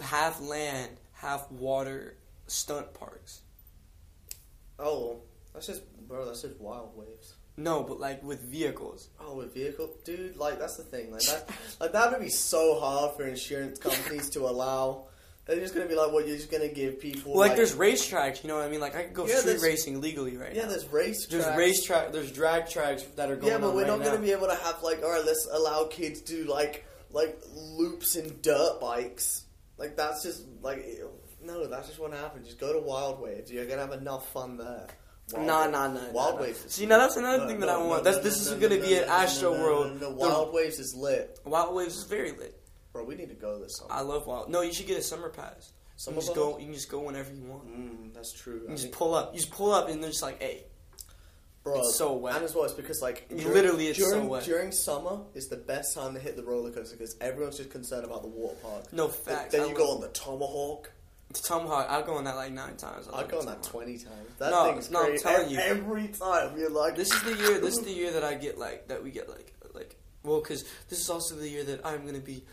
half 0.00 0.40
land, 0.40 0.90
half 1.24 1.50
water 1.50 2.16
stunt 2.46 2.92
parks. 2.94 3.40
Oh, 4.78 5.20
that's 5.52 5.66
just 5.66 5.82
bro. 6.08 6.24
That's 6.26 6.42
just 6.42 6.60
wild 6.60 6.90
waves. 6.96 7.34
No, 7.56 7.82
but 7.84 8.00
like 8.00 8.22
with 8.22 8.40
vehicles. 8.42 9.08
Oh, 9.20 9.36
with 9.36 9.54
vehicle, 9.54 9.90
dude. 10.04 10.36
Like 10.36 10.58
that's 10.58 10.76
the 10.76 10.82
thing. 10.82 11.12
Like 11.12 11.22
that. 11.22 11.48
like 11.80 11.92
that 11.92 12.10
would 12.10 12.20
be 12.20 12.28
so 12.28 12.78
hard 12.80 13.16
for 13.16 13.24
insurance 13.26 13.78
companies 13.78 14.30
to 14.30 14.40
allow. 14.40 15.06
They're 15.46 15.60
just 15.60 15.74
gonna 15.74 15.86
be 15.86 15.94
like, 15.94 16.10
"What? 16.10 16.26
You're 16.26 16.36
just 16.38 16.50
gonna 16.50 16.68
give 16.68 16.98
people 16.98 17.32
Well, 17.32 17.46
like, 17.46 17.54
there's 17.54 17.74
racetracks. 17.74 18.42
You 18.42 18.48
know 18.48 18.56
what 18.56 18.64
I 18.64 18.70
mean? 18.70 18.80
Like 18.80 18.96
I 18.96 19.02
could 19.04 19.12
go 19.14 19.26
Yeah, 19.26 19.36
street 19.36 19.60
racing 19.60 20.00
legally 20.00 20.36
right 20.38 20.54
yeah, 20.54 20.62
now. 20.62 20.68
there's 20.70 20.88
race. 20.88 21.26
There's 21.26 21.44
tracks. 21.44 21.58
racetrack. 21.58 22.12
There's 22.12 22.32
drag 22.32 22.68
tracks 22.68 23.02
that 23.16 23.30
are 23.30 23.36
going 23.36 23.52
Yeah, 23.52 23.58
but 23.58 23.74
we're 23.74 23.82
right 23.82 23.88
not 23.88 23.98
now. 24.00 24.06
going 24.06 24.16
to 24.16 24.22
be 24.22 24.32
able 24.32 24.46
to 24.48 24.54
have 24.54 24.82
like, 24.82 25.02
all 25.02 25.10
right, 25.10 25.24
let's 25.24 25.46
allow 25.52 25.84
kids 25.90 26.22
to 26.22 26.44
do 26.44 26.50
like 26.50 26.86
like 27.10 27.38
loops 27.54 28.16
in 28.16 28.38
dirt 28.40 28.78
bikes. 28.80 29.43
Like 29.76 29.96
that's 29.96 30.22
just 30.22 30.44
like 30.62 30.84
no, 31.42 31.66
that's 31.66 31.88
just 31.88 31.98
won't 32.00 32.14
happen. 32.14 32.44
Just 32.44 32.58
go 32.58 32.72
to 32.72 32.80
Wild 32.80 33.20
Waves. 33.20 33.50
You're 33.50 33.66
gonna 33.66 33.80
have 33.82 33.92
enough 33.92 34.30
fun 34.32 34.56
there. 34.56 34.86
Wild 35.32 35.46
Nah, 35.46 35.66
nah, 35.68 35.88
nah. 35.88 36.10
Wild 36.12 36.36
nah, 36.36 36.42
Waves. 36.42 36.62
nah. 36.64 36.68
See, 36.70 36.86
now 36.86 36.98
that's 36.98 37.16
another 37.16 37.38
No, 37.44 37.48
thing 37.48 37.60
that 37.60 37.66
no, 37.66 37.82
I 37.82 37.86
want. 37.86 38.04
no, 38.04 38.10
That's 38.10 38.22
this 38.22 38.40
is 38.40 38.50
no, 38.52 38.58
going 38.58 38.72
to 38.72 38.78
no, 38.78 38.86
be 38.86 38.96
an 38.98 39.08
Astro 39.08 39.52
World. 39.52 39.86
No, 39.86 39.92
no, 39.94 39.98
The- 40.10 40.14
Wild 40.16 40.52
Waves 40.52 40.78
is 40.78 40.94
lit, 40.94 41.38
Wild 41.46 41.74
Waves 41.74 41.96
is 41.96 42.04
very 42.04 42.32
lit. 42.32 42.60
bro. 42.92 43.04
We 43.04 43.14
need 43.14 43.30
to 43.30 43.34
go 43.34 43.58
this 43.58 43.78
summer. 43.78 43.90
I 43.90 44.02
love 44.02 44.26
Wild. 44.26 44.50
No, 44.50 44.60
you 44.60 44.72
should 44.74 44.86
get 44.86 44.98
a 44.98 45.02
summer 45.02 45.30
pass. 45.30 45.72
Summer 45.96 46.16
you 46.16 46.20
can 46.20 46.26
just 46.26 46.34
go. 46.36 46.58
You 46.58 46.64
can 46.66 46.74
just 46.74 46.90
go 46.90 46.98
whenever 47.00 47.32
you 47.32 47.42
want. 47.44 47.66
Mm, 47.66 48.12
that's 48.14 48.32
true. 48.32 48.60
You 48.64 48.68
I 48.68 48.70
just 48.72 48.82
think- 48.84 48.94
pull 48.96 49.14
up. 49.14 49.32
You 49.32 49.40
just 49.40 49.50
pull 49.52 49.72
up, 49.72 49.88
and 49.88 50.02
they're 50.02 50.10
just 50.10 50.22
like, 50.22 50.42
"Hey, 50.42 50.66
Bro, 51.64 51.78
It's 51.80 51.96
so 51.96 52.12
wet. 52.12 52.36
And 52.36 52.44
as 52.44 52.54
well, 52.54 52.64
it's 52.64 52.74
because 52.74 53.00
like 53.00 53.24
You 53.30 53.38
during- 53.38 53.54
literally, 53.54 53.86
it's 53.88 53.98
so 53.98 54.10
during, 54.10 54.28
wet. 54.28 54.44
During 54.44 54.70
summer 54.70 55.20
is 55.34 55.48
the 55.48 55.56
best 55.56 55.94
time 55.94 56.12
to 56.14 56.20
hit 56.20 56.36
the 56.36 56.42
roller 56.44 56.70
coaster 56.70 56.94
because 56.96 57.16
everyone's 57.22 57.56
just 57.56 57.70
concerned 57.70 58.04
about 58.04 58.20
the 58.22 58.28
water 58.28 58.56
park. 58.62 58.92
no 58.92 59.08
facts." 59.08 59.52
Then 59.52 59.62
I 59.62 59.66
you 59.68 59.74
go 59.74 59.90
on 59.94 60.00
the 60.02 60.08
tomahawk. 60.08 60.90
Tomahawk. 61.32 61.86
I'll 61.88 62.02
go 62.04 62.14
on 62.16 62.24
that 62.24 62.36
like 62.36 62.52
nine 62.52 62.76
times. 62.76 63.08
I 63.08 63.12
I 63.12 63.20
love 63.22 63.30
go 63.30 63.38
on 63.40 63.46
that 63.46 63.62
twenty 63.62 63.96
times. 63.96 64.28
That 64.38 64.50
No, 64.50 64.64
thing's 64.72 64.90
no, 64.90 65.04
I'm 65.04 65.18
telling 65.18 65.48
you. 65.50 65.58
every 65.58 66.08
time 66.08 66.56
you're 66.58 66.68
like, 66.70 66.96
This 66.96 67.12
is 67.12 67.22
the 67.22 67.34
year. 67.34 67.58
This 67.58 67.78
is 67.78 67.84
the 67.84 67.90
year 68.00 68.12
that 68.12 68.22
I 68.24 68.34
get 68.34 68.58
like 68.58 68.88
that. 68.88 69.02
We 69.02 69.10
get 69.10 69.28
like 69.30 69.54
like 69.72 69.96
well, 70.22 70.40
because 70.40 70.64
this 70.90 71.00
is 71.00 71.08
also 71.10 71.34
the 71.34 71.48
year 71.48 71.64
that 71.64 71.80
I'm 71.84 72.04
gonna 72.06 72.18
be 72.20 72.44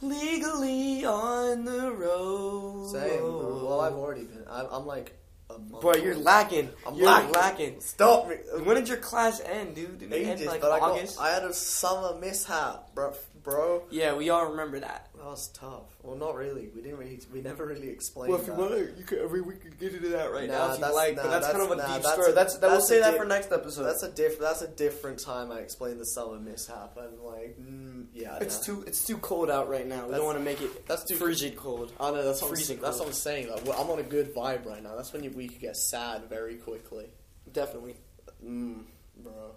legally 0.00 1.04
on 1.04 1.64
the 1.64 1.90
road. 1.92 2.90
Same. 2.92 3.22
Well, 3.22 3.80
I've 3.80 3.94
already 3.94 4.24
been. 4.24 4.44
I'm, 4.48 4.66
I'm 4.70 4.86
like 4.86 5.18
Boy, 5.58 5.94
you're 6.02 6.16
lacking. 6.16 6.70
I'm 6.86 6.94
you're 6.94 7.06
lacking. 7.06 7.32
lacking. 7.32 7.80
Stop 7.80 8.28
me. 8.28 8.36
When 8.64 8.76
did 8.76 8.88
your 8.88 8.98
class 8.98 9.40
end, 9.40 9.74
dude? 9.74 9.98
Did 9.98 10.12
it 10.12 10.26
end 10.26 10.46
like 10.46 10.60
but 10.60 10.72
I 10.72 10.78
got. 10.78 10.92
August? 10.92 11.20
I 11.20 11.30
had 11.30 11.44
a 11.44 11.52
summer 11.52 12.18
mishap, 12.18 12.94
bro. 12.94 13.12
Bro, 13.42 13.84
yeah, 13.90 14.14
we 14.14 14.30
all 14.30 14.50
remember 14.50 14.78
that. 14.78 15.08
that 15.16 15.24
was 15.24 15.48
tough. 15.52 15.96
Well, 16.02 16.16
not 16.16 16.36
really. 16.36 16.68
We 16.74 16.80
didn't 16.80 16.98
really. 16.98 17.18
We 17.32 17.40
never 17.40 17.66
really 17.66 17.88
explained. 17.88 18.32
that. 18.34 18.46
to, 18.56 18.94
you 18.96 19.02
could 19.04 19.18
every 19.18 19.40
week 19.40 19.62
could 19.62 19.78
get 19.80 19.94
into 19.94 20.10
that 20.10 20.30
right 20.32 20.48
Nah, 20.48 20.58
now 20.58 20.64
if 20.66 20.78
you 20.78 20.80
that's- 20.82 20.94
like. 20.94 21.16
nah, 21.16 21.22
but 21.22 21.30
that's, 21.30 21.46
kind 21.50 21.62
of 21.62 21.70
a 21.72 21.74
that's- 21.74 21.88
nah, 21.88 21.94
deep 21.96 22.02
that's 22.04 22.14
story. 22.14 22.30
a- 22.30 22.34
that's 22.34 22.58
that. 22.58 22.70
We'll 22.70 22.80
say 22.80 22.98
a 22.98 23.00
that 23.00 23.16
for 23.16 23.24
next 23.24 23.50
episode. 23.50 23.82
That's 23.82 24.02
a 24.04 24.12
diff. 24.12 24.38
That's 24.38 24.62
a 24.62 24.68
different 24.68 25.18
time. 25.18 25.50
I 25.50 25.58
explained 25.58 25.98
the 25.98 26.04
summer 26.06 26.38
mishap, 26.38 26.96
and 26.98 27.18
like, 27.20 27.58
mm, 27.60 28.06
yeah, 28.14 28.38
it's 28.40 28.60
nah. 28.68 28.74
too 28.76 28.84
it's 28.86 29.04
too 29.04 29.18
cold 29.18 29.50
out 29.50 29.68
right 29.68 29.88
now. 29.88 29.96
We 30.06 30.12
That's- 30.12 30.18
don't 30.18 30.26
want 30.26 30.38
to 30.38 30.44
make 30.44 30.60
it 30.62 30.86
that's 30.86 31.04
too- 31.04 31.16
frigid 31.16 31.56
cold. 31.56 31.92
I 31.98 32.12
know 32.12 32.22
that's 32.24 32.42
what 32.42 32.48
I'm, 32.48 32.54
freezing 32.54 32.80
that's 32.80 32.98
what 33.00 33.08
I'm 33.08 33.12
saying. 33.12 33.50
Like, 33.50 33.66
well, 33.66 33.80
I'm 33.82 33.90
on 33.90 33.98
a 33.98 34.04
good 34.04 34.32
vibe 34.34 34.66
right 34.66 34.82
now. 34.82 34.94
That's 34.94 35.12
when 35.12 35.24
you, 35.24 35.30
we 35.30 35.48
could 35.48 35.60
get 35.60 35.76
sad 35.76 36.28
very 36.28 36.54
quickly. 36.56 37.06
Definitely. 37.52 37.96
Mm, 38.44 38.84
bro. 39.16 39.56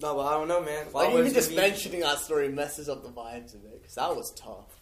No, 0.00 0.14
but 0.14 0.26
I 0.26 0.32
don't 0.32 0.48
know, 0.48 0.60
man. 0.62 0.86
Like 0.92 1.14
even 1.14 1.32
just 1.32 1.50
be- 1.50 1.56
mentioning 1.56 2.00
that 2.00 2.18
story 2.18 2.48
messes 2.48 2.88
up 2.88 3.02
the 3.02 3.08
vibes 3.08 3.54
of 3.54 3.64
it 3.64 3.80
because 3.80 3.94
that 3.94 4.14
was 4.14 4.32
tough. 4.32 4.80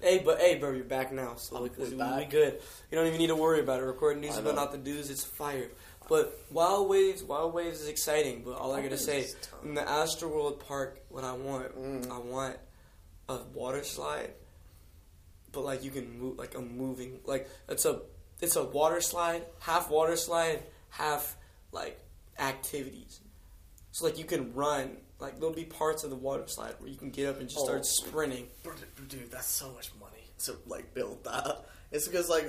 Hey, 0.00 0.20
but 0.24 0.40
hey, 0.40 0.56
bro, 0.56 0.72
you're 0.72 0.84
back 0.84 1.12
now, 1.12 1.36
so 1.36 1.56
I'm 1.56 1.62
we, 1.62 1.68
good. 1.70 2.60
You 2.90 2.98
don't 2.98 3.06
even 3.06 3.18
need 3.18 3.28
to 3.28 3.36
worry 3.36 3.60
about 3.60 3.80
it. 3.80 3.84
Recording 3.84 4.20
news 4.20 4.38
but 4.38 4.54
not 4.54 4.72
the 4.72 4.78
news. 4.78 5.10
It's 5.10 5.24
fire. 5.24 5.68
But 6.08 6.38
Wild 6.50 6.88
Waves, 6.88 7.22
Wild 7.24 7.52
Waves 7.54 7.80
is 7.80 7.88
exciting. 7.88 8.42
But 8.44 8.52
all 8.58 8.74
I 8.74 8.82
gotta 8.82 8.98
say, 8.98 9.26
in 9.64 9.74
the 9.74 9.80
Astroworld 9.82 10.60
Park, 10.60 11.00
what 11.08 11.24
I 11.24 11.32
want, 11.32 11.76
Mm. 11.76 12.10
I 12.10 12.18
want 12.18 12.56
a 13.28 13.38
water 13.54 13.82
slide, 13.82 14.30
but 15.52 15.64
like 15.64 15.82
you 15.82 15.90
can 15.90 16.18
move, 16.18 16.38
like 16.38 16.54
a 16.54 16.60
moving, 16.60 17.20
like 17.24 17.48
it's 17.68 17.84
a 17.84 18.02
it's 18.40 18.56
a 18.56 18.64
water 18.64 19.00
slide, 19.00 19.44
half 19.60 19.90
water 19.90 20.16
slide, 20.16 20.62
half 20.90 21.36
like 21.72 21.98
activities. 22.38 23.20
So 23.96 24.04
like 24.04 24.18
you 24.18 24.26
can 24.26 24.52
run, 24.52 24.98
like 25.20 25.40
there'll 25.40 25.54
be 25.54 25.64
parts 25.64 26.04
of 26.04 26.10
the 26.10 26.16
water 26.16 26.46
slide 26.48 26.74
where 26.80 26.90
you 26.90 26.98
can 26.98 27.08
get 27.08 27.28
up 27.28 27.40
and 27.40 27.48
just 27.48 27.60
Oh. 27.62 27.64
start 27.64 27.86
sprinting. 27.86 28.46
Dude, 29.08 29.30
that's 29.30 29.48
so 29.48 29.72
much 29.72 29.90
money 29.98 30.30
to 30.40 30.54
like 30.66 30.92
build 30.92 31.24
that. 31.24 31.64
It's 31.90 32.06
because 32.06 32.28
like 32.28 32.44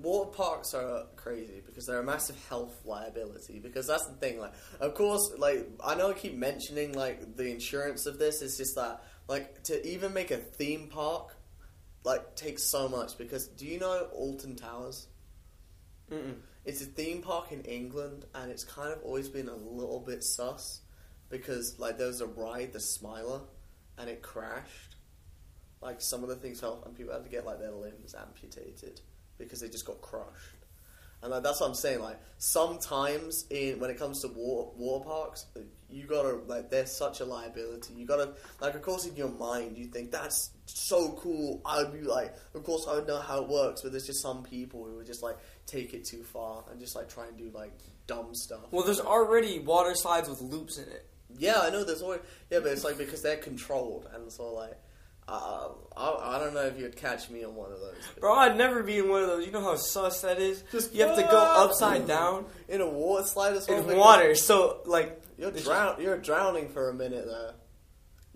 water 0.00 0.30
parks 0.30 0.74
are 0.74 1.06
crazy 1.16 1.60
because 1.66 1.86
they're 1.86 1.98
a 1.98 2.04
massive 2.04 2.36
health 2.48 2.82
liability. 2.84 3.58
Because 3.58 3.88
that's 3.88 4.06
the 4.06 4.14
thing. 4.14 4.38
Like, 4.38 4.52
of 4.78 4.94
course, 4.94 5.28
like 5.36 5.68
I 5.84 5.96
know 5.96 6.10
I 6.10 6.12
keep 6.12 6.36
mentioning 6.36 6.92
like 6.92 7.34
the 7.34 7.50
insurance 7.50 8.06
of 8.06 8.20
this. 8.20 8.40
It's 8.40 8.56
just 8.56 8.76
that 8.76 9.02
like 9.26 9.64
to 9.64 9.84
even 9.84 10.14
make 10.14 10.30
a 10.30 10.36
theme 10.36 10.86
park 10.86 11.34
like 12.04 12.36
takes 12.36 12.62
so 12.62 12.88
much. 12.88 13.18
Because 13.18 13.48
do 13.48 13.66
you 13.66 13.80
know 13.80 14.06
Alton 14.12 14.54
Towers? 14.54 15.08
Mm-mm. 16.12 16.36
It's 16.64 16.82
a 16.82 16.84
theme 16.84 17.22
park 17.22 17.52
in 17.52 17.62
England, 17.62 18.24
and 18.34 18.50
it's 18.50 18.64
kind 18.64 18.92
of 18.92 19.00
always 19.04 19.28
been 19.28 19.48
a 19.48 19.54
little 19.54 20.00
bit 20.00 20.24
sus 20.24 20.80
because 21.28 21.78
like 21.78 21.98
there 21.98 22.06
was 22.06 22.20
a 22.20 22.26
ride, 22.26 22.72
the 22.72 22.80
Smiler, 22.80 23.40
and 23.98 24.08
it 24.08 24.22
crashed. 24.22 24.96
like 25.80 26.00
some 26.00 26.22
of 26.22 26.28
the 26.28 26.36
things 26.36 26.60
fell, 26.60 26.82
and 26.84 26.96
people 26.96 27.12
had 27.12 27.24
to 27.24 27.30
get 27.30 27.46
like 27.46 27.58
their 27.58 27.72
limbs 27.72 28.14
amputated 28.14 29.00
because 29.38 29.60
they 29.60 29.68
just 29.68 29.86
got 29.86 30.00
crushed. 30.00 30.56
And 31.22 31.30
like 31.30 31.42
that's 31.42 31.60
what 31.60 31.68
I'm 31.68 31.74
saying. 31.74 32.00
Like 32.00 32.20
sometimes 32.38 33.46
in 33.50 33.80
when 33.80 33.90
it 33.90 33.98
comes 33.98 34.20
to 34.22 34.28
water, 34.28 34.70
water 34.76 35.04
parks, 35.04 35.46
you 35.88 36.04
gotta 36.06 36.36
like 36.46 36.70
they're 36.70 36.86
such 36.86 37.20
a 37.20 37.24
liability. 37.24 37.94
You 37.94 38.06
gotta 38.06 38.34
like 38.60 38.74
of 38.74 38.82
course 38.82 39.06
in 39.06 39.16
your 39.16 39.30
mind 39.30 39.78
you 39.78 39.86
think 39.86 40.10
that's 40.10 40.50
so 40.66 41.12
cool. 41.20 41.62
I 41.64 41.82
would 41.82 41.92
be 41.92 42.06
like, 42.06 42.34
of 42.54 42.62
course 42.64 42.86
I 42.88 42.94
would 42.96 43.06
know 43.06 43.18
how 43.18 43.42
it 43.42 43.48
works, 43.48 43.82
but 43.82 43.92
there's 43.92 44.06
just 44.06 44.22
some 44.22 44.42
people 44.42 44.84
who 44.84 44.96
would 44.96 45.06
just 45.06 45.22
like 45.22 45.38
take 45.66 45.94
it 45.94 46.04
too 46.04 46.22
far 46.22 46.64
and 46.70 46.78
just 46.78 46.94
like 46.94 47.08
try 47.08 47.26
and 47.26 47.36
do 47.36 47.50
like 47.52 47.72
dumb 48.06 48.34
stuff. 48.34 48.60
Well, 48.70 48.84
there's 48.84 49.00
already 49.00 49.58
water 49.58 49.94
slides 49.94 50.28
with 50.28 50.40
loops 50.40 50.78
in 50.78 50.84
it. 50.84 51.06
Yeah, 51.38 51.60
I 51.60 51.70
know. 51.70 51.84
There's 51.84 52.02
always 52.02 52.20
yeah, 52.50 52.60
but 52.60 52.72
it's 52.72 52.84
like 52.84 52.98
because 52.98 53.22
they're 53.22 53.36
controlled, 53.36 54.08
and 54.14 54.30
so 54.32 54.52
like, 54.54 54.76
uh, 55.28 55.68
I, 55.96 56.36
I 56.36 56.38
don't 56.38 56.54
know 56.54 56.62
if 56.66 56.78
you'd 56.78 56.96
catch 56.96 57.28
me 57.30 57.44
on 57.44 57.54
one 57.54 57.72
of 57.72 57.80
those. 57.80 57.94
Bro, 58.20 58.34
I'd 58.34 58.56
never 58.56 58.82
be 58.82 58.98
in 58.98 59.08
one 59.08 59.22
of 59.22 59.28
those. 59.28 59.44
You 59.46 59.52
know 59.52 59.62
how 59.62 59.76
sus 59.76 60.20
that 60.22 60.38
is? 60.38 60.62
Just- 60.72 60.94
you 60.94 61.04
have 61.04 61.16
to 61.16 61.22
go 61.22 61.36
upside 61.38 62.06
down 62.06 62.46
in 62.68 62.80
a 62.80 62.88
water 62.88 63.24
slide 63.26 63.54
as 63.54 63.66
well. 63.68 63.88
in 63.88 63.96
water. 63.96 64.34
So, 64.34 64.80
like, 64.86 65.20
You're 65.38 65.50
drown. 65.50 66.00
You're 66.00 66.18
drowning 66.18 66.68
for 66.68 66.88
a 66.90 66.94
minute 66.94 67.26
there. 67.26 67.52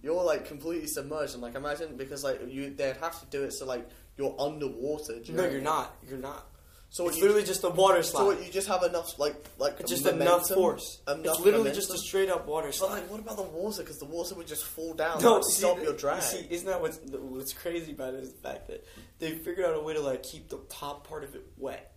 You're 0.03 0.22
like 0.24 0.46
completely 0.46 0.86
submerged, 0.88 1.34
and 1.34 1.42
like 1.42 1.55
imagine 1.55 1.96
because 1.96 2.24
like 2.24 2.40
you 2.48 2.70
they'd 2.70 2.96
have 2.96 3.20
to 3.20 3.26
do 3.26 3.44
it 3.44 3.53
so 3.53 3.66
like 3.66 3.86
you're 4.16 4.34
underwater. 4.38 5.14
no, 5.16 5.22
during- 5.22 5.53
you're 5.53 5.61
not. 5.61 5.94
You're 6.09 6.18
not. 6.18 6.46
So 6.93 7.09
it's 7.09 7.18
literally 7.18 7.45
just 7.45 7.62
a 7.62 7.68
water 7.70 8.03
slide. 8.03 8.20
so 8.20 8.26
what 8.26 8.45
you 8.45 8.51
just 8.53 8.66
have 8.66 8.82
enough 8.82 9.16
like 9.18 9.36
like 9.59 9.78
just 9.86 10.05
momentum, 10.05 10.22
enough 10.26 10.49
force. 10.49 11.01
Enough 11.07 11.18
it's 11.24 11.38
literally 11.38 11.59
momentum. 11.59 11.74
just 11.74 11.95
a 11.95 11.99
straight 11.99 12.28
up 12.28 12.49
water 12.49 12.66
But 12.66 12.74
slide. 12.74 12.91
like, 12.95 13.11
what 13.11 13.20
about 13.20 13.36
the 13.36 13.45
water? 13.45 13.82
Because 13.82 13.99
the 13.99 14.07
water 14.07 14.34
would 14.34 14.49
just 14.49 14.64
fall 14.64 14.95
down. 14.95 15.22
No, 15.22 15.41
see, 15.41 15.61
stop 15.61 15.80
your 15.80 15.93
drag. 15.93 16.22
See, 16.22 16.45
isn't 16.51 16.66
that 16.66 16.80
what's 16.80 16.99
what's 17.12 17.53
crazy 17.53 17.93
about 17.93 18.14
it 18.14 18.24
is 18.24 18.32
the 18.32 18.38
fact 18.49 18.66
that 18.66 18.84
they 19.20 19.32
figured 19.32 19.66
out 19.66 19.76
a 19.76 19.80
way 19.80 19.95
to 19.95 20.01
like 20.01 20.24
keep 20.24 20.49
the 20.49 20.59
top 20.68 21.07
part 21.09 21.22
of 21.22 21.34
it 21.36 21.47
wet. 21.57 21.93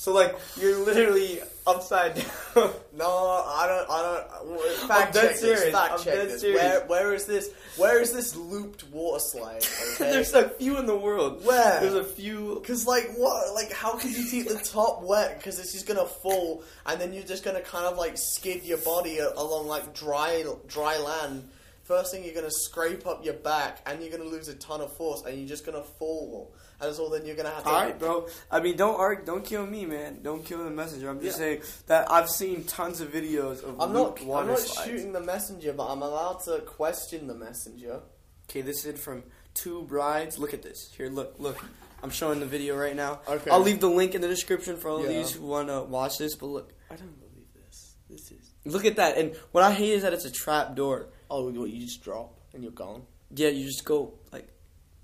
So 0.00 0.14
like 0.14 0.34
you're 0.58 0.78
literally 0.78 1.40
upside 1.66 2.14
down. 2.14 2.70
No, 2.96 3.06
I 3.06 3.66
don't. 3.68 3.90
I 3.90 4.02
don't. 4.02 4.88
Fact 4.88 5.14
dead 5.14 5.32
check 5.32 5.40
this. 5.40 5.70
Fact 5.70 5.92
I'm 5.92 5.98
check 5.98 6.14
dead 6.14 6.28
this. 6.28 6.40
serious. 6.40 6.62
Where, 6.62 6.86
where 6.86 7.14
is 7.14 7.26
this? 7.26 7.50
Where 7.76 8.00
is 8.00 8.12
this 8.12 8.34
looped 8.34 8.84
water 8.84 9.20
slide? 9.20 9.64
Okay. 9.94 10.10
There's 10.10 10.32
a 10.32 10.48
few 10.48 10.78
in 10.78 10.86
the 10.86 10.96
world. 10.96 11.44
Where? 11.44 11.80
There's 11.80 11.94
a 11.94 12.04
few. 12.04 12.58
Because 12.60 12.86
like 12.86 13.12
what? 13.14 13.54
Like 13.54 13.72
how 13.72 13.96
could 13.96 14.10
you 14.16 14.24
keep 14.30 14.48
the 14.48 14.58
top 14.58 15.02
wet? 15.02 15.36
Because 15.36 15.58
it's 15.60 15.72
just 15.72 15.86
gonna 15.86 16.06
fall, 16.06 16.64
and 16.86 16.98
then 16.98 17.12
you're 17.12 17.22
just 17.22 17.44
gonna 17.44 17.60
kind 17.60 17.84
of 17.84 17.98
like 17.98 18.16
skid 18.16 18.64
your 18.64 18.78
body 18.78 19.18
along 19.18 19.68
like 19.68 19.94
dry 19.94 20.44
dry 20.66 20.96
land. 20.96 21.46
First 21.84 22.12
thing 22.12 22.24
you're 22.24 22.34
gonna 22.34 22.50
scrape 22.50 23.06
up 23.06 23.22
your 23.24 23.34
back, 23.34 23.82
and 23.84 24.00
you're 24.02 24.10
gonna 24.10 24.30
lose 24.30 24.48
a 24.48 24.54
ton 24.54 24.80
of 24.80 24.96
force, 24.96 25.22
and 25.26 25.38
you're 25.38 25.48
just 25.48 25.66
gonna 25.66 25.82
fall. 25.82 26.52
And 26.82 26.94
so 26.94 27.08
then 27.10 27.26
you're 27.26 27.36
gonna 27.36 27.50
have 27.50 27.62
to. 27.64 27.68
All 27.68 27.82
right, 27.84 27.98
bro. 27.98 28.26
I 28.50 28.60
mean, 28.60 28.76
don't 28.76 28.98
argue, 28.98 29.24
don't 29.24 29.44
kill 29.44 29.66
me, 29.66 29.84
man. 29.84 30.22
Don't 30.22 30.44
kill 30.44 30.64
the 30.64 30.70
messenger. 30.70 31.10
I'm 31.10 31.20
just 31.20 31.38
Yeah. 31.38 31.44
saying 31.44 31.62
that 31.86 32.10
I've 32.10 32.28
seen 32.30 32.64
tons 32.64 33.00
of 33.00 33.08
videos 33.12 33.62
of 33.62 33.80
I'm 33.80 33.92
not. 33.92 34.20
I'm 34.22 34.46
not 34.46 34.58
slides. 34.58 34.88
shooting 34.88 35.12
the 35.12 35.20
messenger, 35.20 35.72
but 35.72 35.86
I'm 35.88 36.02
allowed 36.02 36.40
to 36.44 36.60
question 36.60 37.26
the 37.26 37.34
messenger. 37.34 38.00
Okay, 38.48 38.62
this 38.62 38.84
is 38.84 38.98
from 38.98 39.24
two 39.54 39.82
brides. 39.82 40.38
Look 40.38 40.54
at 40.54 40.62
this. 40.62 40.90
Here, 40.96 41.08
look, 41.08 41.34
look. 41.38 41.58
I'm 42.02 42.10
showing 42.10 42.40
the 42.40 42.46
video 42.46 42.76
right 42.78 42.96
now. 42.96 43.20
Okay. 43.28 43.50
I'll 43.50 43.60
leave 43.60 43.80
the 43.80 43.90
link 43.90 44.14
in 44.14 44.22
the 44.22 44.28
description 44.28 44.78
for 44.78 44.88
all 44.88 44.98
of 44.98 45.04
Yeah. 45.10 45.18
these 45.18 45.32
who 45.32 45.44
want 45.46 45.68
to 45.68 45.82
watch 45.82 46.16
this. 46.16 46.34
But 46.34 46.46
look, 46.46 46.72
I 46.90 46.96
don't 46.96 47.20
believe 47.20 47.46
this. 47.54 47.94
This 48.08 48.30
is. 48.32 48.50
look 48.64 48.86
at 48.86 48.96
that. 48.96 49.18
And 49.18 49.36
what 49.52 49.64
I 49.64 49.70
hate 49.72 49.92
is 49.92 50.02
that 50.02 50.14
it's 50.14 50.24
a 50.24 50.30
trap 50.30 50.74
door. 50.74 51.10
Oh, 51.30 51.50
what, 51.50 51.68
you 51.68 51.80
just 51.80 52.02
drop 52.02 52.40
and 52.54 52.62
you're 52.62 52.72
gone. 52.72 53.02
Yeah, 53.34 53.48
you 53.50 53.66
just 53.66 53.84
go 53.84 54.14
like. 54.32 54.48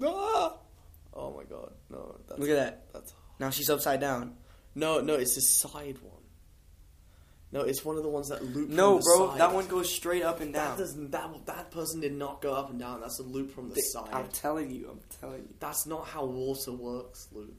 Ah! 0.03 0.57
Oh 1.16 1.34
my 1.36 1.44
god, 1.44 1.72
no. 1.90 2.16
That's, 2.28 2.38
Look 2.40 2.50
at 2.50 2.56
that. 2.56 2.84
That's 2.92 3.14
Now 3.40 3.50
she's 3.50 3.70
upside 3.70 4.00
down. 4.00 4.34
no, 4.74 5.00
no. 5.00 5.14
It's 5.14 5.34
the 5.34 5.40
side 5.40 5.96
one. 6.02 6.12
No, 7.52 7.60
it's 7.62 7.84
one 7.84 7.96
of 7.96 8.02
the 8.02 8.08
ones 8.08 8.28
that 8.28 8.44
loop. 8.44 8.68
No, 8.68 8.96
the 8.98 9.02
bro, 9.04 9.30
side. 9.30 9.40
that 9.40 9.54
one 9.54 9.66
goes 9.68 9.90
straight 9.92 10.22
up 10.24 10.40
and 10.40 10.54
That 10.54 10.70
down. 10.70 10.78
doesn't. 10.78 11.10
That 11.12 11.46
that 11.46 11.70
person 11.70 12.00
did 12.00 12.12
not 12.12 12.42
go 12.42 12.52
up 12.54 12.70
and 12.70 12.78
down. 12.78 13.00
That's 13.00 13.18
a 13.20 13.22
loop 13.22 13.52
from 13.52 13.68
the 13.68 13.76
They- 13.76 13.80
side. 13.82 14.08
I'm 14.12 14.28
telling 14.28 14.70
you. 14.70 14.90
I'm 14.90 15.00
telling 15.20 15.42
you. 15.42 15.54
That's 15.60 15.86
not 15.86 16.06
how 16.06 16.24
water 16.26 16.72
works, 16.72 17.28
Luke. 17.32 17.54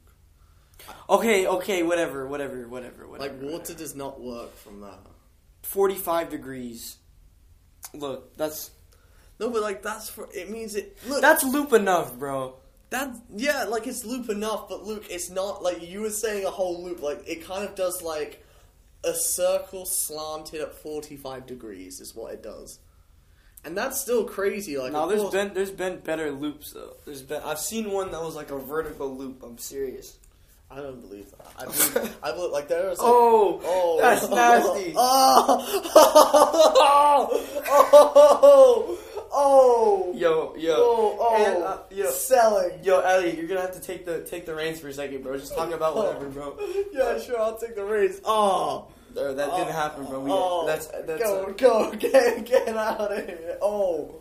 Okay, 1.10 1.48
okay, 1.48 1.82
whatever, 1.84 2.28
whatever, 2.28 2.68
whatever, 2.68 3.08
whatever. 3.08 3.34
Like 3.34 3.42
water 3.42 3.58
whatever. 3.60 3.80
does 3.80 3.96
not 3.96 4.22
work 4.22 4.56
from 4.58 4.82
that. 4.82 5.00
45 5.64 6.30
degrees. 6.30 6.98
Look, 7.94 8.36
that's 8.38 8.70
No, 9.40 9.50
but 9.50 9.62
like 9.62 9.82
that's 9.82 10.10
for. 10.10 10.28
It 10.34 10.50
means 10.52 10.76
it. 10.76 10.98
Look, 11.08 11.22
that's 11.22 11.44
loop 11.44 11.72
enough, 11.74 12.14
bro. 12.20 12.58
That 12.90 13.14
yeah, 13.36 13.66
like 13.66 13.86
it's 13.88 14.06
loop 14.06 14.30
enough, 14.30 14.70
but 14.70 14.86
Luke, 14.86 15.06
it's 15.10 15.30
not 15.30 15.62
like 15.62 15.88
you 15.88 16.02
were 16.02 16.10
saying 16.10 16.46
a 16.46 16.50
whole 16.50 16.84
loop. 16.84 17.02
Like 17.02 17.22
it 17.28 17.44
kind 17.46 17.68
of 17.68 17.76
does 17.76 18.02
like 18.02 18.44
a 19.04 19.14
circle 19.14 19.86
slanted 19.86 20.62
at 20.62 20.74
forty 20.74 21.18
five 21.18 21.46
degrees 21.46 22.00
is 22.00 22.16
what 22.16 22.34
it 22.34 22.42
does, 22.42 22.80
and 23.66 23.78
that's 23.78 24.00
still 24.00 24.24
crazy. 24.24 24.78
Like 24.78 24.94
Now 24.94 25.06
there's 25.06 25.20
course- 25.22 25.34
been 25.34 25.54
there's 25.54 25.72
been 25.72 26.00
better 26.00 26.32
loops 26.32 26.72
though. 26.72 26.96
There's 27.06 27.22
been 27.24 27.42
I've 27.44 27.60
seen 27.60 27.92
one 27.92 28.12
that 28.12 28.22
was 28.22 28.36
like 28.36 28.52
a 28.52 28.58
vertical 28.58 29.16
loop. 29.18 29.44
I'm 29.44 29.58
serious. 29.58 30.18
I 30.72 30.78
don't 30.78 31.00
believe 31.02 31.30
that. 31.32 31.48
I 31.58 31.64
believe, 31.66 32.18
I 32.24 32.32
believe 32.34 32.52
like 32.52 32.68
there 32.70 32.90
is. 32.90 33.00
Like, 33.00 33.08
Oh, 33.10 33.62
oh, 33.64 34.00
that's 34.02 34.30
nasty. 34.30 34.94
Oh. 34.98 35.92
oh, 35.96 37.64
oh, 37.70 38.40
oh, 38.44 39.00
Oh, 39.32 40.14
yo, 40.16 40.56
yo, 40.56 40.76
oh, 40.78 41.18
oh, 41.20 41.46
And, 41.46 41.64
uh, 41.64 41.78
yo. 41.92 42.10
selling. 42.10 42.84
yo, 42.84 43.00
Ellie, 43.00 43.36
you're 43.38 43.48
gonna 43.48 43.62
have 43.62 43.74
to 43.74 43.82
take 43.82 44.06
the 44.06 44.22
take 44.24 44.46
the 44.46 44.56
reins 44.56 44.80
for 44.80 44.88
a 44.88 44.94
second, 44.94 45.24
bro. 45.24 45.38
Just 45.38 45.56
talk 45.56 45.72
about 45.72 45.96
whatever, 45.96 46.30
bro. 46.30 46.58
Yeah, 46.92 47.20
sure, 47.20 47.40
I'll 47.40 47.58
take 47.58 47.76
the 47.76 47.84
reins. 47.84 48.22
Oh. 48.26 48.88
There, 49.14 49.34
that 49.34 49.50
didn't 49.52 49.74
happen, 49.74 50.06
bro. 50.06 50.20
We, 50.20 50.30
oh, 50.32 50.68
that's 50.68 50.88
that's 50.88 51.24
go, 51.24 51.46
uh, 51.46 51.52
go, 51.52 51.92
get, 51.94 52.46
get 52.46 52.68
out 52.70 53.12
of 53.12 53.26
here. 53.26 53.58
Oh, 53.62 54.16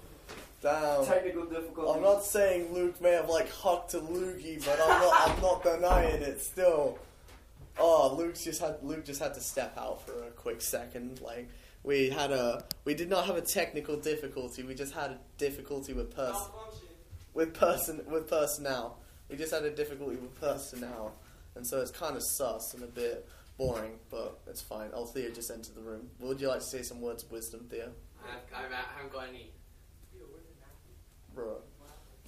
damn. 0.63 1.05
technical 1.05 1.45
difficulty. 1.45 1.93
I'm 1.93 2.03
not 2.03 2.25
saying 2.25 2.73
Luke 2.73 3.01
may 3.03 3.13
have 3.13 3.29
like 3.29 3.51
hucked 3.51 3.95
a 3.95 4.01
loogie, 4.01 4.65
but 4.65 4.81
I'm 4.81 5.01
not. 5.01 5.31
I'm 5.31 5.43
not 5.43 5.63
denying 5.63 6.23
it. 6.23 6.41
Still, 6.41 6.99
oh, 7.79 8.15
Luke's 8.17 8.43
just 8.45 8.61
had 8.63 8.79
Luke 8.83 9.05
just 9.05 9.21
had 9.21 9.35
to 9.35 9.41
step 9.41 9.77
out 9.77 10.01
for 10.07 10.13
a 10.25 10.31
quick 10.31 10.63
second. 10.63 11.21
Like 11.21 11.49
we 11.87 12.11
had 12.11 12.33
a, 12.33 12.65
we 12.85 12.95
did 12.95 13.09
not 13.09 13.27
have 13.27 13.37
a 13.37 13.41
technical 13.41 13.97
difficulty. 13.97 14.65
We 14.65 14.75
just 14.75 14.93
had 14.93 15.13
a 15.13 15.19
difficulty 15.39 15.93
with 15.93 16.15
person, 16.15 16.51
with 17.33 17.55
person, 17.55 18.03
with 18.11 18.29
personnel. 18.29 18.99
We 19.31 19.37
just 19.37 19.55
had 19.55 19.63
a 19.65 19.71
difficulty 19.71 20.17
with 20.17 20.39
personnel, 20.41 21.15
and 21.55 21.65
so 21.65 21.81
it's 21.81 21.93
kind 21.93 22.17
of 22.17 22.23
sus 22.25 22.75
and 22.75 22.83
a 22.83 22.89
bit 22.89 23.29
boring, 23.57 24.01
but 24.11 24.41
it's 24.49 24.61
fine. 24.61 24.91
Oh, 24.93 25.07
Theo 25.07 25.31
just 25.31 25.51
entered 25.51 25.77
the 25.77 25.81
room. 25.81 26.11
Would 26.21 26.41
you 26.41 26.49
like 26.49 26.59
to 26.59 26.67
say 26.67 26.83
some 26.83 27.01
words 27.01 27.23
of 27.23 27.31
wisdom, 27.31 27.67
Theo? 27.71 27.93
I've, 28.25 28.65
I've, 28.65 28.73
I 28.73 28.97
haven't 28.97 29.13
got 29.13 29.29
any. 29.29 29.53
Bro, 31.35 31.59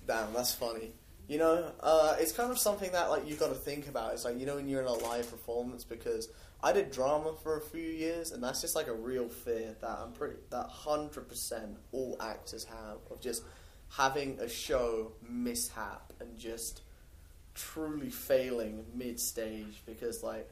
damn, 0.07 0.33
that's 0.35 0.55
funny. 0.55 0.93
You 1.27 1.39
know, 1.39 1.73
uh, 1.81 2.17
it's 2.19 2.33
kind 2.33 2.51
of 2.51 2.59
something 2.59 2.93
that 2.93 3.11
like 3.11 3.29
you 3.29 3.35
got 3.35 3.49
to 3.49 3.55
think 3.55 3.89
about. 3.89 4.13
It's 4.15 4.25
like 4.25 4.39
you 4.39 4.47
know 4.47 4.55
when 4.55 4.69
you're 4.69 4.83
in 4.83 4.87
a 4.87 4.93
live 4.93 5.29
performance 5.29 5.83
because 5.83 6.29
I 6.63 6.73
did 6.73 6.91
drama 6.91 7.35
for 7.43 7.57
a 7.57 7.61
few 7.61 7.81
years, 7.81 8.33
and 8.33 8.43
that's 8.43 8.61
just 8.61 8.75
like 8.75 8.89
a 8.89 8.95
real 8.95 9.29
fear 9.29 9.77
that 9.81 9.99
I'm 10.03 10.13
pretty 10.13 10.37
that 10.51 10.67
hundred 10.67 11.29
percent 11.29 11.77
all 11.93 12.17
actors 12.21 12.65
have 12.65 12.99
of 13.11 13.21
just 13.21 13.45
having 13.91 14.39
a 14.41 14.49
show 14.49 15.13
mishap 15.29 16.13
and 16.21 16.37
just 16.39 16.83
truly 17.55 18.11
failing 18.11 18.85
mid 18.95 19.19
stage 19.19 19.83
because 19.87 20.23
like 20.23 20.49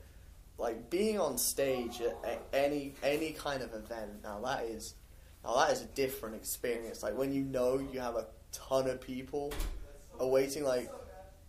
like 0.59 0.91
being 0.91 1.19
on 1.19 1.39
stage 1.39 2.01
at, 2.01 2.41
any 2.53 2.95
any 3.03 3.33
kind 3.33 3.63
of 3.63 3.75
event 3.75 4.23
now 4.23 4.41
that 4.41 4.65
is 4.65 4.95
now 5.45 5.57
that 5.57 5.71
is 5.73 5.83
a 5.83 5.87
different 5.87 6.37
experience. 6.37 7.03
Like 7.03 7.17
when 7.17 7.33
you 7.33 7.43
know 7.43 7.79
you 7.79 8.01
have 8.01 8.15
a 8.15 8.27
ton 8.53 8.89
of 8.89 9.01
people 9.01 9.53
awaiting. 10.19 10.65
Like 10.65 10.91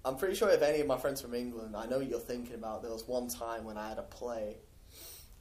I'm 0.07 0.15
pretty 0.15 0.35
sure 0.35 0.49
if 0.49 0.61
any 0.61 0.79
of 0.79 0.87
my 0.87 0.97
friends 0.97 1.21
from 1.21 1.33
England, 1.33 1.75
I 1.75 1.85
know 1.85 1.97
what 1.97 2.09
you're 2.09 2.19
thinking 2.19 2.55
about. 2.55 2.81
There 2.81 2.91
was 2.91 3.05
one 3.05 3.27
time 3.27 3.65
when 3.65 3.77
I 3.77 3.89
had 3.89 3.97
a 3.97 4.03
play 4.03 4.55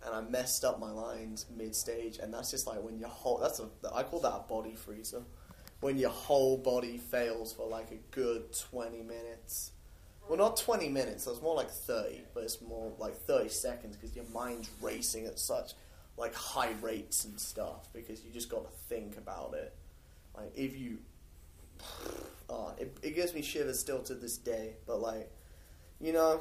and 0.05 0.13
I 0.13 0.21
messed 0.23 0.65
up 0.65 0.81
my 0.81 0.91
lines 0.91 1.47
mid 1.57 1.75
stage, 1.75 2.19
and 2.19 2.35
that's 2.35 2.51
just 2.51 2.67
like 2.67 2.83
when 2.83 2.99
your 2.99 3.09
whole 3.09 3.39
that's 3.39 3.61
a 3.61 3.69
I 3.95 4.03
call 4.03 4.21
that 4.21 4.33
a 4.33 4.45
body 4.49 4.75
freezer. 4.75 5.23
When 5.81 5.99
your 5.99 6.11
whole 6.11 6.57
body 6.59 6.99
fails 6.99 7.53
for 7.53 7.69
like 7.69 7.93
a 7.93 7.99
good 8.11 8.53
20 8.71 9.03
minutes. 9.03 9.71
Well, 10.29 10.39
not 10.39 10.57
20 10.57 10.89
minutes. 10.89 11.29
It's 11.29 11.41
more 11.41 11.55
like 11.55 11.71
30, 11.71 12.23
but 12.35 12.43
it's 12.43 12.61
more 12.61 12.93
like 12.99 13.15
30 13.15 13.49
seconds 13.51 13.97
because 13.97 14.17
your 14.17 14.25
mind's 14.35 14.69
racing 14.81 15.27
at 15.27 15.39
such 15.39 15.75
like 16.17 16.35
high 16.35 16.73
rates 16.81 17.25
and 17.25 17.39
stuff 17.39 17.89
because 17.93 18.25
you 18.25 18.33
just 18.33 18.51
got 18.51 18.65
to 18.65 18.79
think 18.89 19.17
about 19.17 19.55
it. 19.55 19.77
Like 20.35 20.51
if 20.57 20.77
you, 20.77 20.99
oh, 22.51 22.73
it, 22.79 22.97
it 23.03 23.15
gives 23.15 23.35
me 23.35 23.43
shivers 23.43 23.79
still 23.79 24.03
to 24.05 24.15
this 24.15 24.37
day. 24.37 24.75
But 24.87 25.01
like, 25.01 25.31
you 26.01 26.13
know, 26.13 26.41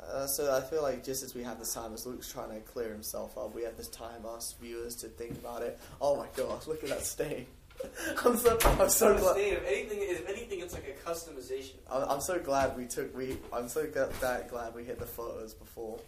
uh, 0.00 0.26
so 0.26 0.54
I 0.54 0.60
feel 0.60 0.82
like 0.82 1.04
just 1.04 1.22
as 1.22 1.34
we 1.34 1.42
have 1.42 1.58
this 1.58 1.72
time, 1.74 1.92
as 1.94 2.06
Luke's 2.06 2.30
trying 2.30 2.50
to 2.50 2.60
clear 2.60 2.90
himself 2.92 3.36
up, 3.38 3.54
we 3.54 3.62
have 3.62 3.76
this 3.76 3.88
time 3.88 4.24
us 4.26 4.54
viewers 4.60 4.94
to 4.96 5.08
think 5.08 5.32
about 5.32 5.62
it. 5.62 5.78
Oh 6.00 6.16
my 6.16 6.26
gosh, 6.36 6.66
look 6.66 6.82
at 6.84 6.90
that 6.90 7.02
stain! 7.02 7.46
I'm 8.24 8.36
so 8.36 8.58
I'm 8.64 8.88
so 8.88 9.16
glad. 9.18 9.36
If 9.38 9.66
anything, 9.66 9.98
if 10.00 10.28
anything, 10.28 10.60
it's 10.60 10.72
like 10.74 10.86
a 10.88 11.08
customization. 11.08 11.74
I'm, 11.90 12.08
I'm 12.08 12.20
so 12.20 12.38
glad 12.38 12.76
we 12.76 12.86
took 12.86 13.14
we. 13.16 13.36
I'm 13.52 13.68
so 13.68 13.86
glad, 13.86 14.12
that 14.20 14.48
glad 14.50 14.74
we 14.74 14.84
hit 14.84 14.98
the 14.98 15.06
photos 15.06 15.52
before. 15.54 15.98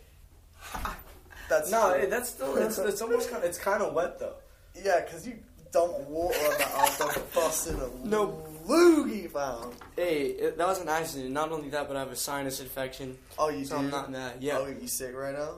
That's 1.49 1.71
No, 1.71 1.93
true. 1.93 2.03
it- 2.03 2.11
that's 2.11 2.31
still 2.31 2.57
it's, 2.57 2.79
it's 2.79 3.01
almost 3.03 3.31
kind 3.31 3.43
of 3.43 3.49
it's 3.49 3.59
kind 3.59 3.83
of 3.83 3.95
wet 3.95 4.19
though. 4.19 4.35
yeah, 4.83 5.01
because 5.01 5.27
you 5.27 5.39
dump 5.73 5.99
water 6.09 6.37
on 6.39 6.59
that 6.59 6.71
after 6.75 7.21
busting 7.35 7.81
a 7.81 8.07
No. 8.07 8.45
Loogie 8.69 9.31
found. 9.31 9.75
Hey, 9.97 10.51
that 10.57 10.59
was 10.67 10.81
an 10.81 10.89
accident. 10.89 11.31
Not 11.33 11.51
only 11.51 11.69
that, 11.71 11.89
but 11.89 11.97
I 11.97 12.01
have 12.01 12.13
a 12.13 12.17
sinus 12.17 12.61
infection, 12.61 13.17
Oh, 13.39 13.49
you 13.49 13.65
so 13.65 13.77
do? 13.79 13.85
I'm 13.85 13.91
not 13.91 14.11
mad. 14.11 14.35
Yeah. 14.41 14.59
Oh, 14.59 14.67
you 14.67 14.87
sick 14.87 15.15
right 15.17 15.35
now? 15.35 15.55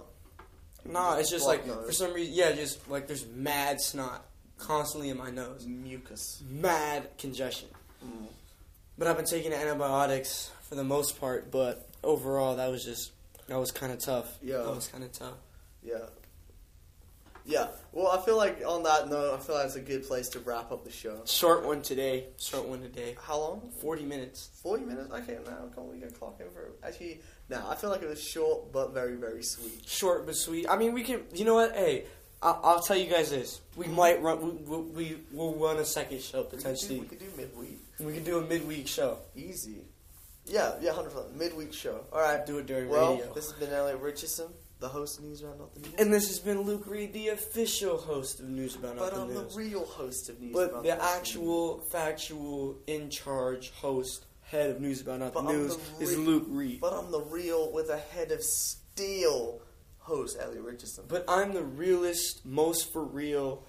Nah, 0.85 1.17
it's 1.17 1.31
just 1.31 1.47
like 1.47 1.67
nose. 1.67 1.87
for 1.87 1.93
some 1.93 2.15
reason, 2.15 2.33
yeah, 2.35 2.53
just 2.53 2.89
like 2.89 3.07
there's 3.07 3.27
mad 3.27 3.81
snot 3.81 4.25
constantly 4.59 5.11
in 5.11 5.19
my 5.19 5.31
nose, 5.31 5.67
Mucus. 5.67 6.43
mad 6.49 7.09
congestion. 7.19 7.69
Mm. 8.05 8.27
But 8.97 9.07
I've 9.09 9.17
been 9.17 9.27
taking 9.27 9.53
antibiotics 9.53 10.51
for 10.69 10.75
the 10.77 10.85
most 10.85 11.21
part, 11.21 11.51
but 11.51 11.87
overall 12.03 12.57
that 12.57 12.71
was 12.71 12.83
just 12.85 13.13
that 13.49 13.59
was 13.59 13.71
kind 13.73 13.93
of 13.93 13.99
tough. 13.99 14.39
Yeah. 14.43 14.59
that 14.59 14.75
was 14.75 14.89
kind 14.89 15.05
of 15.05 15.13
tough. 15.13 15.37
Yeah. 15.83 15.97
Yeah. 17.47 17.68
Well, 17.93 18.09
I 18.09 18.24
feel 18.24 18.36
like 18.36 18.62
on 18.66 18.82
that 18.84 19.09
note, 19.09 19.34
I 19.34 19.38
feel 19.38 19.57
like 19.57 19.66
it's 19.66 19.76
a 19.76 19.80
good 19.80 20.07
place 20.07 20.28
to 20.30 20.41
wrap 20.41 20.70
up 20.72 20.84
the 20.84 20.91
show. 20.93 21.22
Short 21.24 21.64
one 21.64 21.82
today. 21.82 22.26
Short 22.38 22.66
one 22.66 22.80
today. 22.82 23.16
How 23.22 23.38
long? 23.38 23.70
Forty 23.80 24.05
minutes. 24.05 24.51
40 24.62 24.84
minutes? 24.84 25.11
Okay, 25.12 25.38
now 25.47 25.68
can 25.74 25.91
we 25.91 25.99
get 25.99 26.18
clock 26.18 26.38
for. 26.38 26.70
Actually, 26.86 27.20
no, 27.49 27.64
I 27.68 27.74
feel 27.74 27.91
like 27.91 28.03
it 28.03 28.09
was 28.09 28.22
short 28.22 28.72
but 28.72 28.93
very, 28.93 29.16
very 29.16 29.43
sweet. 29.43 29.82
Short 29.86 30.26
but 30.26 30.36
sweet. 30.36 30.66
I 30.68 30.76
mean, 30.76 30.93
we 30.93 31.03
can. 31.03 31.22
You 31.34 31.45
know 31.47 31.55
what? 31.55 31.72
Hey, 31.74 32.05
I'll, 32.43 32.61
I'll 32.62 32.80
tell 32.80 32.97
you 32.97 33.07
guys 33.11 33.30
this. 33.30 33.61
We 33.76 33.86
might 33.86 34.22
run. 34.22 34.41
We, 34.66 34.76
we, 34.76 34.82
we 34.95 35.16
will 35.32 35.55
run 35.57 35.78
a 35.78 35.84
second 35.84 36.20
show 36.22 36.43
We 36.43 36.45
could 36.45 36.51
do, 36.51 36.57
potentially. 36.59 36.99
we 37.01 37.07
could 37.07 37.18
do 37.18 37.26
midweek. 37.36 37.78
We 37.99 38.12
could 38.14 38.24
do 38.24 38.38
a 38.38 38.43
midweek 38.43 38.86
show. 38.86 39.18
Easy. 39.34 39.78
Yeah, 40.47 40.72
yeah, 40.80 40.93
100%. 40.93 41.34
Midweek 41.36 41.72
show. 41.72 42.01
Alright. 42.12 42.47
Do 42.47 42.59
it 42.59 42.66
during 42.66 42.88
Well, 42.88 43.12
radio. 43.16 43.32
this 43.34 43.51
has 43.51 43.59
been 43.61 43.70
Elliot 43.72 44.01
Richardson, 44.01 44.47
the 44.81 44.89
host 44.89 45.18
of 45.18 45.24
News 45.24 45.43
Round, 45.45 45.59
not 45.59 45.74
the 45.74 45.81
news. 45.81 45.95
And 45.99 46.12
this 46.12 46.28
has 46.28 46.39
been 46.39 46.62
Luke 46.62 46.87
Reed, 46.87 47.12
the 47.12 47.28
official 47.28 47.99
host 47.99 48.41
of 48.41 48.49
News 48.49 48.76
About 48.76 48.97
Not 48.97 49.11
The 49.11 49.26
News. 49.26 49.35
but 49.35 49.41
I'm 49.41 49.49
the 49.49 49.57
real 49.57 49.85
host 49.85 50.28
of 50.31 50.41
News 50.41 50.53
But 50.55 50.70
About 50.70 50.83
the 50.83 50.89
Nothing 50.89 51.18
actual, 51.18 51.81
factual, 51.91 52.78
in 52.87 53.11
charge 53.11 53.70
host, 53.70 54.24
head 54.43 54.70
of 54.70 54.81
News 54.81 55.03
About 55.03 55.20
Nothing 55.20 55.45
But 55.45 55.53
News 55.53 55.76
the 55.76 56.05
is 56.05 56.18
Luke 56.18 56.47
Reed. 56.49 56.81
But 56.81 56.95
I'm 56.95 57.11
the 57.11 57.20
real, 57.20 57.70
with 57.72 57.91
a 57.91 57.99
head 57.99 58.33
of 58.33 58.43
steel, 58.43 59.61
host, 59.99 60.39
Elliot 60.41 60.64
Richardson. 60.64 61.05
But 61.07 61.24
I'm 61.28 61.53
the 61.53 61.62
realest, 61.62 62.45
most 62.47 62.91
for 62.91 63.05
real, 63.05 63.62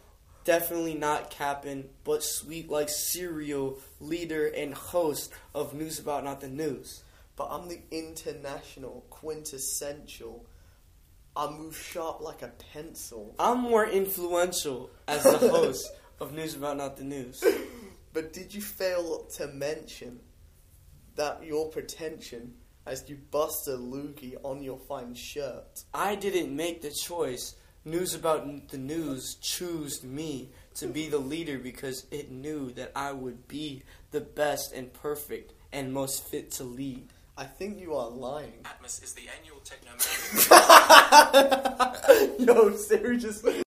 definitely 0.46 0.96
not 0.96 1.30
capping, 1.30 1.90
but 2.06 2.24
sweet 2.24 2.70
like 2.70 2.88
cereal 2.90 3.80
leader 4.00 4.48
and 4.48 4.74
host 4.74 5.34
of 5.54 5.74
News 5.74 6.00
About 6.00 6.24
Nothing 6.24 6.56
News. 6.56 7.04
But 7.36 7.50
I'm 7.52 7.68
the 7.68 7.82
international, 7.92 9.06
quintessential. 9.10 10.46
I 11.36 11.50
move 11.50 11.78
sharp 11.78 12.22
like 12.22 12.42
a 12.42 12.52
pencil. 12.74 13.36
I'm 13.40 13.60
more 13.60 13.88
influential 13.88 14.90
as 15.08 15.24
the 15.24 15.38
host 15.38 15.90
of 16.20 16.34
News 16.34 16.56
About 16.56 16.78
Not 16.78 16.98
the 16.98 17.04
News. 17.04 17.44
But 18.14 18.34
did 18.34 18.54
you 18.54 18.62
fail 18.62 19.26
to 19.38 19.48
mention 19.48 20.20
that 21.16 21.46
your 21.46 21.70
pretension 21.70 22.56
as 22.86 23.10
you 23.10 23.18
bust 23.32 23.68
a 23.68 23.78
loogie 23.78 24.36
on 24.44 24.62
your 24.62 24.80
fine 24.80 25.14
shirt? 25.14 25.84
I 25.94 26.16
didn't 26.16 26.54
make 26.54 26.82
the 26.82 26.92
choice. 26.92 27.56
News 27.86 28.14
About 28.14 28.68
the 28.68 28.78
News 28.78 29.36
chose 29.36 30.04
me 30.04 30.52
to 30.76 30.88
be 30.88 31.08
the 31.08 31.20
leader 31.20 31.58
because 31.58 32.06
it 32.12 32.32
knew 32.32 32.72
that 32.74 32.92
I 32.96 33.14
would 33.14 33.48
be 33.48 33.84
the 34.12 34.22
best 34.22 34.74
and 34.74 34.92
perfect 34.92 35.54
and 35.72 35.94
most 35.94 36.28
fit 36.28 36.52
to 36.54 36.64
lead. 36.64 37.08
I 37.42 37.46
think 37.46 37.80
you 37.80 37.96
are 37.96 38.08
lying. 38.08 38.54
Atmos 38.66 39.02
is 39.04 39.14
the 39.14 39.24
annual 39.40 39.58
techno. 39.66 39.94
Yo, 42.70 42.76
Siri 42.78 43.18
just 43.18 43.44